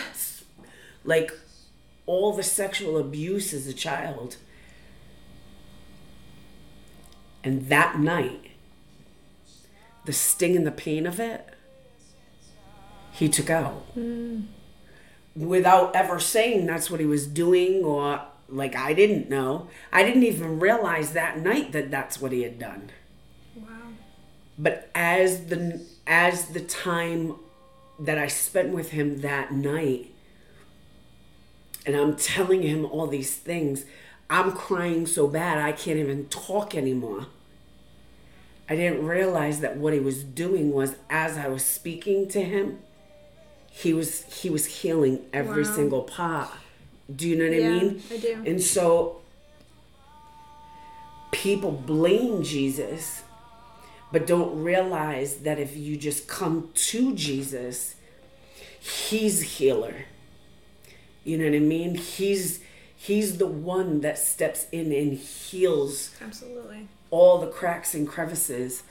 like, 1.04 1.32
all 2.06 2.34
the 2.34 2.44
sexual 2.44 2.98
abuse 2.98 3.54
as 3.54 3.68
a 3.68 3.74
child. 3.74 4.38
And 7.44 7.70
that 7.70 8.00
night, 8.00 8.52
the 10.06 10.14
sting 10.14 10.56
and 10.56 10.66
the 10.66 10.72
pain 10.72 11.08
of 11.08 11.20
it, 11.20 11.48
he 13.12 13.30
took 13.30 13.50
out 13.50 13.96
mm. 13.96 14.46
Without 15.36 15.96
ever 15.96 16.20
saying 16.20 16.66
that's 16.66 16.92
what 16.92 17.00
he 17.00 17.06
was 17.06 17.28
doing 17.28 17.84
or 17.84 18.22
like 18.50 18.76
I 18.76 18.94
didn't 18.94 19.30
know. 19.30 19.68
I 19.92 20.04
didn't 20.04 20.24
even 20.24 20.60
realize 20.60 21.14
that 21.14 21.40
night 21.40 21.72
that 21.72 21.90
that's 21.90 22.20
what 22.20 22.32
he 22.32 22.44
had 22.44 22.60
done. 22.60 22.92
Wow. 23.56 23.68
But 24.58 24.90
as 24.94 25.48
the 25.48 25.86
as 26.06 26.48
the 26.48 26.60
time 26.60 27.36
that 28.00 28.18
I 28.18 28.28
spent 28.28 28.70
with 28.70 28.92
him 28.92 29.22
that 29.22 29.52
night 29.52 30.12
and 31.86 31.96
I'm 31.96 32.16
telling 32.16 32.64
him 32.64 32.86
all 32.86 33.08
these 33.08 33.36
things, 33.36 33.86
I'm 34.30 34.52
crying 34.52 35.08
so 35.08 35.28
bad 35.28 35.58
I 35.58 35.72
can't 35.72 35.98
even 35.98 36.26
talk 36.26 36.76
anymore. 36.76 37.28
I 38.70 38.76
didn't 38.76 39.06
realize 39.06 39.60
that 39.60 39.78
what 39.78 39.94
he 39.94 40.00
was 40.00 40.24
doing 40.24 40.72
was 40.72 40.96
as 41.10 41.38
I 41.38 41.48
was 41.48 41.66
speaking 41.66 42.28
to 42.30 42.42
him, 42.42 42.80
he 43.72 43.94
was 43.94 44.24
he 44.42 44.50
was 44.50 44.66
healing 44.82 45.22
every 45.34 45.64
Wow. 45.64 45.76
single 45.76 46.02
part. 46.04 46.50
Do 47.14 47.28
you 47.28 47.36
know 47.36 47.46
what 47.50 47.58
Yeah, 47.58 47.68
I 47.68 47.72
mean? 47.84 48.04
I 48.12 48.18
do. 48.18 48.44
And 48.46 48.62
so 48.62 49.22
people 51.32 51.72
blame 51.72 52.44
Jesus, 52.44 53.24
but 54.12 54.28
don't 54.28 54.62
realize 54.64 55.38
that 55.38 55.60
if 55.60 55.76
you 55.76 55.98
just 55.98 56.28
come 56.28 56.70
to 56.74 57.14
Jesus, 57.16 57.96
he's 58.80 59.58
healer. 59.58 60.06
You 61.24 61.38
know 61.38 61.46
what 61.46 61.56
I 61.56 61.60
mean? 61.60 61.96
He's 61.96 62.62
he's 62.96 63.38
the 63.38 63.48
one 63.48 64.02
that 64.02 64.18
steps 64.20 64.68
in 64.72 64.92
and 64.92 65.14
heals 65.14 66.12
Absolutely. 66.22 66.88
all 67.10 67.40
the 67.40 67.48
cracks 67.48 67.94
and 67.96 68.08
crevices 68.08 68.84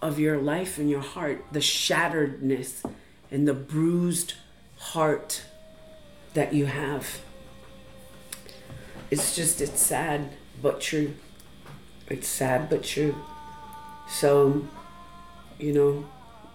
of 0.00 0.18
your 0.18 0.38
life 0.38 0.78
and 0.78 0.88
your 0.88 1.00
heart, 1.00 1.44
the 1.50 1.58
shatteredness 1.60 2.84
and 3.30 3.46
the 3.46 3.54
bruised 3.54 4.34
heart 4.78 5.42
that 6.34 6.52
you 6.54 6.66
have. 6.66 7.20
It's 9.10 9.34
just, 9.34 9.60
it's 9.60 9.80
sad 9.80 10.30
but 10.60 10.80
true. 10.80 11.14
It's 12.08 12.28
sad 12.28 12.68
but 12.70 12.82
true. 12.84 13.14
So, 14.08 14.66
you 15.58 15.72
know, 15.72 16.06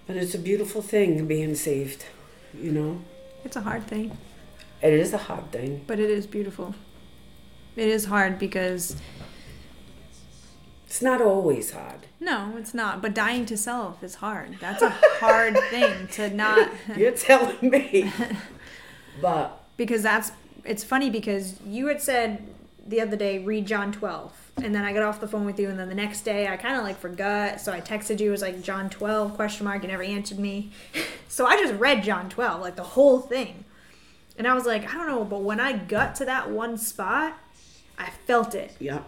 but 0.08 0.16
it's 0.16 0.36
a 0.36 0.40
beautiful 0.40 0.82
thing 0.82 1.26
being 1.28 1.56
saved, 1.56 2.06
you 2.54 2.72
know? 2.72 3.02
It's 3.46 3.56
a 3.56 3.62
hard 3.62 3.88
thing, 3.88 4.18
It 4.82 4.94
is 4.94 5.14
a 5.14 5.18
hard 5.18 5.52
thing. 5.52 5.84
but 5.88 6.00
it 6.00 6.10
is 6.10 6.26
beautiful. 6.28 6.74
It 7.76 7.88
is 7.88 8.06
hard 8.06 8.38
because 8.40 8.96
It's 10.94 11.02
not 11.02 11.24
always 11.24 11.72
hard. 11.72 12.02
no, 12.20 12.54
it's 12.56 12.72
not. 12.72 13.02
But 13.02 13.16
dying 13.16 13.48
to 13.48 13.58
self 13.58 14.04
is 14.04 14.14
hard. 14.14 14.58
That's 14.60 14.84
a 14.84 14.92
hard 14.92 15.58
thing 15.72 16.08
to 16.10 16.30
not 16.30 16.70
You're 16.96 17.14
telling 17.14 17.68
me. 17.68 18.12
But 19.20 19.64
because 19.76 20.04
that's 20.04 20.32
it's 20.64 20.84
funny 20.84 21.10
because 21.10 21.60
you 21.66 21.88
had 21.88 22.00
said 22.00 22.44
the 22.86 23.02
other 23.02 23.16
day 23.18 23.40
read 23.40 23.66
John 23.66 23.92
12 23.92 24.52
and 24.58 24.76
then 24.76 24.86
I 24.86 24.94
got 24.94 25.02
off 25.02 25.20
the 25.20 25.28
phone 25.28 25.46
with 25.46 25.60
you, 25.60 25.68
and 25.70 25.80
then 25.80 25.90
the 25.90 25.96
next 25.96 26.22
day 26.22 26.48
I 26.48 26.58
kind 26.58 26.76
of 26.78 26.84
like 26.84 27.00
forgot, 27.00 27.60
so 27.60 27.74
I 27.74 27.82
texted 27.82 28.20
you. 28.20 28.28
It 28.28 28.32
was 28.32 28.44
like 28.44 28.62
John 28.62 28.88
twelve 28.92 29.34
question 29.34 29.66
mark. 29.66 29.82
You 29.82 29.88
never 29.88 30.04
answered 30.04 30.38
me, 30.38 30.70
so 31.28 31.48
I 31.48 31.58
just 31.58 31.74
read 31.80 32.04
John 32.04 32.30
twelve 32.30 32.62
like 32.62 32.76
the 32.76 32.84
whole 32.84 33.20
thing, 33.20 33.66
and 34.38 34.48
I 34.48 34.54
was 34.54 34.68
like, 34.68 34.88
I 34.88 34.94
don't 34.96 35.08
know, 35.08 35.24
but 35.24 35.42
when 35.42 35.60
I 35.60 35.74
got 35.74 36.14
to 36.18 36.26
that 36.26 36.52
one 36.52 36.78
spot, 36.78 37.36
I 37.98 38.12
felt 38.28 38.54
it. 38.54 38.76
Yeah. 38.80 39.00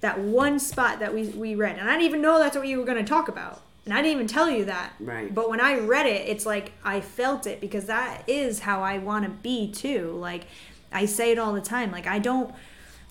That 0.00 0.20
one 0.20 0.58
spot 0.60 1.00
that 1.00 1.12
we 1.12 1.24
we 1.28 1.54
read, 1.54 1.76
and 1.78 1.88
I 1.88 1.94
didn't 1.94 2.06
even 2.06 2.22
know 2.22 2.38
that's 2.38 2.56
what 2.56 2.66
you 2.66 2.78
were 2.78 2.84
going 2.84 3.04
to 3.04 3.08
talk 3.08 3.28
about, 3.28 3.60
and 3.84 3.92
I 3.92 4.02
didn't 4.02 4.12
even 4.12 4.26
tell 4.26 4.50
you 4.50 4.66
that. 4.66 4.92
Right. 5.00 5.34
But 5.34 5.48
when 5.50 5.60
I 5.60 5.78
read 5.78 6.06
it, 6.06 6.28
it's 6.28 6.46
like 6.46 6.72
I 6.84 7.00
felt 7.00 7.46
it 7.46 7.60
because 7.60 7.86
that 7.86 8.22
is 8.28 8.60
how 8.60 8.82
I 8.82 8.98
want 8.98 9.24
to 9.24 9.30
be 9.30 9.72
too. 9.72 10.12
Like 10.12 10.46
I 10.92 11.06
say 11.06 11.32
it 11.32 11.38
all 11.38 11.52
the 11.52 11.60
time. 11.60 11.90
Like 11.90 12.06
I 12.06 12.18
don't 12.18 12.54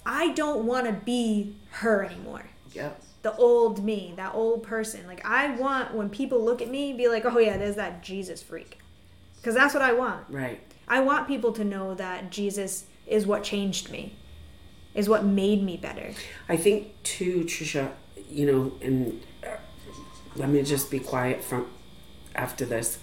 I 0.06 0.32
don't 0.34 0.66
want 0.66 0.86
to 0.86 0.94
be 0.94 1.56
her 1.72 2.06
anymore. 2.06 2.46
Yep. 2.74 3.02
The 3.24 3.36
old 3.36 3.84
me, 3.84 4.14
that 4.16 4.34
old 4.34 4.64
person. 4.64 5.06
Like 5.08 5.26
I 5.26 5.56
want 5.56 5.94
when 5.94 6.10
people 6.10 6.44
look 6.44 6.62
at 6.62 6.70
me, 6.70 6.94
be 6.94 7.08
like, 7.10 7.26
"Oh 7.26 7.40
yeah, 7.40 7.58
there's 7.58 7.76
that 7.76 8.04
Jesus 8.04 8.42
freak," 8.42 8.78
because 9.38 9.56
that's 9.56 9.74
what 9.74 9.84
I 9.84 9.94
want. 9.94 10.26
Right. 10.30 10.62
I 10.88 11.02
want 11.02 11.28
people 11.28 11.52
to 11.54 11.66
know 11.66 11.96
that 11.96 12.32
Jesus 12.32 12.86
is 13.06 13.26
what 13.26 13.44
changed 13.44 13.92
me, 13.92 14.16
is 14.98 15.08
what 15.08 15.24
made 15.24 15.64
me 15.64 15.78
better. 15.78 16.12
I 16.50 16.58
think 16.58 17.02
too, 17.04 17.46
Trisha. 17.46 17.92
You 18.30 18.52
know, 18.52 18.72
and 18.82 19.24
uh, 19.46 19.56
let 20.36 20.50
me 20.50 20.62
just 20.64 20.92
be 20.92 21.00
quiet 21.00 21.42
from 21.44 21.68
after 22.36 22.66
this. 22.66 23.00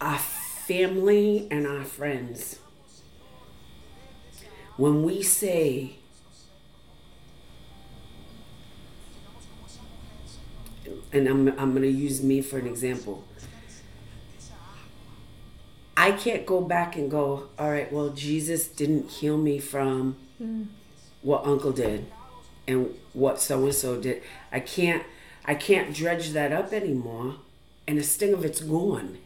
Our 0.00 0.18
family 0.18 1.46
and 1.50 1.66
our 1.66 1.84
friends. 1.84 2.60
When 4.78 5.02
we 5.02 5.22
say 5.22 5.96
and 11.12 11.26
I'm, 11.28 11.48
I'm 11.58 11.70
going 11.72 11.82
to 11.82 11.90
use 11.90 12.22
me 12.22 12.40
for 12.40 12.58
an 12.58 12.66
example. 12.66 13.24
I 16.00 16.12
can't 16.12 16.46
go 16.46 16.62
back 16.62 16.96
and 16.96 17.10
go, 17.10 17.48
all 17.58 17.70
right, 17.70 17.92
well, 17.92 18.08
Jesus 18.08 18.66
didn't 18.68 19.10
heal 19.10 19.36
me 19.36 19.58
from 19.58 20.16
what 21.20 21.44
uncle 21.44 21.72
did 21.72 22.06
and 22.66 22.94
what 23.12 23.38
so 23.40 23.64
and 23.64 23.74
so 23.74 24.00
did. 24.00 24.22
I 24.50 24.60
can't 24.60 25.02
I 25.44 25.54
can't 25.54 25.94
dredge 25.94 26.30
that 26.30 26.52
up 26.52 26.72
anymore 26.72 27.36
and 27.86 27.98
the 27.98 28.02
sting 28.02 28.32
of 28.32 28.44
it's 28.44 28.60
gone. 28.60 29.18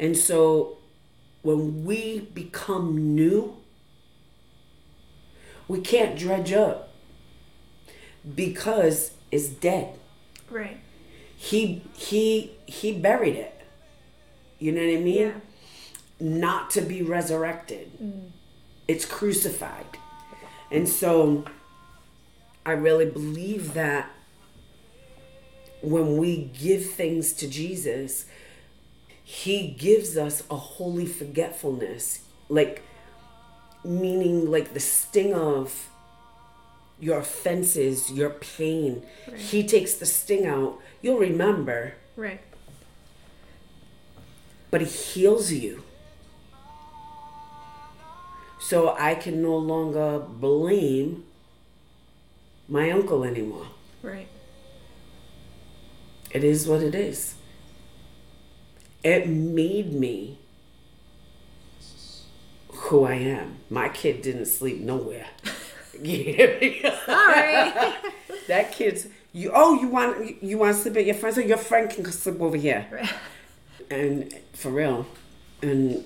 And 0.00 0.16
so 0.16 0.78
when 1.42 1.84
we 1.84 2.20
become 2.34 3.14
new, 3.14 3.56
we 5.68 5.80
can't 5.80 6.18
dredge 6.18 6.52
up 6.52 6.88
because 8.34 9.12
it's 9.30 9.48
dead 9.48 9.94
Right. 10.50 10.78
he 11.36 11.82
he 11.94 12.52
he 12.66 12.92
buried 12.92 13.36
it 13.36 13.59
you 14.60 14.70
know 14.72 14.82
what 14.82 14.98
i 14.98 15.00
mean? 15.00 15.18
Yeah. 15.18 15.32
not 16.20 16.70
to 16.70 16.80
be 16.82 17.02
resurrected. 17.02 17.90
Mm. 18.00 18.30
It's 18.86 19.04
crucified. 19.04 19.86
And 20.70 20.88
so 20.88 21.44
i 22.66 22.72
really 22.72 23.06
believe 23.06 23.72
that 23.74 24.10
when 25.80 26.18
we 26.18 26.50
give 26.62 26.90
things 26.90 27.32
to 27.32 27.48
jesus 27.48 28.26
he 29.24 29.68
gives 29.68 30.16
us 30.18 30.42
a 30.50 30.56
holy 30.56 31.06
forgetfulness. 31.06 32.24
Like 32.48 32.82
meaning 33.84 34.50
like 34.50 34.74
the 34.74 34.80
sting 34.80 35.32
of 35.32 35.88
your 36.98 37.18
offenses 37.20 38.10
your 38.10 38.30
pain. 38.30 39.04
He 39.36 39.66
takes 39.66 39.94
the 39.94 40.04
sting 40.06 40.46
out. 40.46 40.80
You'll 41.00 41.18
remember. 41.18 41.94
Right. 42.16 42.40
But 44.70 44.80
he 44.80 44.86
heals 44.86 45.52
you. 45.52 45.82
So 48.58 48.94
I 48.98 49.14
can 49.14 49.42
no 49.42 49.56
longer 49.56 50.18
blame 50.20 51.24
my 52.68 52.90
uncle 52.90 53.24
anymore. 53.24 53.66
Right. 54.02 54.28
It 56.30 56.44
is 56.44 56.68
what 56.68 56.82
it 56.82 56.94
is. 56.94 57.34
It 59.02 59.28
made 59.28 59.92
me 59.92 60.38
who 62.68 63.04
I 63.04 63.14
am. 63.14 63.56
My 63.68 63.88
kid 63.88 64.22
didn't 64.22 64.46
sleep 64.46 64.80
nowhere. 64.80 65.26
Yeah. 66.02 66.98
Sorry. 67.04 67.92
that 68.48 68.72
kid's 68.72 69.08
you. 69.34 69.50
Oh, 69.54 69.78
you 69.78 69.88
want 69.88 70.42
you 70.42 70.56
want 70.56 70.74
to 70.74 70.82
sleep 70.82 70.96
at 70.96 71.04
your 71.04 71.14
friend's? 71.14 71.36
So 71.36 71.42
your 71.42 71.58
friend 71.58 71.90
can 71.90 72.10
sleep 72.10 72.40
over 72.40 72.56
here. 72.56 72.86
And 73.90 74.32
for 74.52 74.70
real. 74.70 75.06
And 75.62 76.04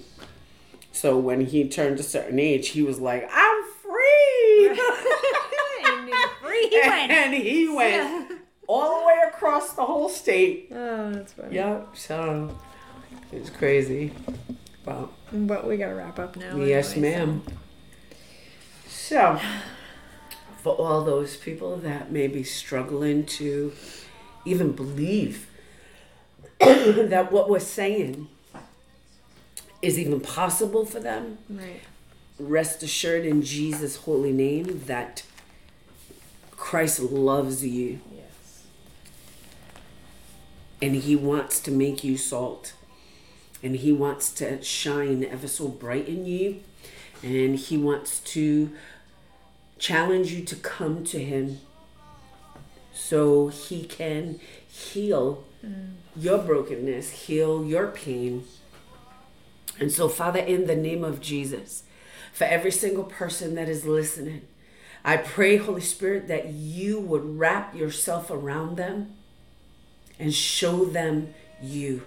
so 0.92 1.18
when 1.18 1.42
he 1.46 1.68
turned 1.68 2.00
a 2.00 2.02
certain 2.02 2.38
age 2.38 2.68
he 2.68 2.82
was 2.82 2.98
like 3.00 3.28
i'm 3.32 3.64
free! 3.82 4.80
And 5.86 6.10
free. 6.42 6.68
He 6.68 6.80
went. 6.88 7.10
and 7.12 7.34
he 7.34 7.68
went 7.68 8.32
all 8.66 9.00
the 9.00 9.06
way 9.06 9.14
across 9.28 9.74
the 9.74 9.84
whole 9.84 10.08
state. 10.08 10.68
Oh, 10.72 11.12
that's 11.12 11.32
funny. 11.34 11.54
yep 11.56 11.88
so 11.94 12.56
it's 13.32 13.50
crazy. 13.50 14.12
Well 14.86 15.10
But 15.32 15.66
we 15.66 15.76
gotta 15.76 15.94
wrap 15.94 16.18
up 16.18 16.36
now. 16.36 16.56
yes 16.56 16.92
anyway, 16.92 17.10
ma'am. 17.16 17.42
So 18.88 19.38
for 20.62 20.74
all 20.74 21.04
those 21.04 21.36
people 21.36 21.76
that 21.78 22.10
may 22.10 22.26
be 22.28 22.42
struggling 22.44 23.26
to 23.26 23.72
even 24.44 24.72
believe 24.72 25.48
that 26.60 27.28
what 27.32 27.48
we're 27.50 27.60
saying 27.60 28.28
is 29.82 29.98
even 29.98 30.20
possible 30.20 30.86
for 30.86 31.00
them, 31.00 31.38
Right. 31.50 31.80
rest 32.38 32.82
assured 32.82 33.24
in 33.26 33.42
Jesus' 33.42 33.96
holy 33.96 34.32
name 34.32 34.82
that 34.86 35.22
Christ 36.56 37.00
loves 37.00 37.64
you. 37.64 38.00
Yes. 38.14 38.62
and 40.82 40.96
he 40.96 41.16
wants 41.16 41.60
to 41.60 41.70
make 41.70 42.02
you 42.04 42.16
salt. 42.16 42.74
And 43.62 43.76
he 43.76 43.92
wants 43.92 44.30
to 44.34 44.62
shine 44.62 45.24
ever 45.24 45.48
so 45.48 45.68
bright 45.68 46.06
in 46.08 46.26
you. 46.26 46.60
And 47.22 47.56
he 47.56 47.78
wants 47.78 48.20
to 48.20 48.70
challenge 49.78 50.32
you 50.32 50.44
to 50.44 50.56
come 50.56 51.02
to 51.04 51.18
him 51.22 51.60
so 52.94 53.48
he 53.48 53.84
can 53.84 54.40
heal 54.66 55.44
mm. 55.64 55.92
your 56.16 56.38
brokenness 56.38 57.10
heal 57.10 57.64
your 57.64 57.88
pain 57.88 58.44
and 59.78 59.92
so 59.92 60.08
father 60.08 60.40
in 60.40 60.66
the 60.66 60.76
name 60.76 61.04
of 61.04 61.20
jesus 61.20 61.82
for 62.32 62.44
every 62.44 62.70
single 62.70 63.04
person 63.04 63.54
that 63.54 63.68
is 63.68 63.84
listening 63.84 64.42
i 65.04 65.16
pray 65.16 65.56
holy 65.56 65.80
spirit 65.80 66.28
that 66.28 66.46
you 66.46 66.98
would 67.00 67.38
wrap 67.38 67.74
yourself 67.74 68.30
around 68.30 68.76
them 68.76 69.14
and 70.18 70.32
show 70.32 70.84
them 70.84 71.34
you. 71.62 72.02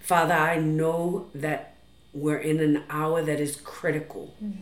Father, 0.00 0.34
I 0.34 0.58
know 0.58 1.28
that 1.34 1.74
we're 2.12 2.38
in 2.38 2.60
an 2.60 2.84
hour 2.90 3.22
that 3.22 3.40
is 3.40 3.56
critical. 3.56 4.34
Mm. 4.42 4.58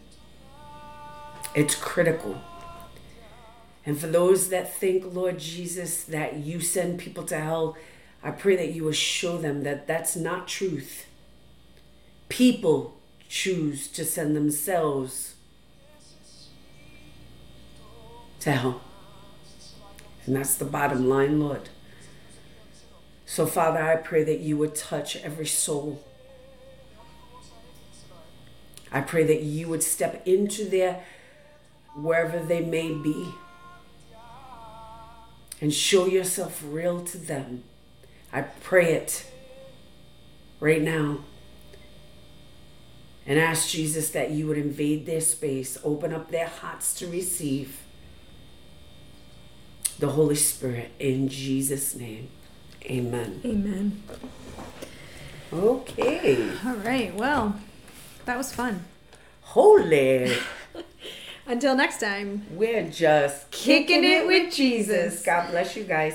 It's 1.54 1.74
critical. 1.74 2.40
And 3.85 3.99
for 3.99 4.07
those 4.07 4.49
that 4.51 4.72
think, 4.72 5.14
Lord 5.14 5.39
Jesus, 5.39 6.05
that 6.05 6.37
you 6.37 6.61
send 6.61 7.01
people 7.01 7.24
to 7.24 7.39
hell, 7.39 7.76
I 8.22 8.30
pray 8.30 8.55
that 8.57 8.72
you 8.72 8.85
will 8.85 8.93
show 8.93 9.39
them 9.39 9.64
that 9.64 9.87
that's 9.87 10.14
not 10.14 10.47
truth. 10.47 11.07
People 12.28 12.97
choose 13.28 13.89
to 13.89 14.05
send 14.05 14.37
themselves 14.37 15.35
to 18.41 18.53
hell. 18.53 18.80
And 20.26 20.37
that's 20.37 20.55
the 20.55 20.64
bottom 20.64 21.09
line, 21.09 21.41
Lord. 21.41 21.68
So, 23.26 23.47
Father, 23.47 23.83
I 23.83 23.97
pray 23.97 24.22
that 24.24 24.41
you 24.41 24.57
would 24.59 24.76
touch 24.76 25.16
every 25.16 25.47
soul. 25.47 26.05
I 28.93 29.01
pray 29.01 29.24
that 29.24 29.43
you 29.43 29.68
would 29.68 29.83
step 29.83 30.24
into 30.26 30.66
their 30.66 31.03
wherever 31.97 32.39
they 32.39 32.61
may 32.61 32.93
be 32.93 33.35
and 35.62 35.72
show 35.72 36.06
yourself 36.06 36.60
real 36.66 37.04
to 37.04 37.16
them. 37.16 37.62
I 38.32 38.42
pray 38.42 38.94
it 38.94 39.30
right 40.58 40.82
now 40.82 41.20
and 43.24 43.38
ask 43.38 43.68
Jesus 43.68 44.10
that 44.10 44.32
you 44.32 44.48
would 44.48 44.58
invade 44.58 45.06
their 45.06 45.20
space, 45.20 45.78
open 45.84 46.12
up 46.12 46.32
their 46.32 46.48
hearts 46.48 46.92
to 46.94 47.06
receive 47.06 47.78
the 50.00 50.08
Holy 50.08 50.34
Spirit 50.34 50.90
in 50.98 51.28
Jesus' 51.28 51.94
name. 51.94 52.28
Amen. 52.86 53.40
Amen. 53.44 54.02
Okay. 55.52 56.50
All 56.66 56.74
right. 56.74 57.14
Well, 57.14 57.54
That 58.24 58.36
was 58.36 58.52
fun. 58.52 58.84
Holy. 59.42 60.36
Until 61.53 61.76
next 61.76 62.00
time. 62.00 62.46
We're 62.53 62.88
just 62.88 63.50
Kicking 63.50 64.05
it 64.05 64.26
with 64.26 64.55
Jesus. 64.55 65.22
God 65.22 65.50
bless 65.50 65.76
you 65.76 65.84
guys. 65.84 66.14